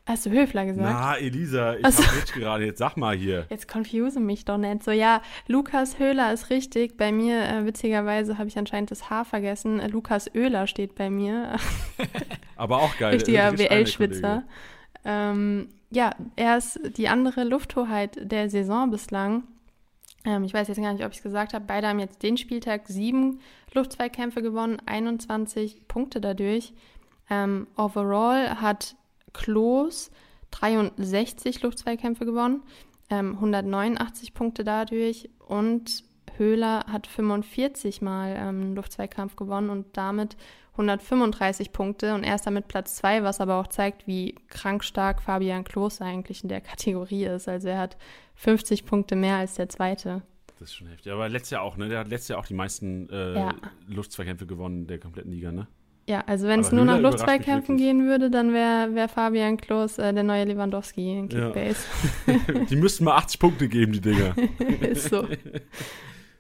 [0.07, 0.89] Hast du Höfler gesagt?
[0.89, 2.05] Na, Elisa, ich Ach so.
[2.05, 2.65] hab gerade.
[2.65, 3.47] Jetzt sag mal hier.
[3.51, 4.85] Jetzt confuse mich doch nicht.
[4.85, 6.97] So, ja, Lukas Höhler ist richtig.
[6.97, 9.81] Bei mir, äh, witzigerweise, habe ich anscheinend das H vergessen.
[9.81, 11.57] Äh, Lukas Oehler steht bei mir.
[12.57, 13.15] Aber auch geil.
[13.15, 14.45] Richtiger richtig WL-Schwitzer.
[15.05, 19.43] Ähm, ja, er ist die andere Lufthoheit der Saison bislang.
[20.25, 21.65] Ähm, ich weiß jetzt gar nicht, ob ich es gesagt habe.
[21.67, 23.41] Beide haben jetzt den Spieltag sieben
[23.75, 26.75] Luftzweikämpfe gewonnen, 21 Punkte dadurch.
[27.29, 28.95] Ähm, overall hat
[29.37, 30.11] Klos
[30.53, 32.63] 63 Luftzweikämpfe gewonnen,
[33.11, 36.05] ähm, 189 Punkte dadurch und
[36.37, 40.37] Höhler hat 45 Mal ähm, Luftzweikampf gewonnen und damit
[40.73, 45.23] 135 Punkte und er ist damit Platz 2, was aber auch zeigt, wie krank stark
[45.23, 47.49] Fabian Klos eigentlich in der Kategorie ist.
[47.49, 47.97] Also er hat
[48.35, 50.23] 50 Punkte mehr als der zweite.
[50.59, 51.13] Das ist schon heftig.
[51.13, 51.89] Aber letztes Jahr auch, ne?
[51.89, 53.55] Der hat letztes Jahr auch die meisten äh, Ja.
[53.89, 55.67] Luftzweikämpfe gewonnen der kompletten Liga, ne?
[56.09, 60.15] Ja, also wenn es nur nach Luftzweikämpfen gehen würde, dann wäre wär Fabian Klos äh,
[60.15, 61.51] der neue Lewandowski in Ja.
[61.51, 61.81] Kickbase.
[62.71, 64.35] die müssten mal 80 Punkte geben, die Dinger.
[64.83, 65.27] ist so.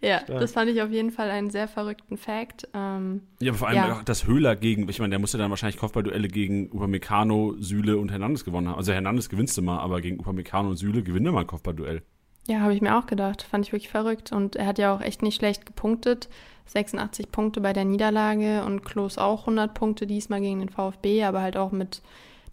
[0.02, 0.40] Ja, Stark.
[0.40, 2.68] das fand ich auf jeden Fall einen sehr verrückten Fact.
[2.74, 3.92] Ähm, Ja, aber vor allem Ja.
[3.94, 8.10] auch das Höhler gegen, ich meine, der musste dann wahrscheinlich Kopfballduelle gegen Upamecano, Süle und
[8.12, 8.76] Hernandez gewonnen haben.
[8.76, 12.02] Also Hernandez gewinnst du mal, aber gegen Upamecano und Süle gewinnt er mal ein Kopfballduell.
[12.46, 13.42] ja, habe ich mir auch gedacht.
[13.42, 14.30] Fand ich wirklich verrückt.
[14.30, 16.28] Und er hat ja auch echt nicht schlecht gepunktet.
[16.66, 21.40] 86 Punkte bei der Niederlage und Klos auch 100 Punkte diesmal gegen den VfB, aber
[21.40, 22.02] halt auch mit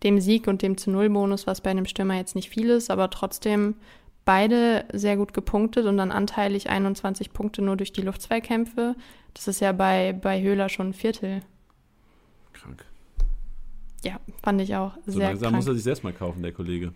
[0.03, 2.91] dem Sieg und dem zu Null Bonus, was bei einem Stürmer jetzt nicht viel ist,
[2.91, 3.76] aber trotzdem
[4.26, 8.95] beide sehr gut gepunktet und dann anteilig 21 Punkte nur durch die Luftzweikämpfe.
[9.34, 11.41] Das ist ja bei, bei Höhler schon ein Viertel.
[12.53, 12.86] Krank.
[14.03, 15.55] Ja, fand ich auch So sehr langsam krank.
[15.55, 16.93] muss er sich selbst mal kaufen, der Kollege.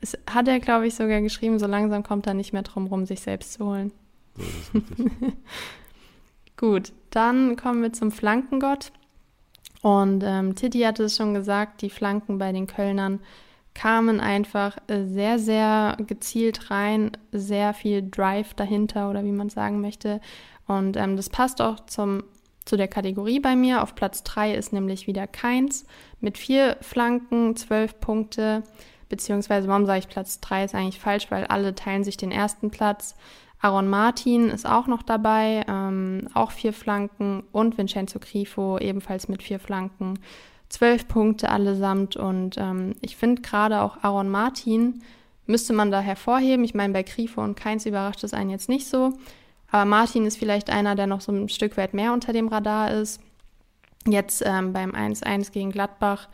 [0.00, 3.06] Es hat er, glaube ich, sogar geschrieben, so langsam kommt er nicht mehr drum rum,
[3.06, 3.92] sich selbst zu holen.
[4.36, 5.08] So ist es richtig.
[6.62, 8.92] Gut, dann kommen wir zum Flankengott.
[9.82, 13.18] Und ähm, Titi hatte es schon gesagt, die Flanken bei den Kölnern
[13.74, 19.80] kamen einfach äh, sehr, sehr gezielt rein, sehr viel Drive dahinter oder wie man sagen
[19.80, 20.20] möchte.
[20.68, 22.22] Und ähm, das passt auch zum,
[22.64, 23.82] zu der Kategorie bei mir.
[23.82, 25.84] Auf Platz 3 ist nämlich wieder Keins
[26.20, 28.62] mit vier Flanken, zwölf Punkte.
[29.08, 32.70] Beziehungsweise, warum sage ich Platz 3 ist eigentlich falsch, weil alle teilen sich den ersten
[32.70, 33.16] Platz.
[33.62, 39.40] Aaron Martin ist auch noch dabei, ähm, auch vier Flanken und Vincenzo Grifo ebenfalls mit
[39.40, 40.18] vier Flanken.
[40.68, 45.02] Zwölf Punkte allesamt und ähm, ich finde gerade auch Aaron Martin
[45.46, 46.64] müsste man da hervorheben.
[46.64, 49.12] Ich meine, bei Grifo und Keins überrascht es einen jetzt nicht so,
[49.70, 52.90] aber Martin ist vielleicht einer, der noch so ein Stück weit mehr unter dem Radar
[52.90, 53.20] ist.
[54.08, 56.28] Jetzt ähm, beim 1-1 gegen Gladbach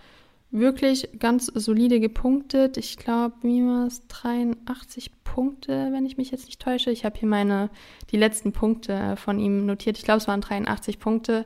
[0.51, 2.77] wirklich ganz solide gepunktet.
[2.77, 4.07] Ich glaube, wie war es?
[4.09, 6.91] 83 Punkte, wenn ich mich jetzt nicht täusche.
[6.91, 7.71] Ich habe hier meine,
[8.11, 9.99] die letzten Punkte äh, von ihm notiert.
[9.99, 11.45] Ich glaube, es waren 83 Punkte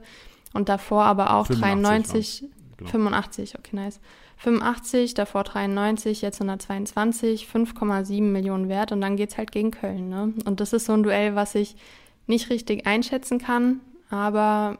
[0.53, 2.51] und davor aber auch 85 93,
[2.83, 2.91] Genau.
[2.91, 4.01] 85, okay, nice.
[4.39, 10.33] 85, davor 93, jetzt 122, 5,7 Millionen wert und dann geht's halt gegen Köln, ne?
[10.45, 11.77] Und das ist so ein Duell, was ich
[12.27, 13.81] nicht richtig einschätzen kann,
[14.11, 14.79] aber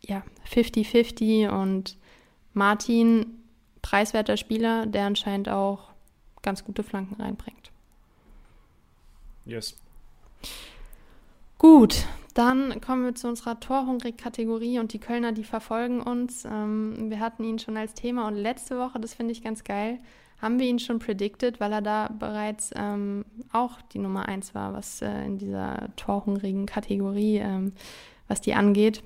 [0.00, 1.96] ja, 50-50 und
[2.52, 3.37] Martin,
[3.88, 5.88] preiswerter Spieler, der anscheinend auch
[6.42, 7.70] ganz gute Flanken reinbringt.
[9.46, 9.76] Yes.
[11.56, 16.44] Gut, dann kommen wir zu unserer Torhungrig-Kategorie und die Kölner, die verfolgen uns.
[16.44, 19.98] Ähm, wir hatten ihn schon als Thema und letzte Woche, das finde ich ganz geil,
[20.42, 23.24] haben wir ihn schon predicted, weil er da bereits ähm,
[23.54, 27.72] auch die Nummer eins war, was äh, in dieser torhungrigen Kategorie, ähm,
[28.28, 29.02] was die angeht.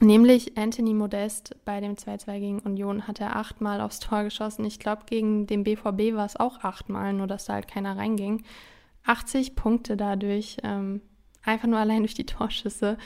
[0.00, 4.64] Nämlich Anthony Modest bei dem 2-2 gegen Union hat er achtmal aufs Tor geschossen.
[4.64, 8.44] Ich glaube, gegen den BVB war es auch achtmal, nur dass da halt keiner reinging.
[9.04, 11.00] 80 Punkte dadurch, ähm,
[11.42, 12.96] einfach nur allein durch die Torschüsse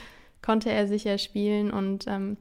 [0.43, 1.70] konnte er sicher spielen.
[1.70, 2.36] Und ähm,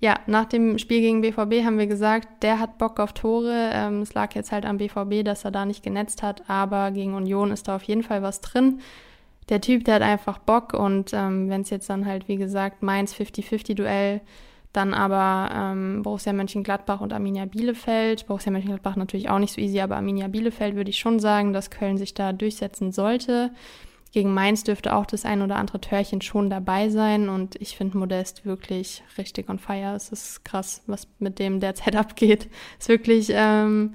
[0.00, 3.70] ja, nach dem Spiel gegen BVB haben wir gesagt, der hat Bock auf Tore.
[3.72, 7.14] Ähm, es lag jetzt halt am BVB, dass er da nicht genetzt hat, aber gegen
[7.14, 8.80] Union ist da auf jeden Fall was drin.
[9.48, 12.82] Der Typ, der hat einfach Bock und ähm, wenn es jetzt dann halt, wie gesagt,
[12.82, 14.20] Mainz 50-50-Duell,
[14.72, 18.26] dann aber ähm, Borussia Mönchengladbach und Arminia Bielefeld.
[18.26, 21.70] Borussia Mönchengladbach natürlich auch nicht so easy, aber Arminia Bielefeld würde ich schon sagen, dass
[21.70, 23.50] Köln sich da durchsetzen sollte.
[24.12, 27.98] Gegen Mainz dürfte auch das ein oder andere Törchen schon dabei sein und ich finde
[27.98, 29.94] Modest wirklich richtig on fire.
[29.94, 32.48] Es ist krass, was mit dem derzeit abgeht.
[32.78, 33.94] Es ist wirklich ähm,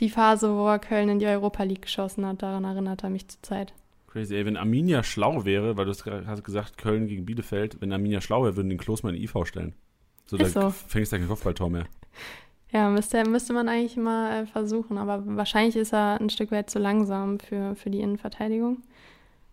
[0.00, 2.42] die Phase, wo er Köln in die Europa League geschossen hat.
[2.42, 3.72] Daran erinnert er mich zurzeit.
[4.14, 8.20] Crazy, ey, wenn Arminia schlau wäre, weil du hast gesagt, Köln gegen Bielefeld, wenn Arminia
[8.20, 9.74] schlau wäre, würden den Klos mal in die IV stellen.
[10.26, 10.70] So, da so.
[10.70, 11.86] fängst du kein Kopfballtor mehr.
[12.70, 16.70] Ja, müsste, müsste man eigentlich mal äh, versuchen, aber wahrscheinlich ist er ein Stück weit
[16.70, 18.82] zu langsam für, für die Innenverteidigung.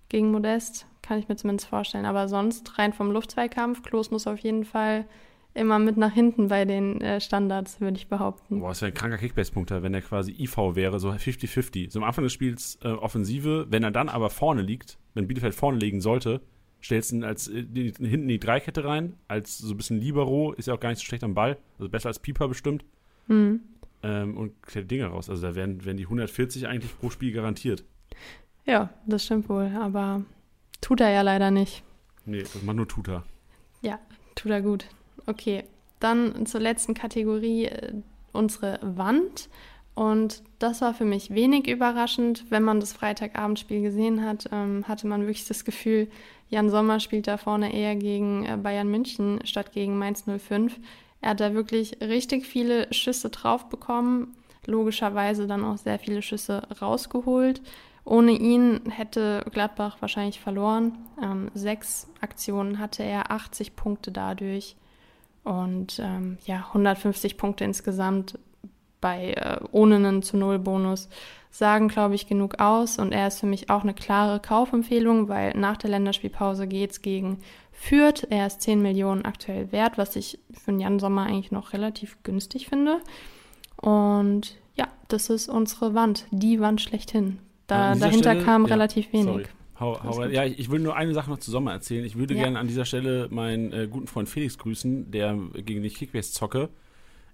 [0.10, 2.06] Gegen Modest kann ich mir zumindest vorstellen.
[2.06, 5.06] Aber sonst rein vom Luftzweikampf, Klos muss auf jeden Fall
[5.54, 8.60] immer mit nach hinten bei den äh, Standards, würde ich behaupten.
[8.60, 11.92] Boah, das wäre ein kranker Kickbase-Punkter, wenn er quasi IV wäre, so 50-50.
[11.92, 15.54] So am Anfang des Spiels äh, Offensive, wenn er dann aber vorne liegt, wenn Bielefeld
[15.54, 16.42] vorne liegen sollte,
[16.82, 20.00] stellst du ihn als äh, die, hinten in die Dreikette rein, als so ein bisschen
[20.00, 22.86] Libero, ist ja auch gar nicht so schlecht am Ball, also besser als Pieper bestimmt,
[23.28, 23.60] Hm.
[24.04, 25.30] ähm, und klärt Dinge raus.
[25.30, 27.84] Also da wären, wären die 140 eigentlich pro Spiel garantiert.
[28.66, 30.24] Ja, das stimmt wohl, aber
[30.82, 31.84] tut er ja leider nicht.
[32.26, 33.24] Nee, das macht nur Tuta.
[34.36, 34.88] Tut er gut.
[35.28, 35.64] Okay,
[36.00, 37.94] dann zur letzten Kategorie, äh,
[38.34, 39.50] unsere Wand.
[39.94, 42.46] Und das war für mich wenig überraschend.
[42.50, 46.10] Wenn man das Freitagabendspiel gesehen hat, ähm, hatte man wirklich das Gefühl,
[46.50, 50.80] Jan Sommer spielt da vorne eher gegen äh, Bayern München statt gegen Mainz 05.
[51.22, 56.64] Er hat da wirklich richtig viele Schüsse drauf bekommen, logischerweise dann auch sehr viele Schüsse
[56.82, 57.62] rausgeholt.
[58.04, 60.98] Ohne ihn hätte Gladbach wahrscheinlich verloren.
[61.22, 64.76] Ähm, sechs Aktionen hatte er, 80 Punkte dadurch
[65.44, 68.38] und ähm, ja, 150 Punkte insgesamt
[69.00, 71.10] bei äh, ohne einen zu Null Bonus
[71.50, 72.98] sagen, glaube ich, genug aus.
[72.98, 77.02] Und er ist für mich auch eine klare Kaufempfehlung, weil nach der Länderspielpause geht es
[77.02, 77.40] gegen
[77.72, 78.26] Fürth.
[78.30, 82.18] Er ist 10 Millionen aktuell wert, was ich für den Jan Sommer eigentlich noch relativ
[82.24, 83.02] günstig finde.
[83.76, 87.40] Und ja, das ist unsere Wand, die Wand schlechthin.
[87.68, 89.26] Da, dahinter Stelle, kam ja, relativ wenig.
[89.26, 89.46] Sorry.
[89.82, 92.06] Hau, hau, ja, ich will nur eine Sache noch zu Sommer erzählen.
[92.06, 92.44] Ich würde ja.
[92.44, 96.70] gerne an dieser Stelle meinen äh, guten Freund Felix grüßen, der gegen die Kickbase zocke.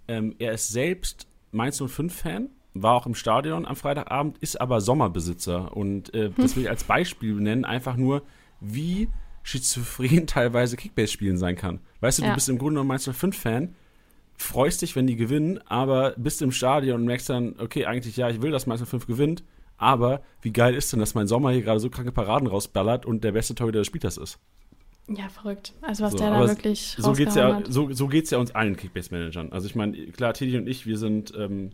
[0.07, 5.75] Ähm, er ist selbst Mainz 05-Fan, war auch im Stadion am Freitagabend, ist aber Sommerbesitzer.
[5.75, 6.35] Und äh, hm.
[6.37, 8.23] das will ich als Beispiel nennen, einfach nur,
[8.61, 9.09] wie
[9.43, 11.81] schizophren teilweise Kickbase-Spielen sein kann.
[11.99, 12.29] Weißt du, ja.
[12.29, 13.75] du bist im Grunde genommen Mainz 05-Fan,
[14.37, 18.29] freust dich, wenn die gewinnen, aber bist im Stadion und merkst dann, okay, eigentlich ja,
[18.29, 19.43] ich will, dass Mainz 05 gewinnt,
[19.77, 23.23] aber wie geil ist denn, dass mein Sommer hier gerade so kranke Paraden rausballert und
[23.23, 24.39] der beste Torhüter des Spielers ist?
[25.07, 25.73] Ja, verrückt.
[25.81, 27.67] Also was so, der da wirklich so geht's ja, hat.
[27.71, 29.53] So, so geht's ja uns allen Kickbase-Managern.
[29.53, 31.71] Also ich meine, klar, Teddy und ich, wir sind ähm,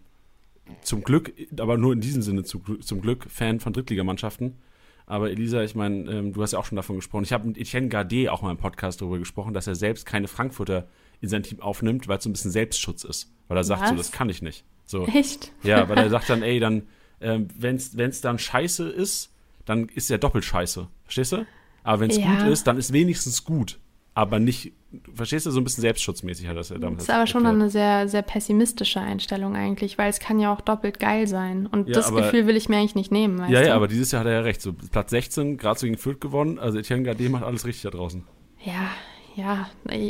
[0.81, 4.57] zum Glück, aber nur in diesem Sinne zu, zum Glück Fan von Drittligamannschaften.
[5.05, 7.23] Aber Elisa, ich meine, ähm, du hast ja auch schon davon gesprochen.
[7.23, 10.27] Ich habe mit Etienne Gardet auch mal im Podcast darüber gesprochen, dass er selbst keine
[10.27, 10.87] Frankfurter
[11.19, 13.31] in sein Team aufnimmt, weil es so ein bisschen Selbstschutz ist.
[13.47, 13.89] Weil er sagt Was?
[13.89, 14.63] so, das kann ich nicht.
[14.85, 15.05] So.
[15.07, 15.51] Echt?
[15.63, 16.83] Ja, weil er sagt dann, ey, dann,
[17.23, 19.31] ähm, wenn es dann scheiße ist,
[19.65, 20.87] dann ist er doppelt scheiße.
[21.05, 21.45] Verstehst du?
[21.83, 22.25] Aber wenn es ja.
[22.25, 23.79] gut ist, dann ist wenigstens gut.
[24.15, 24.73] Aber nicht,
[25.13, 27.05] verstehst du, so ein bisschen selbstschutzmäßig hat das ja damals.
[27.05, 30.61] Das ist aber schon eine sehr, sehr pessimistische Einstellung eigentlich, weil es kann ja auch
[30.61, 31.65] doppelt geil sein.
[31.65, 33.67] Und ja, das aber, Gefühl will ich mir eigentlich nicht nehmen, weißt Ja, du?
[33.67, 34.61] ja, aber dieses Jahr hat er ja recht.
[34.61, 36.59] So Platz 16, gerade so gegen Fürth gewonnen.
[36.59, 38.23] Also Etienne Gade macht alles richtig da draußen.
[38.63, 38.91] Ja,
[39.35, 39.67] ja,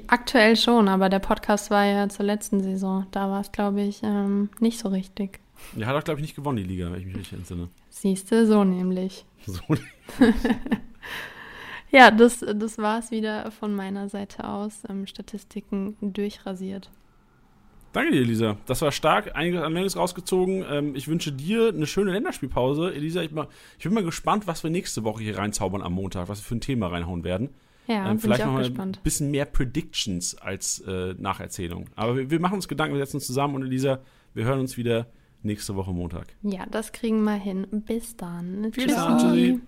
[0.08, 3.08] aktuell schon, aber der Podcast war ja zur letzten Saison.
[3.12, 5.40] Da war es, glaube ich, ähm, nicht so richtig.
[5.78, 7.70] Er hat auch, glaube ich, nicht gewonnen, die Liga, wenn ich mich richtig entsinne.
[7.90, 9.26] Siehst du, so nämlich.
[9.46, 9.60] So
[11.94, 14.82] Ja, das, das war es wieder von meiner Seite aus.
[14.90, 16.90] Ähm, Statistiken durchrasiert.
[17.92, 18.58] Danke dir, Elisa.
[18.66, 19.36] Das war stark.
[19.36, 20.66] Einiges an Meldungs rausgezogen.
[20.68, 22.92] Ähm, ich wünsche dir eine schöne Länderspielpause.
[22.96, 23.48] Elisa, ich, mal,
[23.78, 26.56] ich, bin mal gespannt, was wir nächste Woche hier reinzaubern am Montag, was wir für
[26.56, 27.50] ein Thema reinhauen werden.
[27.86, 28.98] Ja, ähm, vielleicht noch gespannt.
[28.98, 31.90] ein bisschen mehr Predictions als äh, Nacherzählung.
[31.96, 34.00] Aber wir, wir, machen uns Gedanken, wir setzen uns zusammen und Elisa,
[34.34, 35.06] wir hören uns wieder
[35.44, 36.36] nächste Woche Montag.
[36.42, 37.68] Ja, das kriegen wir hin.
[37.86, 38.72] Bis dann.
[38.72, 39.62] Bis dann.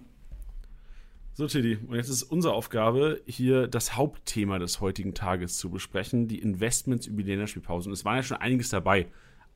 [1.34, 6.30] So, Tilly, und jetzt ist unsere Aufgabe, hier das Hauptthema des heutigen Tages zu besprechen,
[6.30, 7.89] die Investments über die Länderspielpause.
[7.89, 9.07] Und es war ja schon einiges dabei,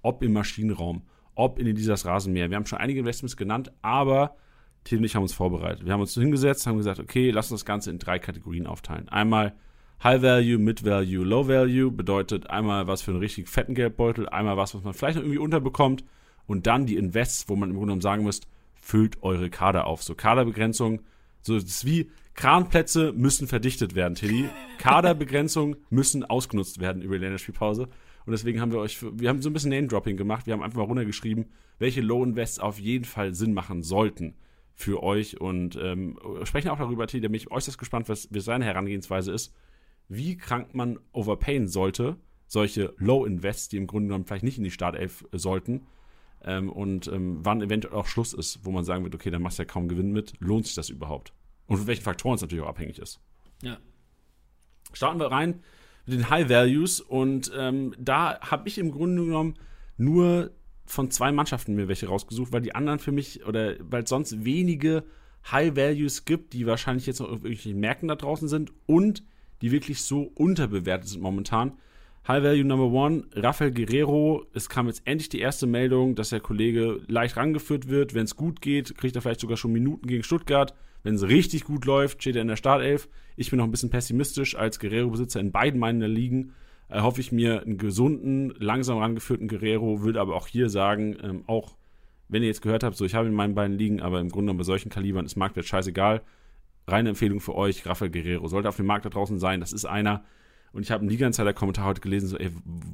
[0.01, 1.03] ob im Maschinenraum,
[1.35, 2.49] ob in dieses Rasenmäher.
[2.49, 4.35] Wir haben schon einige Investments genannt, aber
[4.83, 5.85] Tilly und ich haben uns vorbereitet.
[5.85, 9.07] Wir haben uns hingesetzt, haben gesagt, okay, lass uns das Ganze in drei Kategorien aufteilen.
[9.07, 9.55] Einmal
[10.03, 14.57] High Value, Mid Value, Low Value bedeutet einmal was für einen richtig fetten Geldbeutel, einmal
[14.57, 16.03] was, was man vielleicht noch irgendwie unterbekommt
[16.47, 18.41] und dann die Invests, wo man im Grunde genommen sagen muss,
[18.73, 20.01] füllt eure Kader auf.
[20.03, 21.01] So Kaderbegrenzung
[21.41, 24.49] so, das ist wie Kranplätze müssen verdichtet werden, Tilly.
[24.77, 27.83] Kaderbegrenzungen müssen ausgenutzt werden über die Länderspielpause.
[28.25, 30.45] Und deswegen haben wir euch, wir haben so ein bisschen Name-Dropping gemacht.
[30.45, 31.47] Wir haben einfach mal runtergeschrieben,
[31.79, 34.35] welche Low-Invests auf jeden Fall Sinn machen sollten
[34.75, 38.45] für euch und ähm, sprechen auch darüber, Tilly, da bin ich äußerst gespannt, was, was
[38.45, 39.53] seine Herangehensweise ist,
[40.09, 44.71] wie krank man overpayen sollte, solche Low-Invests, die im Grunde genommen vielleicht nicht in die
[44.71, 45.87] Startelf sollten,
[46.43, 49.59] ähm, und ähm, wann eventuell auch Schluss ist, wo man sagen wird, okay, dann machst
[49.59, 51.33] du ja kaum Gewinn mit, lohnt sich das überhaupt?
[51.67, 53.19] Und von welchen Faktoren es natürlich auch abhängig ist.
[53.61, 53.77] Ja.
[54.93, 55.61] Starten wir rein
[56.05, 59.55] mit den High Values und ähm, da habe ich im Grunde genommen
[59.97, 60.51] nur
[60.85, 64.43] von zwei Mannschaften mir welche rausgesucht, weil die anderen für mich oder weil es sonst
[64.43, 65.03] wenige
[65.51, 69.23] High Values gibt, die wahrscheinlich jetzt noch auf irgendwelchen Märkten da draußen sind und
[69.61, 71.73] die wirklich so unterbewertet sind momentan,
[72.27, 74.45] High Value Number One, Rafael Guerrero.
[74.53, 78.13] Es kam jetzt endlich die erste Meldung, dass der Kollege leicht rangeführt wird.
[78.13, 80.75] Wenn es gut geht, kriegt er vielleicht sogar schon Minuten gegen Stuttgart.
[81.01, 83.09] Wenn es richtig gut läuft, steht er in der Startelf.
[83.35, 84.55] Ich bin noch ein bisschen pessimistisch.
[84.55, 86.53] Als Guerrero-Besitzer in beiden meinen Ligen
[86.87, 90.01] erhoffe ich mir einen gesunden, langsam rangeführten Guerrero.
[90.01, 91.77] Würde aber auch hier sagen, ähm, auch
[92.27, 94.53] wenn ihr jetzt gehört habt, so ich habe in meinen beiden Ligen, aber im Grunde
[94.53, 96.21] bei solchen Kalibern ist Marktwert scheißegal.
[96.91, 98.47] Reine Empfehlung für euch, Rafael Guerrero.
[98.47, 99.59] Sollte auf dem Markt da draußen sein.
[99.59, 100.23] Das ist einer,
[100.71, 102.51] und ich habe einen Liga-Insider-Kommentar heute gelesen, so, ey,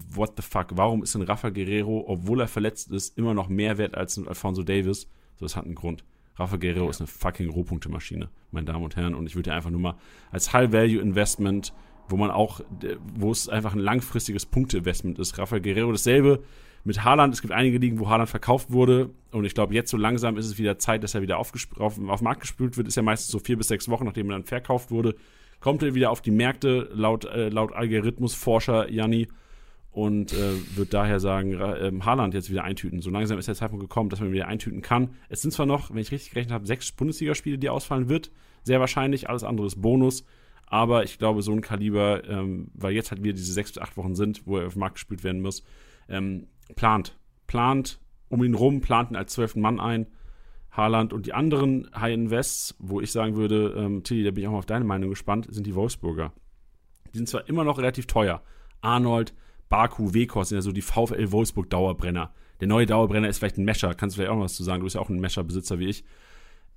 [0.10, 3.78] what the fuck, warum ist denn Rafa Guerrero, obwohl er verletzt ist, immer noch mehr
[3.78, 5.10] wert als ein Alfonso Davis?
[5.36, 6.04] So, das hat einen Grund.
[6.38, 6.90] Rafa Guerrero ja.
[6.90, 9.16] ist eine fucking Rohpunkte-Maschine, meine Damen und Herren.
[9.16, 9.96] Und ich würde einfach nur mal
[10.32, 11.74] als High-Value-Investment,
[12.08, 12.62] wo man auch,
[13.16, 16.44] wo es einfach ein langfristiges Punkte-Investment ist, Rafa Guerrero dasselbe
[16.86, 17.34] mit Haaland.
[17.34, 19.10] Es gibt einige Ligen, wo Haaland verkauft wurde.
[19.32, 21.99] Und ich glaube, jetzt so langsam ist es wieder Zeit, dass er wieder auf, auf,
[22.07, 22.88] auf Markt gespült wird.
[22.88, 25.16] Ist ja meistens so vier bis sechs Wochen, nachdem er dann verkauft wurde.
[25.60, 29.28] Kommt er wieder auf die Märkte, laut, äh, laut Algorithmusforscher Janni.
[29.91, 33.02] Und äh, wird daher sagen, äh, Haaland jetzt wieder eintüten.
[33.02, 35.12] So langsam ist der Zeitpunkt gekommen, dass man wieder eintüten kann.
[35.30, 38.30] Es sind zwar noch, wenn ich richtig gerechnet habe, sechs Bundesligaspiele, die ausfallen wird.
[38.64, 39.30] Sehr wahrscheinlich.
[39.30, 40.26] Alles andere ist Bonus.
[40.68, 43.98] Aber ich glaube, so ein Kaliber, ähm, weil jetzt halt wieder diese sechs bis acht
[43.98, 45.64] Wochen sind, wo er auf den Markt gespielt werden muss,
[46.10, 47.18] ähm, plant.
[47.48, 50.08] Plant um ihn rum, plant ihn als zwölften Mann ein.
[50.72, 54.48] Haaland und die anderen High Invests, wo ich sagen würde, ähm, Tilly, da bin ich
[54.48, 56.34] auch mal auf deine Meinung gespannt, sind die Wolfsburger.
[57.14, 58.42] Die sind zwar immer noch relativ teuer.
[58.82, 59.34] Arnold,
[59.70, 62.34] Baku, Wekos sind ja so die VfL Wolfsburg Dauerbrenner.
[62.60, 63.94] Der neue Dauerbrenner ist vielleicht ein Mescher.
[63.96, 64.80] Kannst du vielleicht auch noch was zu sagen?
[64.80, 66.04] Du bist ja auch ein Mescher-Besitzer wie ich.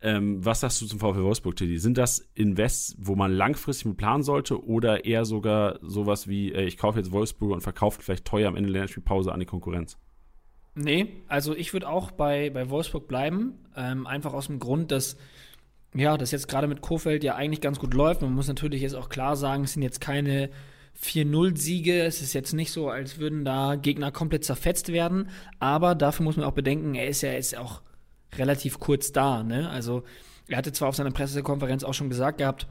[0.00, 1.78] Ähm, was sagst du zum VfL Wolfsburg, Tilly?
[1.78, 6.64] Sind das Invests, wo man langfristig mit planen sollte oder eher sogar sowas wie, äh,
[6.64, 9.98] ich kaufe jetzt Wolfsburg und verkaufe vielleicht teuer am Ende der Länderspielpause an die Konkurrenz?
[10.76, 13.54] Nee, also ich würde auch bei, bei Wolfsburg bleiben.
[13.76, 15.16] Ähm, einfach aus dem Grund, dass
[15.94, 18.22] ja, das jetzt gerade mit Kofeld ja eigentlich ganz gut läuft.
[18.22, 20.50] Man muss natürlich jetzt auch klar sagen, es sind jetzt keine
[21.02, 22.02] 4-0-Siege.
[22.02, 25.30] Es ist jetzt nicht so, als würden da Gegner komplett zerfetzt werden.
[25.58, 27.82] Aber dafür muss man auch bedenken, er ist ja ist auch
[28.36, 29.42] relativ kurz da.
[29.42, 29.68] Ne?
[29.68, 30.04] Also
[30.48, 32.66] er hatte zwar auf seiner Pressekonferenz auch schon gesagt gehabt,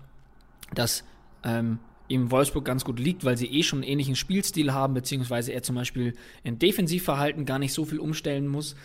[0.73, 1.03] dass
[1.43, 5.51] ähm, ihm Wolfsburg ganz gut liegt, weil sie eh schon einen ähnlichen Spielstil haben, beziehungsweise
[5.51, 6.13] er zum Beispiel
[6.43, 8.75] in Defensivverhalten gar nicht so viel umstellen muss.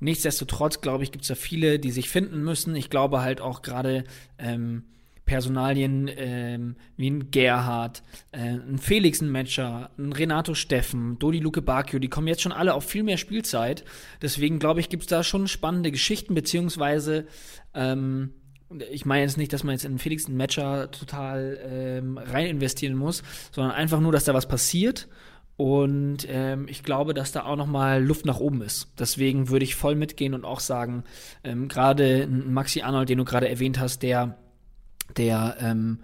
[0.00, 2.74] Nichtsdestotrotz, glaube ich, gibt es da viele, die sich finden müssen.
[2.74, 4.04] Ich glaube halt auch gerade
[4.38, 4.84] ähm,
[5.26, 8.02] Personalien ähm, wie ein Gerhard,
[8.32, 12.52] äh, ein Felix ein Matcher, ein Renato Steffen, Dodi Luke Bakio, die kommen jetzt schon
[12.52, 13.84] alle auf viel mehr Spielzeit.
[14.20, 17.26] Deswegen glaube ich, gibt es da schon spannende Geschichten, beziehungsweise
[17.74, 18.34] ähm,
[18.90, 22.96] ich meine jetzt nicht, dass man jetzt in Felix einen Matcher total ähm, rein investieren
[22.96, 23.22] muss,
[23.52, 25.08] sondern einfach nur, dass da was passiert.
[25.56, 28.88] Und ähm, ich glaube, dass da auch noch mal Luft nach oben ist.
[28.98, 31.04] Deswegen würde ich voll mitgehen und auch sagen,
[31.44, 34.36] ähm, gerade Maxi Arnold, den du gerade erwähnt hast, der,
[35.16, 36.00] der, ähm,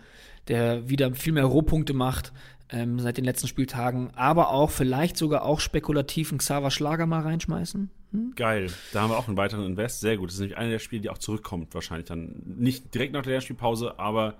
[0.48, 2.32] der wieder viel mehr Rohpunkte macht
[2.72, 7.22] ähm, seit den letzten Spieltagen, aber auch vielleicht sogar auch spekulativ einen Xaver Schlager mal
[7.22, 7.90] reinschmeißen.
[8.12, 8.32] Hm?
[8.36, 8.68] Geil.
[8.92, 10.00] Da haben wir auch einen weiteren Invest.
[10.00, 10.28] Sehr gut.
[10.28, 12.42] Das ist nämlich einer der Spiele, die auch zurückkommt, wahrscheinlich dann.
[12.44, 14.34] Nicht direkt nach der Spielpause, aber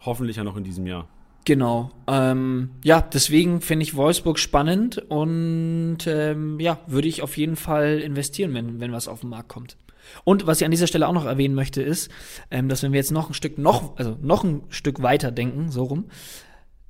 [0.00, 1.08] hoffentlich ja noch in diesem Jahr.
[1.44, 1.90] Genau.
[2.08, 8.00] Ähm, ja, deswegen finde ich Wolfsburg spannend und ähm, ja, würde ich auf jeden Fall
[8.00, 9.76] investieren, wenn, wenn was auf den Markt kommt.
[10.24, 12.10] Und was ich an dieser Stelle auch noch erwähnen möchte, ist,
[12.50, 15.70] ähm, dass wenn wir jetzt noch ein Stück noch, also noch ein Stück weiter denken,
[15.70, 16.06] so rum,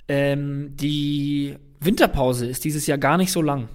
[0.07, 3.69] ähm, die Winterpause ist dieses Jahr gar nicht so lang.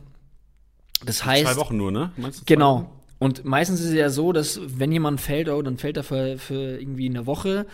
[1.04, 1.46] Das heißt.
[1.46, 2.12] Zwei Wochen nur, ne?
[2.16, 2.76] Meinst du genau.
[2.76, 2.88] Wochen?
[3.18, 6.38] Und meistens ist es ja so, dass wenn jemand fällt, oh, dann fällt er für,
[6.38, 7.66] für irgendwie eine Woche.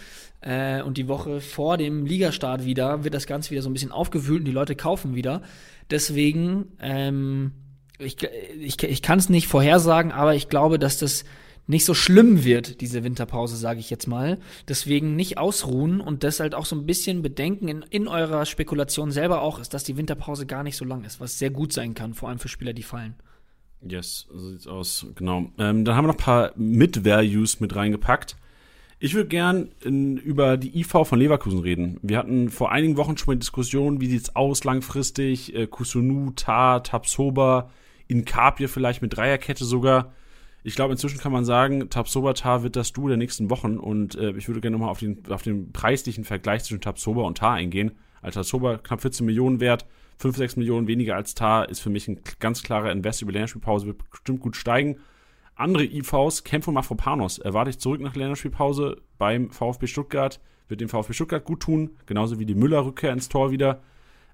[0.42, 3.90] Äh, und die Woche vor dem Ligastart wieder wird das Ganze wieder so ein bisschen
[3.90, 5.40] aufgewühlt und die Leute kaufen wieder.
[5.90, 7.52] Deswegen, ähm,
[7.98, 8.18] ich,
[8.60, 11.24] ich, ich kann es nicht vorhersagen, aber ich glaube, dass das
[11.68, 14.38] nicht so schlimm wird, diese Winterpause, sage ich jetzt mal.
[14.66, 19.12] Deswegen nicht ausruhen und das halt auch so ein bisschen bedenken in, in eurer Spekulation
[19.12, 21.94] selber auch, ist, dass die Winterpause gar nicht so lang ist, was sehr gut sein
[21.94, 23.14] kann, vor allem für Spieler, die fallen.
[23.86, 25.52] Yes, so sieht's aus, genau.
[25.58, 28.36] Ähm, dann haben wir noch ein paar Mid-Values mit reingepackt.
[28.98, 32.00] Ich würde gern in, über die IV von Leverkusen reden.
[32.02, 35.54] Wir hatten vor einigen Wochen schon mal Diskussionen, wie sieht's aus langfristig?
[35.54, 37.70] Äh, Kusunu, Ta, Tapsoba,
[38.08, 40.14] Inkapie vielleicht mit Dreierkette sogar.
[40.64, 44.32] Ich glaube, inzwischen kann man sagen, Tabsoba-Tar wird das Duo der nächsten Wochen und äh,
[44.32, 47.92] ich würde gerne nochmal auf den, auf den preislichen Vergleich zwischen Tabsoba und Tar eingehen.
[48.20, 49.86] Als Tabsoba knapp 14 Millionen wert,
[50.18, 53.86] 5, 6 Millionen weniger als Tar ist für mich ein ganz klarer Invest über Länderspielpause,
[53.86, 54.96] wird bestimmt gut steigen.
[55.54, 61.12] Andere IVs, Kämpfe Mafropanos, erwarte ich zurück nach Länderspielpause beim VfB Stuttgart, wird dem VfB
[61.12, 63.80] Stuttgart gut tun, genauso wie die Müller-Rückkehr ins Tor wieder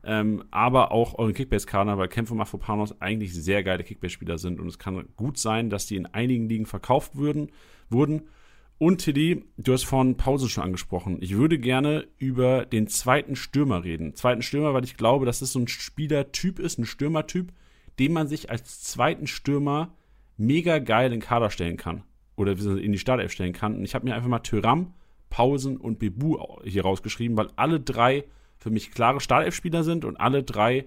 [0.06, 4.78] ähm, aber auch euren Kickbase-Kader, weil Kämpfe Mafropanos eigentlich sehr geile Kickbase-Spieler sind und es
[4.78, 7.50] kann gut sein, dass die in einigen Ligen verkauft würden,
[7.90, 8.22] wurden.
[8.78, 11.18] Und Tilly, du hast vorhin Pause schon angesprochen.
[11.20, 14.14] Ich würde gerne über den zweiten Stürmer reden.
[14.14, 17.52] Zweiten Stürmer, weil ich glaube, dass das so ein Spielertyp ist, ein Stürmertyp,
[17.98, 19.94] den man sich als zweiten Stürmer
[20.36, 22.02] mega geil in den Kader stellen kann.
[22.36, 23.76] Oder in die Startelf stellen kann.
[23.76, 24.92] Und ich habe mir einfach mal Tyram,
[25.30, 28.24] Pausen und Bebu hier rausgeschrieben, weil alle drei
[28.64, 30.86] für mich klare Startelf-Spieler sind und alle drei,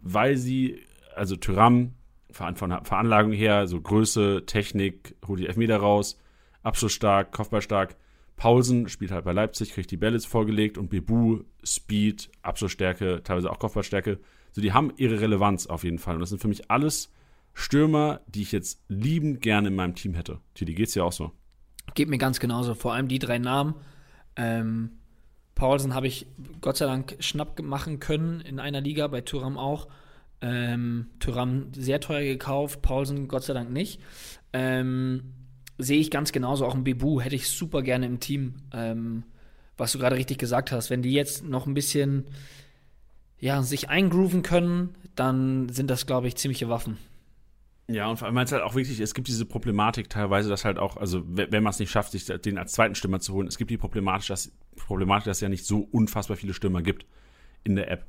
[0.00, 0.78] weil sie,
[1.16, 1.94] also Tyram,
[2.30, 6.20] von, Veranlagung her, so Größe, Technik, holt die Elfmeter raus,
[6.62, 7.96] abschlussstark, Kopfballstark.
[8.36, 13.58] Paulsen spielt halt bei Leipzig, kriegt die Bälle vorgelegt und Bebu, Speed, Abschlussstärke, teilweise auch
[13.58, 14.20] Kopfballstärke.
[14.52, 16.14] So, die haben ihre Relevanz auf jeden Fall.
[16.14, 17.12] Und das sind für mich alles
[17.54, 20.38] Stürmer, die ich jetzt liebend gerne in meinem Team hätte.
[20.54, 21.32] Titi, geht's dir auch so?
[21.94, 22.74] Geht mir ganz genauso.
[22.74, 23.74] Vor allem die drei Namen.
[24.36, 24.92] Ähm,
[25.54, 26.26] Paulsen habe ich
[26.60, 29.88] Gott sei Dank schnapp machen können in einer Liga, bei Thuram auch.
[30.40, 34.00] Ähm, Tyram sehr teuer gekauft, Paulsen Gott sei Dank nicht.
[34.52, 35.32] Ähm,
[35.78, 36.66] sehe ich ganz genauso.
[36.66, 38.54] Auch ein Bebu hätte ich super gerne im Team.
[38.72, 39.24] Ähm,
[39.76, 40.90] was du gerade richtig gesagt hast.
[40.90, 42.24] Wenn die jetzt noch ein bisschen
[43.38, 46.98] ja, sich eingrooven können, dann sind das, glaube ich, ziemliche Waffen.
[47.88, 50.64] Ja, und vor allem, weil es halt auch wirklich, es gibt diese Problematik teilweise, dass
[50.64, 53.46] halt auch, also wenn man es nicht schafft, sich den als zweiten Stürmer zu holen,
[53.46, 57.06] es gibt die Problematik, dass, Problematik, dass es ja nicht so unfassbar viele Stürmer gibt
[57.62, 58.06] in der App.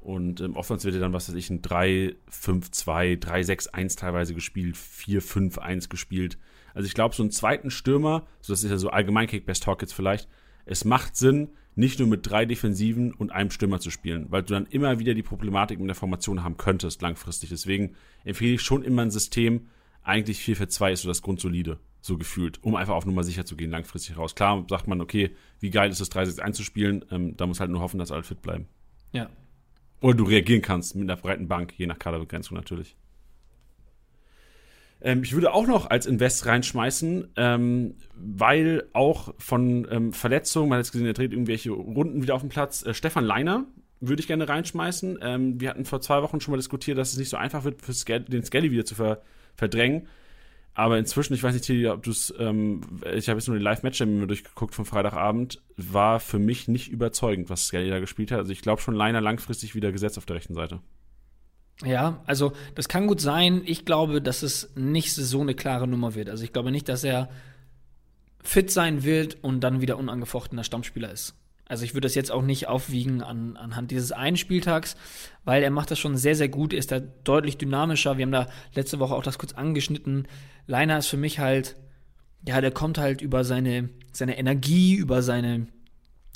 [0.00, 5.88] Und ähm, oftmals wird ja dann, was weiß ich, ein 3-5-2, 3-6-1 teilweise gespielt, 4-5-1
[5.88, 6.38] gespielt.
[6.74, 9.82] Also ich glaube, so einen zweiten Stürmer, so das ist ja so allgemein Kick-Best Talk
[9.82, 10.28] jetzt vielleicht,
[10.64, 14.54] es macht Sinn, nicht nur mit drei Defensiven und einem Stürmer zu spielen, weil du
[14.54, 17.50] dann immer wieder die Problematik mit der Formation haben könntest langfristig.
[17.50, 17.94] Deswegen
[18.24, 19.68] empfehle ich schon immer ein System,
[20.02, 23.44] eigentlich 4 für 2 ist so das Grundsolide, so gefühlt, um einfach auf Nummer sicher
[23.44, 24.34] zu gehen, langfristig raus.
[24.34, 25.30] Klar sagt man, okay,
[25.60, 28.42] wie geil ist es, 3-6 einzuspielen, ähm, da muss halt nur hoffen, dass alle fit
[28.42, 28.66] bleiben.
[29.12, 29.28] Ja.
[30.00, 32.96] Oder du reagieren kannst mit einer breiten Bank, je nach Kaderbegrenzung natürlich.
[35.00, 40.78] Ähm, ich würde auch noch als Invest reinschmeißen, ähm, weil auch von ähm, Verletzungen, man
[40.78, 42.84] hat jetzt gesehen, er dreht irgendwelche Runden wieder auf dem Platz.
[42.84, 43.64] Äh, Stefan Leiner
[44.00, 45.18] würde ich gerne reinschmeißen.
[45.22, 47.82] Ähm, wir hatten vor zwei Wochen schon mal diskutiert, dass es nicht so einfach wird,
[47.82, 49.22] für Scal den Skelly wieder zu ver
[49.54, 50.06] verdrängen.
[50.78, 52.82] Aber inzwischen, ich weiß nicht, Tilly, ob du es, ähm,
[53.14, 57.48] ich habe jetzt nur die Live-Match mir durchgeguckt vom Freitagabend, war für mich nicht überzeugend,
[57.48, 58.40] was Skelly da gespielt hat.
[58.40, 60.80] Also ich glaube schon Leiner langfristig wieder gesetzt auf der rechten Seite.
[61.82, 63.62] Ja, also das kann gut sein.
[63.64, 66.28] Ich glaube, dass es nicht so eine klare Nummer wird.
[66.28, 67.30] Also ich glaube nicht, dass er
[68.42, 71.34] fit sein wird und dann wieder unangefochtener Stammspieler ist.
[71.68, 74.96] Also ich würde das jetzt auch nicht aufwiegen an, anhand dieses einen Spieltags,
[75.44, 78.18] weil er macht das schon sehr, sehr gut, ist da deutlich dynamischer.
[78.18, 80.28] Wir haben da letzte Woche auch das kurz angeschnitten.
[80.66, 81.76] Leiner ist für mich halt,
[82.46, 85.66] ja, der kommt halt über seine, seine Energie, über seine,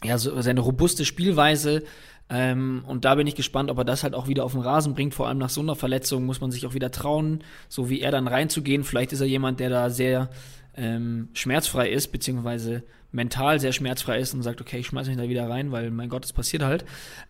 [0.02, 1.84] ja, so, seine robuste Spielweise,
[2.32, 4.94] ähm, und da bin ich gespannt, ob er das halt auch wieder auf den Rasen
[4.94, 5.14] bringt.
[5.14, 8.12] Vor allem nach so einer Verletzung muss man sich auch wieder trauen, so wie er
[8.12, 8.84] dann reinzugehen.
[8.84, 10.30] Vielleicht ist er jemand, der da sehr
[10.76, 15.28] ähm, schmerzfrei ist, beziehungsweise mental sehr schmerzfrei ist und sagt, okay, ich schmeiß mich da
[15.28, 16.84] wieder rein, weil mein Gott, es passiert halt.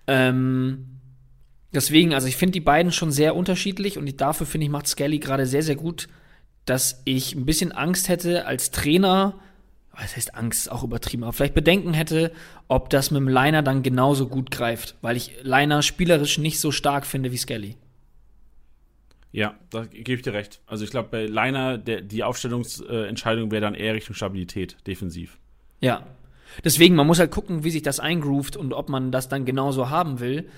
[0.06, 1.00] Ähm,
[1.72, 5.18] deswegen, also ich finde die beiden schon sehr unterschiedlich und dafür finde ich, macht Skelly
[5.18, 6.08] gerade sehr, sehr gut,
[6.66, 9.40] dass ich ein bisschen Angst hätte als Trainer,
[9.92, 12.32] was heißt Angst, auch übertrieben, aber vielleicht Bedenken hätte,
[12.68, 16.70] ob das mit dem Liner dann genauso gut greift, weil ich Liner spielerisch nicht so
[16.70, 17.76] stark finde wie Skelly.
[19.32, 20.60] Ja, da gebe ich dir recht.
[20.66, 25.38] Also ich glaube, bei Liner, der, die Aufstellungsentscheidung wäre dann eher Richtung Stabilität, defensiv.
[25.80, 26.06] Ja.
[26.64, 29.90] Deswegen, man muss halt gucken, wie sich das eingroovt und ob man das dann genauso
[29.90, 30.48] haben will.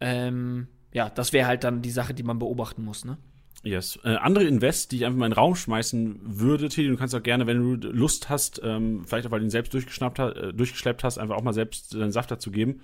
[0.00, 3.18] Ähm, ja, das wäre halt dann die Sache, die man beobachten muss, ne?
[3.64, 3.98] Yes.
[4.04, 7.14] Äh, andere Invest, die ich einfach mal in den Raum schmeißen würde, Teddy, du kannst
[7.14, 10.36] auch gerne, wenn du Lust hast, ähm, vielleicht auch weil du ihn selbst durchgeschnappt hast,
[10.36, 12.80] äh, durchgeschleppt hast, einfach auch mal selbst deinen Saft dazu geben.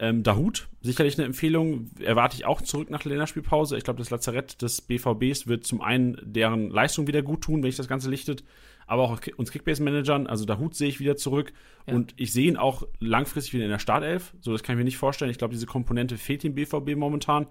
[0.00, 3.76] Ähm, Dahut, sicherlich eine Empfehlung, erwarte ich auch zurück nach der Länderspielpause.
[3.76, 7.68] Ich glaube, das Lazarett des BVBs wird zum einen deren Leistung wieder gut tun, wenn
[7.68, 8.44] ich das Ganze lichtet,
[8.88, 10.26] aber auch uns Kickbase-Managern.
[10.26, 11.52] Also Dahut sehe ich wieder zurück
[11.86, 11.94] ja.
[11.94, 14.34] und ich sehe ihn auch langfristig wieder in der Startelf.
[14.40, 15.30] So, das kann ich mir nicht vorstellen.
[15.30, 17.46] Ich glaube, diese Komponente fehlt dem BVB momentan.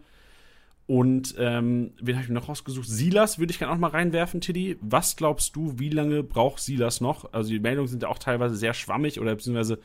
[0.87, 2.87] Und ähm, wen habe ich mir noch rausgesucht?
[2.87, 4.77] Silas würde ich gerne auch mal reinwerfen, Tiddy.
[4.81, 7.33] Was glaubst du, wie lange braucht Silas noch?
[7.33, 9.79] Also die Meldungen sind ja auch teilweise sehr schwammig oder beziehungsweise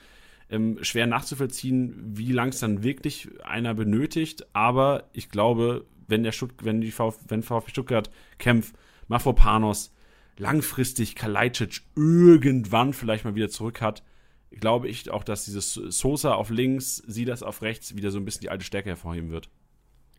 [0.49, 4.47] ähm, schwer nachzuvollziehen, wie lang es dann wirklich einer benötigt.
[4.55, 8.75] Aber ich glaube, wenn der Stutt wenn die VfB, wenn VfB Stuttgart kämpft,
[9.09, 9.93] Mafropanos
[10.39, 14.03] langfristig Kalajdzic irgendwann vielleicht mal wieder zurück hat,
[14.51, 18.43] glaube ich auch, dass dieses Sosa auf links, Silas auf rechts wieder so ein bisschen
[18.43, 19.49] die alte Stärke hervorheben wird.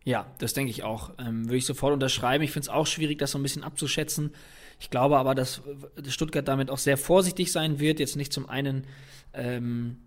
[0.05, 1.11] Ja, das denke ich auch.
[1.17, 2.43] Ähm, Würde ich sofort unterschreiben.
[2.43, 4.31] Ich finde es auch schwierig, das so ein bisschen abzuschätzen.
[4.79, 5.61] Ich glaube aber, dass
[6.07, 7.99] Stuttgart damit auch sehr vorsichtig sein wird.
[7.99, 8.85] Jetzt nicht zum einen,
[9.33, 9.97] ähm,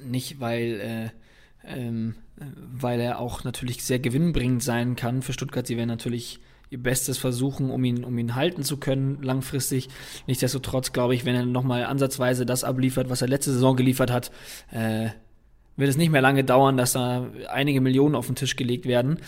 [0.00, 1.10] nicht weil, äh,
[1.64, 5.66] ähm, weil er auch natürlich sehr gewinnbringend sein kann für Stuttgart.
[5.66, 6.38] Sie werden natürlich
[6.72, 9.90] ihr Bestes versuchen, um ihn, um ihn halten zu können, langfristig.
[10.26, 14.30] Nichtsdestotrotz glaube ich, wenn er nochmal ansatzweise das abliefert, was er letzte Saison geliefert hat,
[14.70, 15.10] äh,
[15.76, 19.18] wird es nicht mehr lange dauern, dass da einige Millionen auf den Tisch gelegt werden.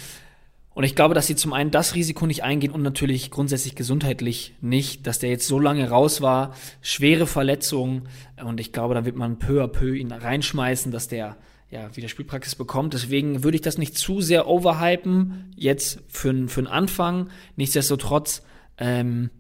[0.73, 4.55] Und ich glaube, dass sie zum einen das Risiko nicht eingehen und natürlich grundsätzlich gesundheitlich
[4.63, 8.09] nicht, dass der jetzt so lange raus war, schwere Verletzungen.
[8.43, 11.37] Und ich glaube, da wird man peu à peu ihn reinschmeißen, dass der
[11.75, 12.95] ja wieder Spielpraxis bekommt.
[12.95, 17.29] Deswegen würde ich das nicht zu sehr overhypen, jetzt für, für einen Anfang.
[17.57, 18.43] Nichtsdestotrotz,
[18.79, 19.31] ähm,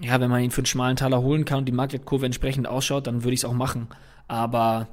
[0.00, 3.06] ja, wenn man ihn für einen schmalen Taler holen kann und die Marktwertkurve entsprechend ausschaut,
[3.06, 3.88] dann würde ich es auch machen.
[4.26, 4.88] Aber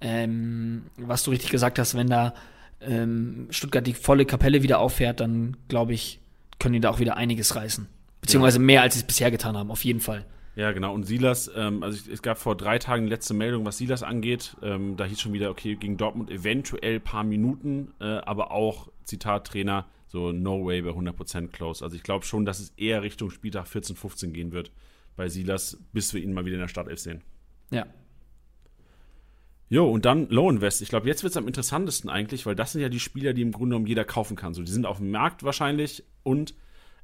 [0.00, 2.34] ähm, was du richtig gesagt hast, wenn da
[2.80, 6.20] ähm, Stuttgart die volle Kapelle wieder auffährt, dann glaube ich,
[6.58, 7.88] können die da auch wieder einiges reißen.
[8.20, 8.64] Beziehungsweise ja.
[8.64, 10.24] mehr, als sie es bisher getan haben, auf jeden Fall.
[10.56, 10.92] Ja, genau.
[10.92, 14.56] Und Silas, ähm, also es gab vor drei Tagen die letzte Meldung, was Silas angeht.
[14.62, 19.46] Ähm, da hieß schon wieder, okay, gegen Dortmund eventuell paar Minuten, äh, aber auch, Zitat
[19.46, 21.84] Trainer, So no way bei 100% close.
[21.84, 24.72] Also ich glaube schon, dass es eher Richtung Spieltag 14, 15 gehen wird
[25.16, 27.22] bei Silas, bis wir ihn mal wieder in der Startelf sehen.
[27.70, 27.86] Ja.
[29.68, 30.82] Jo, und dann Low Invest.
[30.82, 33.42] Ich glaube, jetzt wird es am interessantesten eigentlich, weil das sind ja die Spieler, die
[33.42, 34.52] im Grunde genommen jeder kaufen kann.
[34.52, 36.54] So, die sind auf dem Markt wahrscheinlich und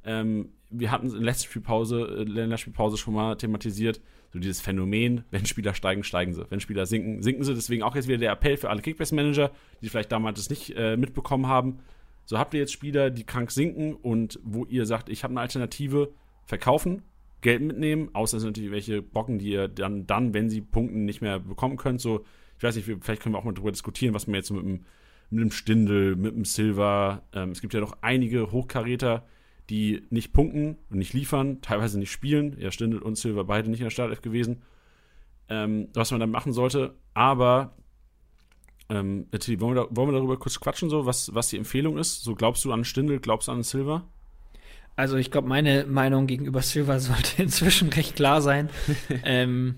[0.07, 4.01] ähm, wir hatten in der letzten Spielpause, äh, in Spielpause schon mal thematisiert,
[4.33, 6.45] so dieses Phänomen, wenn Spieler steigen, steigen sie.
[6.49, 7.53] Wenn Spieler sinken, sinken sie.
[7.53, 9.51] Deswegen auch jetzt wieder der Appell für alle Kickbase-Manager,
[9.81, 11.79] die vielleicht damals das nicht äh, mitbekommen haben.
[12.25, 15.41] So habt ihr jetzt Spieler, die krank sinken und wo ihr sagt, ich habe eine
[15.41, 16.11] Alternative,
[16.45, 17.03] verkaufen,
[17.41, 21.05] Geld mitnehmen, außer es sind natürlich welche Bocken, die ihr dann, dann, wenn sie punkten,
[21.05, 22.01] nicht mehr bekommen könnt.
[22.01, 22.25] So,
[22.57, 24.85] ich weiß nicht, vielleicht können wir auch mal darüber diskutieren, was man jetzt mit dem,
[25.29, 29.25] mit dem Stindel, mit dem Silver, ähm, es gibt ja doch einige Hochkaräter,
[29.69, 32.55] die nicht punkten und nicht liefern, teilweise nicht spielen.
[32.59, 34.61] Ja, Stindel und Silver beide nicht in der Startelf gewesen.
[35.49, 36.95] Ähm, was man dann machen sollte.
[37.13, 37.75] Aber
[38.89, 42.23] ähm, wollen, wir da, wollen wir darüber kurz quatschen, so, was, was die Empfehlung ist?
[42.23, 44.07] So, glaubst du an Stindel, glaubst du an Silver?
[44.95, 48.69] Also ich glaube, meine Meinung gegenüber Silver sollte inzwischen recht klar sein.
[49.23, 49.75] ähm,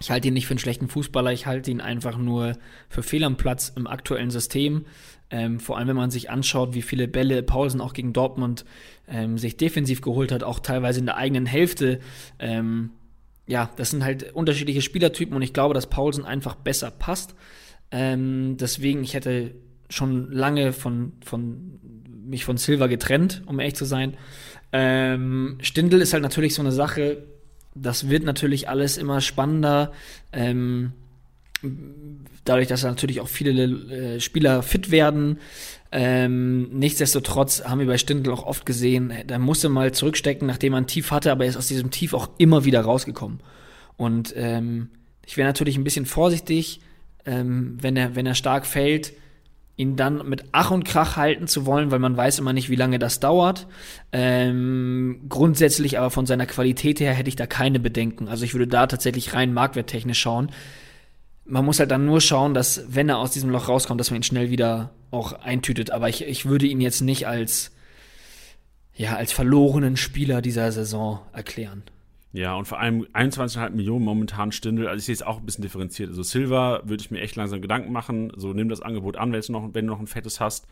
[0.00, 2.56] ich halte ihn nicht für einen schlechten Fußballer, ich halte ihn einfach nur
[2.88, 4.84] für fehl am Platz im aktuellen System.
[5.30, 8.64] Ähm, vor allem, wenn man sich anschaut, wie viele Bälle Paulsen auch gegen Dortmund
[9.06, 12.00] ähm, sich defensiv geholt hat, auch teilweise in der eigenen Hälfte.
[12.38, 12.90] Ähm,
[13.46, 17.34] ja, das sind halt unterschiedliche Spielertypen und ich glaube, dass Paulsen einfach besser passt.
[17.90, 19.54] Ähm, deswegen, ich hätte
[19.90, 21.78] schon lange von, von
[22.26, 24.16] mich von Silva getrennt, um ehrlich zu sein.
[24.72, 27.24] Ähm, Stindl ist halt natürlich so eine Sache,
[27.74, 29.92] das wird natürlich alles immer spannender.
[30.32, 30.92] Ähm,
[32.44, 35.38] dadurch, dass natürlich auch viele äh, Spieler fit werden.
[35.90, 40.78] Ähm, nichtsdestotrotz haben wir bei Stindl auch oft gesehen, da musste mal zurückstecken, nachdem er
[40.78, 43.40] ein Tief hatte, aber er ist aus diesem Tief auch immer wieder rausgekommen.
[43.96, 44.90] Und ähm,
[45.24, 46.80] ich wäre natürlich ein bisschen vorsichtig,
[47.24, 49.12] ähm, wenn, er, wenn er stark fällt,
[49.76, 52.76] ihn dann mit Ach und Krach halten zu wollen, weil man weiß immer nicht, wie
[52.76, 53.66] lange das dauert.
[54.12, 58.28] Ähm, grundsätzlich aber von seiner Qualität her hätte ich da keine Bedenken.
[58.28, 60.50] Also ich würde da tatsächlich rein marktwerttechnisch schauen
[61.48, 64.20] man muss halt dann nur schauen, dass, wenn er aus diesem Loch rauskommt, dass man
[64.20, 65.90] ihn schnell wieder auch eintütet.
[65.90, 67.72] Aber ich, ich würde ihn jetzt nicht als,
[68.94, 71.82] ja, als verlorenen Spieler dieser Saison erklären.
[72.32, 74.86] Ja, und vor allem 21,5 Millionen momentan Stindel.
[74.86, 76.10] Also ich sehe es auch ein bisschen differenziert.
[76.10, 78.30] Also Silver würde ich mir echt langsam Gedanken machen.
[78.36, 80.66] So nimm das Angebot an, wenn du noch, wenn du noch ein fettes hast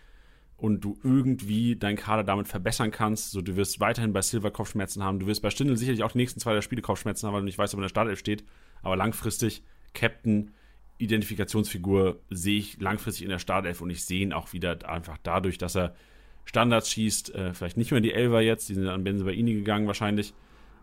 [0.58, 3.30] und du irgendwie deinen Kader damit verbessern kannst.
[3.30, 5.18] So, du wirst weiterhin bei Silver Kopfschmerzen haben.
[5.18, 7.58] Du wirst bei Stindel sicherlich auch die nächsten zwei Spiele Kopfschmerzen haben, weil du nicht
[7.58, 8.44] weißt, ob er in der Startelf steht.
[8.82, 9.62] Aber langfristig
[9.94, 10.52] Captain
[10.98, 15.58] Identifikationsfigur sehe ich langfristig in der Startelf und ich sehe ihn auch wieder einfach dadurch,
[15.58, 15.94] dass er
[16.44, 20.32] Standards schießt, äh, vielleicht nicht mehr die Elver jetzt, die sind an Benzebaini gegangen wahrscheinlich,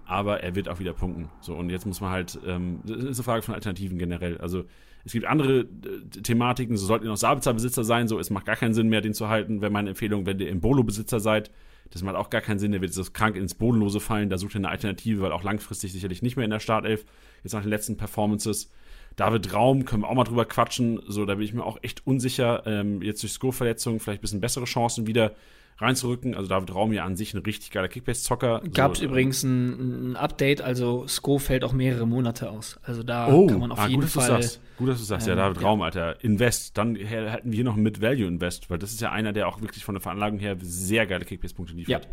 [0.05, 1.29] aber er wird auch wieder punkten.
[1.41, 4.37] So, und jetzt muss man halt, ähm, das ist eine Frage von Alternativen generell.
[4.39, 4.65] Also
[5.05, 8.55] es gibt andere äh, Thematiken, so sollten ihr noch Sabitzer-Besitzer sein, so es macht gar
[8.55, 11.49] keinen Sinn mehr, den zu halten, wenn meine Empfehlung, wenn ihr im Bolo-Besitzer seid,
[11.91, 14.55] das macht auch gar keinen Sinn, der wird so krank ins Bodenlose fallen, da sucht
[14.55, 17.05] ihr eine Alternative, weil auch langfristig sicherlich nicht mehr in der Startelf,
[17.43, 18.71] jetzt nach den letzten Performances.
[19.15, 21.01] David Raum, können wir auch mal drüber quatschen.
[21.07, 22.63] So, da bin ich mir auch echt unsicher.
[22.65, 25.33] Ähm, jetzt durch Score-Verletzungen vielleicht ein bisschen bessere Chancen wieder
[25.77, 26.35] reinzurücken.
[26.35, 28.61] Also David Raum ja an sich ein richtig geiler Kickbase-Zocker.
[28.73, 32.79] Gab es so, übrigens ein, ein, Update, also Sko fällt auch mehrere Monate aus.
[32.83, 34.29] Also da oh, kann man auf ah, jeden gut, Fall.
[34.29, 35.27] Dass gut, dass du sagst.
[35.27, 35.67] Ähm, ja, David ja.
[35.67, 36.23] Raum, Alter.
[36.23, 36.77] Invest.
[36.77, 39.61] Dann hätten wir hier noch mit Value Invest, weil das ist ja einer, der auch
[39.61, 42.05] wirklich von der Veranlagung her sehr geile Kickbase-Punkte liefert.
[42.05, 42.09] Ja.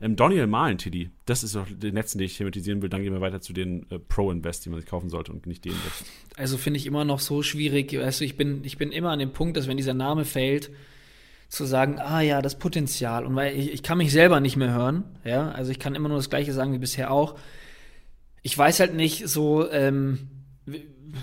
[0.00, 1.10] Ähm, Daniel Malen, Tiddy.
[1.26, 2.88] Das ist doch der letzte, den ich thematisieren will.
[2.88, 5.64] Dann gehen wir weiter zu den äh, Pro-Invest, die man sich kaufen sollte und nicht
[5.64, 6.04] den Invest.
[6.36, 7.98] Also finde ich immer noch so schwierig.
[7.98, 10.70] Weißt du, ich bin, ich bin immer an dem Punkt, dass wenn dieser Name fällt,
[11.48, 13.24] zu sagen, ah ja, das Potenzial.
[13.24, 15.04] Und weil ich, ich kann mich selber nicht mehr hören.
[15.24, 17.36] Ja, also ich kann immer nur das Gleiche sagen wie bisher auch.
[18.42, 20.28] Ich weiß halt nicht so, ähm,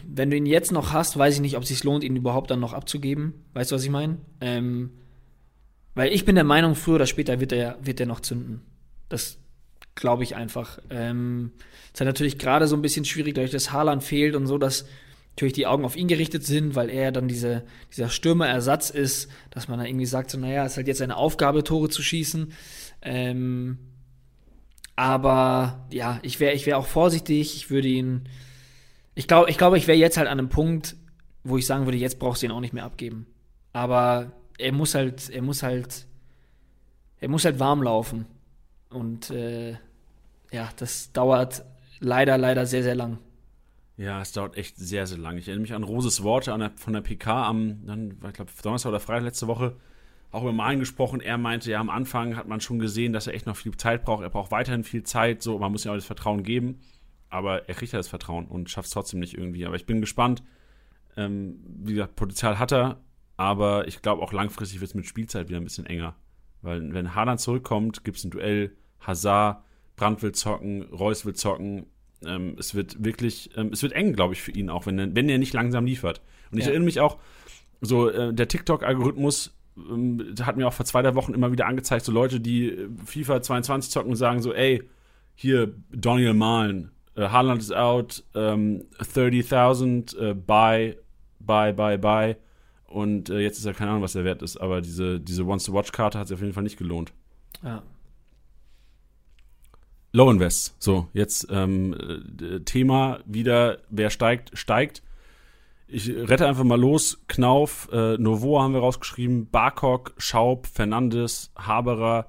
[0.08, 2.50] wenn du ihn jetzt noch hast, weiß ich nicht, ob es sich lohnt, ihn überhaupt
[2.50, 3.46] dann noch abzugeben.
[3.54, 4.18] Weißt du, was ich meine?
[4.42, 4.92] Ähm,
[5.96, 8.62] weil ich bin der Meinung, früher oder später wird er, wird er noch zünden.
[9.10, 9.38] Das
[9.96, 10.80] glaube ich einfach.
[10.90, 11.52] Ähm,
[11.94, 14.86] ist halt natürlich gerade so ein bisschen schwierig, dadurch, dass Haaland fehlt und so, dass
[15.32, 19.68] natürlich die Augen auf ihn gerichtet sind, weil er dann diese, dieser Stürmerersatz ist, dass
[19.68, 22.54] man dann irgendwie sagt, so, naja, es ist halt jetzt eine Aufgabe, Tore zu schießen.
[23.02, 23.78] Ähm,
[24.96, 28.30] aber ja, ich wäre ich wär auch vorsichtig, ich würde ihn.
[29.14, 30.96] Ich glaube, ich, glaub, ich wäre jetzt halt an einem Punkt,
[31.44, 33.28] wo ich sagen würde, jetzt brauchst du ihn auch nicht mehr abgeben.
[33.72, 36.07] Aber er muss halt, er muss halt,
[37.19, 38.26] er muss halt warm laufen.
[38.90, 39.77] Und äh,
[40.52, 41.65] ja, das dauert
[41.99, 43.18] leider, leider sehr, sehr lang.
[43.98, 45.38] Ja, es dauert echt sehr, sehr lang.
[45.38, 48.90] Ich erinnere mich an Roses Worte der, von der PK am, dann, ich glaube, Donnerstag
[48.90, 49.76] oder Freitag letzte Woche,
[50.32, 51.22] auch über Malen gesprochen.
[51.22, 54.03] Er meinte, ja, am Anfang hat man schon gesehen, dass er echt noch viel Zeit
[54.03, 54.22] braucht.
[54.22, 55.41] Er braucht weiterhin viel Zeit.
[55.41, 56.80] So, man muss ihm auch das Vertrauen geben.
[57.30, 59.65] Aber er kriegt ja das Vertrauen und schafft es trotzdem nicht irgendwie.
[59.65, 60.44] Aber ich bin gespannt.
[61.15, 62.99] Ähm, wie gesagt, Potenzial hat er.
[63.38, 66.16] Aber ich glaube auch langfristig wird es mit Spielzeit wieder ein bisschen enger.
[66.62, 68.72] Weil wenn Haaland zurückkommt, gibt es ein Duell.
[69.02, 69.62] Hazard,
[69.98, 71.86] Brandt will zocken, Reus will zocken.
[72.26, 75.16] Ähm, es wird wirklich, ähm, es wird eng, glaube ich, für ihn auch, wenn, er-
[75.16, 76.22] wenn er nicht langsam liefert.
[76.52, 76.70] Und ich Ja.
[76.72, 77.18] erinnere mich auch,
[77.82, 82.06] so äh, der TikTok-Algorithmus ähm, hat mir auch vor zwei, drei Wochen immer wieder angezeigt,
[82.06, 84.82] so Leute, die äh, FIFA 22 zocken und sagen so, ey,
[85.36, 90.95] hier, Daniel Mahlen, äh, Haaland is out, ähm, 30.000, äh, buy,
[91.40, 92.36] buy, buy, buy.
[92.96, 96.18] Und äh, jetzt ist ja keine Ahnung, was der Wert ist, aber diese, diese Once-to-Watch-Karte
[96.18, 97.12] hat sich auf jeden Fall nicht gelohnt.
[97.62, 97.84] Ja.
[100.14, 100.78] Low Invest.
[100.80, 101.94] So, jetzt ähm,
[102.40, 105.04] äh, Thema wieder, wer steigt, steigt.
[105.90, 107.22] Ich rette einfach mal los.
[107.28, 112.28] Knauf, äh, Novoa haben wir rausgeschrieben, Barkok, Schaub, Fernandes, Haberer,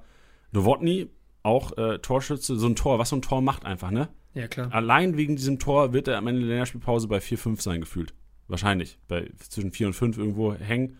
[0.51, 1.07] Nowotny,
[1.43, 2.57] auch äh, Torschütze.
[2.57, 4.09] So ein Tor, was so ein Tor macht einfach, ne?
[4.33, 4.67] Ja, klar.
[4.73, 8.13] Allein wegen diesem Tor wird er am Ende der Länderspielpause bei 4-5 sein, gefühlt.
[8.47, 8.97] Wahrscheinlich.
[9.07, 10.97] Bei zwischen 4 und 5 irgendwo hängen.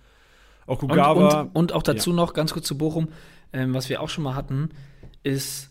[0.65, 1.41] Und, Okugawa.
[1.41, 3.07] und, und auch dazu noch ganz kurz zu Bochum,
[3.53, 4.69] ähm, was wir auch schon mal hatten,
[5.23, 5.69] ist,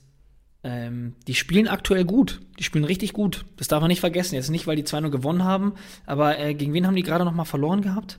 [0.64, 2.40] ähm, die spielen aktuell gut.
[2.58, 3.44] Die spielen richtig gut.
[3.58, 4.34] Das darf man nicht vergessen.
[4.36, 5.74] Jetzt nicht, weil die 2-0 gewonnen haben,
[6.06, 8.18] aber äh, gegen wen haben die gerade noch mal verloren gehabt?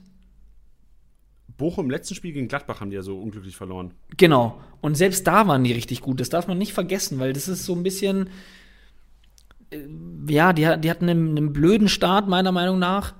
[1.56, 3.92] Bochum im letzten Spiel gegen Gladbach haben die ja so unglücklich verloren.
[4.16, 4.60] Genau.
[4.80, 6.20] Und selbst da waren die richtig gut.
[6.20, 8.30] Das darf man nicht vergessen, weil das ist so ein bisschen.
[9.70, 9.80] äh,
[10.30, 13.14] Ja, die, die hatten einen, einen blöden Start, meiner Meinung nach.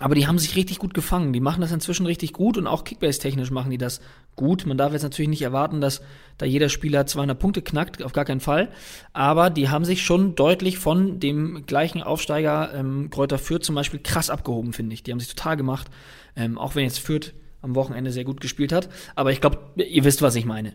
[0.00, 1.32] Aber die haben sich richtig gut gefangen.
[1.32, 4.00] Die machen das inzwischen richtig gut und auch Kickbase-technisch machen die das
[4.36, 4.64] gut.
[4.64, 6.02] Man darf jetzt natürlich nicht erwarten, dass
[6.36, 8.70] da jeder Spieler 200 Punkte knackt, auf gar keinen Fall.
[9.12, 14.00] Aber die haben sich schon deutlich von dem gleichen Aufsteiger ähm, Kräuter Fürth zum Beispiel
[14.00, 15.02] krass abgehoben, finde ich.
[15.02, 15.88] Die haben sich total gemacht.
[16.36, 18.88] Ähm, auch wenn jetzt Fürth am Wochenende sehr gut gespielt hat.
[19.16, 20.74] Aber ich glaube, ihr wisst, was ich meine.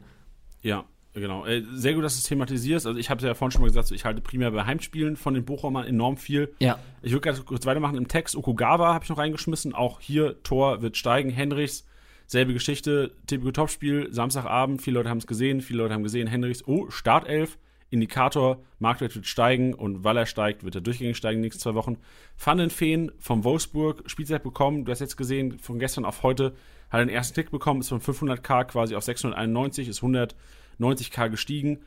[0.62, 0.84] Ja,
[1.14, 1.46] genau.
[1.46, 2.88] Äh, Sehr gut, dass du es thematisierst.
[2.88, 5.16] Also ich habe es ja vorhin schon mal gesagt, so, ich halte primär bei Heimspielen
[5.16, 6.54] von den Bochumern enorm viel.
[6.60, 6.80] Ja.
[7.02, 8.36] Ich würde ganz kurz weitermachen im Text.
[8.36, 9.74] Okugawa habe ich noch reingeschmissen.
[9.74, 11.30] Auch hier Tor wird steigen.
[11.30, 11.88] Henrichs,
[12.28, 13.12] selbe Geschichte.
[13.28, 14.08] Typische Topspiel.
[14.12, 14.82] Samstagabend.
[14.82, 15.62] Viele Leute haben es gesehen.
[15.62, 16.28] Viele Leute haben gesehen.
[16.28, 17.58] Henrichs, oh, Startelf.
[17.94, 21.62] Indikator, Marktwert wird steigen und weil er steigt, wird er durchgängig steigen in den nächsten
[21.62, 21.98] zwei Wochen.
[22.44, 26.56] Van den Feen vom Wolfsburg, Spielzeit bekommen, du hast jetzt gesehen, von gestern auf heute,
[26.90, 30.02] hat er den ersten Tick bekommen, ist von 500k quasi auf 691, ist
[30.84, 31.80] 190k gestiegen.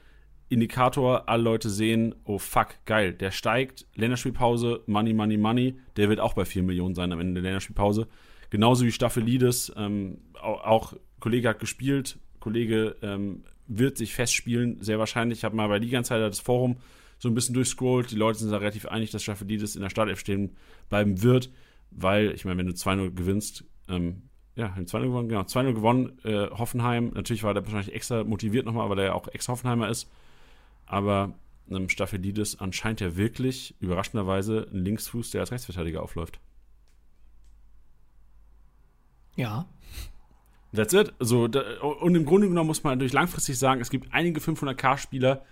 [0.48, 6.20] Indikator, alle Leute sehen, oh fuck, geil, der steigt, Länderspielpause, Money, Money, Money, der wird
[6.20, 8.06] auch bei 4 Millionen sein am Ende der Länderspielpause.
[8.50, 15.00] Genauso wie Staphylidis, ähm, auch, auch Kollege hat gespielt, Kollege ähm, wird sich festspielen, sehr
[15.00, 15.38] wahrscheinlich.
[15.38, 16.76] Ich habe mal bei Liga Insider das Forum
[17.18, 18.10] so ein bisschen durchscrollt.
[18.10, 20.56] Die Leute sind da relativ einig, dass Staphylidis in der Startelf stehen
[20.88, 21.50] bleiben wird,
[21.90, 24.22] weil, ich meine, wenn du 2-0 gewinnst, ähm,
[24.56, 28.64] ja, haben 2-0 gewonnen, genau, 2-0 gewonnen, äh, Hoffenheim, natürlich war der wahrscheinlich extra motiviert
[28.66, 30.10] nochmal, weil er ja auch Ex-Hoffenheimer ist,
[30.86, 31.34] aber
[31.70, 36.40] ähm, Staphylidis anscheinend ja wirklich, überraschenderweise, ein Linksfuß, der als Rechtsverteidiger aufläuft.
[39.36, 39.66] Ja.
[40.74, 41.12] That's it.
[41.20, 45.42] So, da, und im Grunde genommen muss man natürlich langfristig sagen, es gibt einige 500k-Spieler,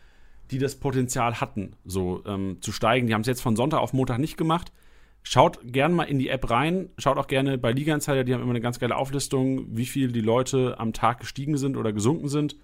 [0.51, 3.07] die das Potenzial hatten, so ähm, zu steigen.
[3.07, 4.73] Die haben es jetzt von Sonntag auf Montag nicht gemacht.
[5.27, 6.91] Schaut gerne mal in die App rein.
[6.99, 10.13] Schaut auch gerne bei Liga Insider, die haben immer eine ganz geile Auflistung, wie viel
[10.13, 12.57] die Leute am Tag gestiegen sind oder gesunken sind.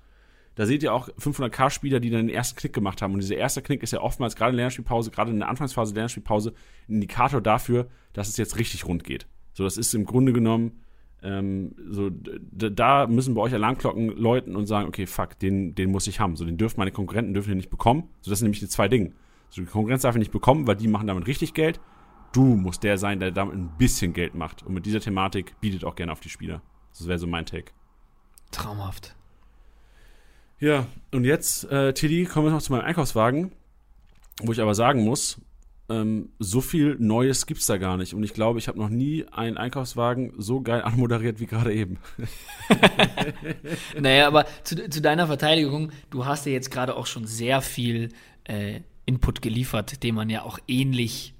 [0.57, 3.15] Da seht ihr auch 500k-Spieler, die dann den ersten Knick gemacht haben.
[3.15, 5.95] Und dieser erste Knick ist ja oftmals gerade in der Lernspielpause, gerade in der Anfangsphase
[5.95, 6.53] der Lernspielpause,
[6.89, 9.27] ein Indikator dafür, dass es jetzt richtig rund geht.
[9.55, 10.83] So, das ist im Grunde genommen
[11.23, 16.07] ähm, so, da müssen bei euch Alarmglocken läuten und sagen, okay, fuck, den, den muss
[16.07, 16.37] ich haben.
[16.37, 18.05] So, den dürfen meine Konkurrenten dürfen den nicht bekommen.
[18.21, 19.13] So, das sind nämlich die zwei Dinge.
[19.51, 21.81] So, die Konkurrenz darf ihn nicht bekommen, weil die machen damit richtig Geld.
[22.33, 24.63] Du musst der sein, der damit ein bisschen Geld macht.
[24.63, 26.63] Und mit dieser Thematik bietet auch gerne auf die Spieler.
[26.91, 27.73] Das wäre so mein Take.
[28.51, 29.17] Traumhaft.
[30.59, 33.53] Ja, und jetzt, äh, Tilly, kommen wir noch zu meinem Einkaufswagen,
[34.43, 35.41] wo ich aber sagen muss,
[35.91, 38.15] ähm, so viel Neues gibt's da gar nicht.
[38.15, 41.99] Und ich glaube, ich habe noch nie einen Einkaufswagen so geil anmoderiert wie gerade eben.
[43.99, 48.11] Naja, aber zu, zu deiner Verteidigung, du hast ja jetzt gerade auch schon sehr viel
[48.45, 51.35] äh, Input geliefert, den man ja auch ähnlich,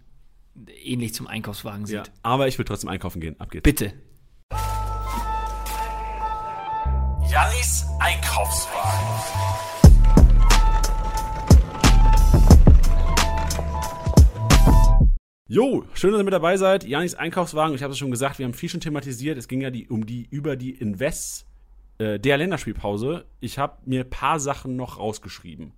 [0.83, 1.97] ähnlich zum Einkaufswagen sieht.
[1.97, 3.39] Ja, aber ich will trotzdem einkaufen gehen.
[3.41, 3.63] Ab geht's.
[3.63, 3.93] Bitte.
[7.31, 9.51] Jannis Einkaufswagen.
[15.53, 16.85] Jo, schön, dass ihr mit dabei seid.
[16.85, 19.37] Janis Einkaufswagen, ich habe es schon gesagt, wir haben viel schon thematisiert.
[19.37, 21.45] Es ging ja die, um die über die Invests
[21.99, 23.27] äh, der Länderspielpause.
[23.41, 25.73] Ich habe mir ein paar Sachen noch rausgeschrieben.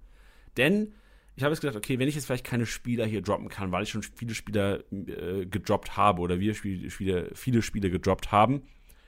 [0.58, 0.92] Denn
[1.34, 3.84] ich habe jetzt gedacht, okay, wenn ich jetzt vielleicht keine Spieler hier droppen kann, weil
[3.84, 8.62] ich schon viele Spieler äh, gedroppt habe oder wir Spiel, Spieler, viele Spieler gedroppt haben,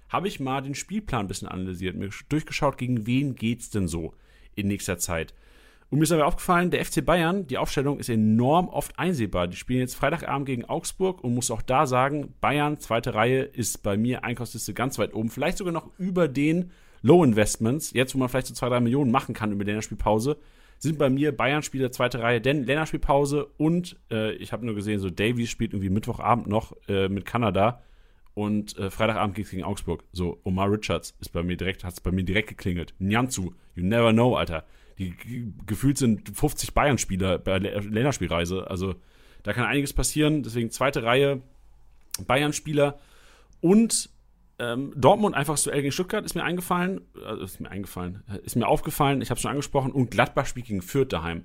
[0.09, 4.15] habe ich mal den Spielplan ein bisschen analysiert, mir durchgeschaut, gegen wen geht's denn so
[4.55, 5.35] in nächster Zeit.
[5.91, 9.47] Und mir ist aber aufgefallen, der FC Bayern, die Aufstellung ist enorm oft einsehbar.
[9.47, 13.83] Die spielen jetzt Freitagabend gegen Augsburg und muss auch da sagen, Bayern, zweite Reihe, ist
[13.83, 15.29] bei mir Einkaufsliste ganz weit oben.
[15.29, 16.71] Vielleicht sogar noch über den
[17.03, 20.39] Low Investments, jetzt wo man vielleicht so zwei, drei Millionen machen kann über die Länderspielpause,
[20.85, 25.11] sind bei mir Bayern-Spieler zweite Reihe, denn Länderspielpause und äh, ich habe nur gesehen, so
[25.11, 27.82] Davies spielt irgendwie Mittwochabend noch äh, mit Kanada
[28.35, 30.05] und äh, Freitagabend geht's gegen Augsburg.
[30.12, 32.94] So, Omar Richards ist bei mir direkt, hat's bei mir direkt geklingelt.
[32.98, 34.65] Nyanzu, you never know, Alter.
[34.98, 35.15] Die
[35.66, 38.70] gefühlt sind 50 Bayern-Spieler bei der Länderspielreise.
[38.70, 38.94] Also
[39.43, 40.43] da kann einiges passieren.
[40.43, 41.43] Deswegen zweite Reihe
[42.27, 42.98] Bayern-Spieler
[43.61, 44.11] und
[44.59, 48.69] ähm, Dortmund einfach zu gegen Stuttgart ist mir eingefallen, also ist mir eingefallen, ist mir
[48.69, 51.45] aufgefallen, ich habe schon angesprochen, und Gladbach spielt gegen Fürth daheim.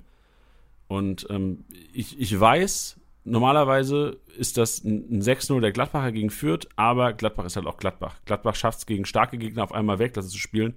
[0.87, 6.67] Und ähm, ich, ich weiß, normalerweise ist das ein, ein 6-0 der Gladbacher gegen Fürth,
[6.75, 8.15] aber Gladbach ist halt auch Gladbach.
[8.25, 10.75] Gladbach schafft es gegen starke Gegner auf einmal weg, das zu spielen,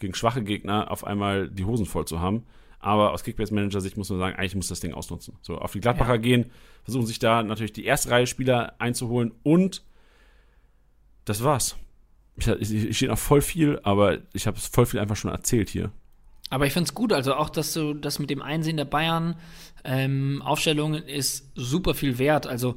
[0.00, 2.44] gegen schwache Gegner auf einmal die Hosen voll zu haben.
[2.78, 5.38] Aber aus Kickbase-Manager-Sicht muss man sagen, eigentlich muss das Ding ausnutzen.
[5.40, 6.20] So, auf die Gladbacher ja.
[6.20, 6.50] gehen,
[6.82, 9.82] versuchen sich da natürlich die erste Reihe Spieler einzuholen und
[11.24, 11.76] das war's.
[12.36, 15.92] Ich, ich steht noch voll viel, aber ich habe voll viel einfach schon erzählt hier.
[16.50, 19.36] Aber ich finde es gut, also auch, dass du das mit dem Einsehen der Bayern
[19.84, 22.46] ähm, Aufstellungen ist super viel wert.
[22.46, 22.76] Also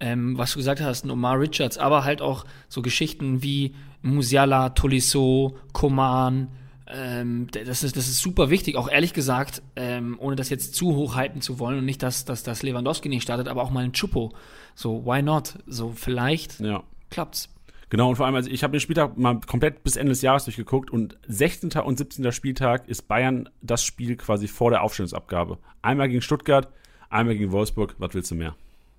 [0.00, 4.70] ähm, was du gesagt hast, ein Omar Richards, aber halt auch so Geschichten wie Musiala,
[4.70, 6.48] Tolisso, Koman.
[6.86, 10.94] Ähm, das, ist, das ist super wichtig, auch ehrlich gesagt, ähm, ohne das jetzt zu
[10.94, 13.84] hoch halten zu wollen und nicht, dass, dass, dass Lewandowski nicht startet, aber auch mal
[13.84, 14.32] ein Chupo.
[14.74, 15.58] So, why not?
[15.66, 16.82] So, vielleicht ja.
[17.10, 17.50] klappt's.
[17.90, 20.44] Genau, und vor allem, also ich habe den Spieltag mal komplett bis Ende des Jahres
[20.44, 21.70] durchgeguckt und 16.
[21.72, 22.30] und 17.
[22.32, 25.58] Spieltag ist Bayern das Spiel quasi vor der Aufstellungsabgabe.
[25.80, 26.68] Einmal gegen Stuttgart,
[27.08, 27.94] einmal gegen Wolfsburg.
[27.98, 28.54] Was willst du mehr?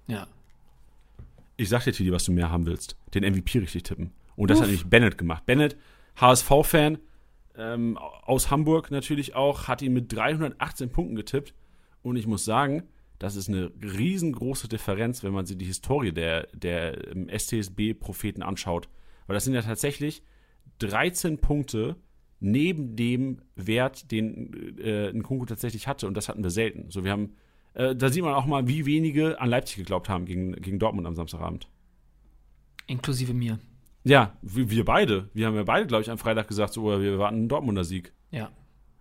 [0.08, 0.28] Ja.
[1.56, 2.96] Ich sag dir, Tidi, was du mehr haben willst.
[3.14, 4.12] Den MVP richtig tippen.
[4.36, 4.64] Und das Uff.
[4.64, 5.46] hat nämlich Bennett gemacht.
[5.46, 5.78] Bennett,
[6.20, 6.98] HSV-Fan,
[7.58, 11.54] ähm, aus Hamburg natürlich auch, hat ihn mit 318 Punkten getippt.
[12.02, 12.84] Und ich muss sagen,
[13.20, 18.90] das ist eine riesengroße Differenz, wenn man sich die Historie der, der ähm, STSB-Propheten anschaut.
[19.28, 20.24] Weil das sind ja tatsächlich
[20.80, 21.98] 13 Punkte
[22.40, 26.08] neben dem Wert, den äh, Nkunku tatsächlich hatte.
[26.08, 26.90] Und das hatten wir selten.
[26.90, 27.34] So, wir haben,
[27.74, 31.06] äh, da sieht man auch mal, wie wenige an Leipzig geglaubt haben gegen, gegen Dortmund
[31.06, 31.68] am Samstagabend.
[32.88, 33.60] Inklusive mir.
[34.06, 35.30] Ja, wir beide.
[35.34, 38.14] Wir haben ja beide, glaube ich, am Freitag gesagt, so, wir warten einen Dortmunder Sieg.
[38.32, 38.50] Ja.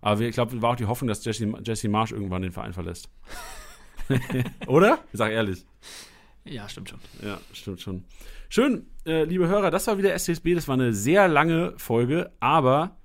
[0.01, 3.09] Aber ich glaube, war auch die Hoffnung, dass Jesse, Jesse Marsch irgendwann den Verein verlässt.
[4.67, 4.99] Oder?
[5.13, 5.65] Ich sag ehrlich.
[6.45, 7.01] Ja, stimmt schon.
[7.23, 8.05] Ja, stimmt schon.
[8.49, 10.55] Schön, äh, liebe Hörer, das war wieder STSB.
[10.55, 12.97] Das war eine sehr lange Folge, aber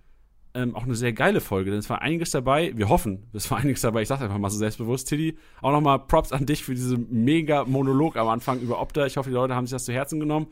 [0.54, 2.72] ähm, auch eine sehr geile Folge, denn es war einiges dabei.
[2.76, 4.04] Wir hoffen, es war einiges dabei.
[4.04, 5.38] Ich sag's einfach mal so selbstbewusst, Tiddy.
[5.62, 9.06] Auch nochmal Props an dich für diesen mega Monolog am Anfang über Opta.
[9.06, 10.48] Ich hoffe, die Leute haben sich das zu Herzen genommen.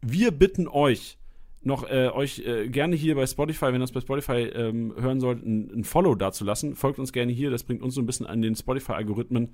[0.00, 1.18] Wir bitten euch,
[1.62, 5.20] noch äh, euch äh, gerne hier bei Spotify, wenn ihr das bei Spotify ähm, hören
[5.20, 6.76] sollt, ein, ein Follow dazulassen.
[6.76, 9.50] Folgt uns gerne hier, das bringt uns so ein bisschen an den Spotify-Algorithmen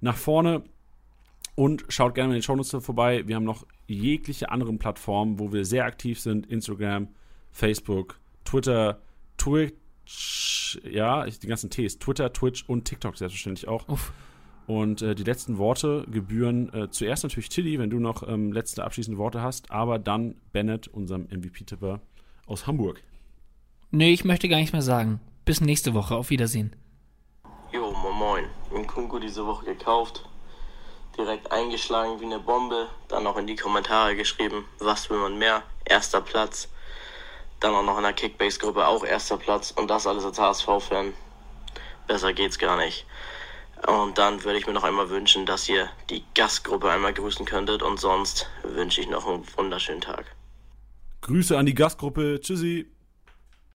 [0.00, 0.62] nach vorne.
[1.54, 3.26] Und schaut gerne mal in den Shownotes vorbei.
[3.26, 6.46] Wir haben noch jegliche anderen Plattformen, wo wir sehr aktiv sind.
[6.46, 7.08] Instagram,
[7.50, 9.00] Facebook, Twitter,
[9.38, 11.98] Twitch, ja, die ganzen Ts.
[11.98, 13.88] Twitter, Twitch und TikTok selbstverständlich auch.
[13.88, 14.12] Uff.
[14.66, 18.84] Und äh, die letzten Worte gebühren äh, zuerst natürlich Tilly, wenn du noch ähm, letzte
[18.84, 22.00] abschließende Worte hast, aber dann Bennett, unserem MVP-Tipper
[22.46, 23.02] aus Hamburg.
[23.92, 25.20] Nee, ich möchte gar nichts mehr sagen.
[25.44, 26.16] Bis nächste Woche.
[26.16, 26.74] Auf Wiedersehen.
[27.76, 28.44] Jo, moin moin.
[28.70, 30.24] In Kunku diese Woche gekauft.
[31.18, 32.88] Direkt eingeschlagen wie eine Bombe.
[33.08, 35.62] Dann noch in die Kommentare geschrieben, was will man mehr?
[35.84, 36.70] Erster Platz.
[37.60, 39.72] Dann auch noch in der Kickbase-Gruppe auch erster Platz.
[39.72, 41.12] Und das alles als HSV-Fan.
[42.06, 43.04] Besser geht's gar nicht.
[43.86, 47.82] Und dann würde ich mir noch einmal wünschen, dass ihr die Gastgruppe einmal grüßen könntet.
[47.82, 50.24] Und sonst wünsche ich noch einen wunderschönen Tag.
[51.20, 52.40] Grüße an die Gastgruppe.
[52.40, 52.95] Tschüssi.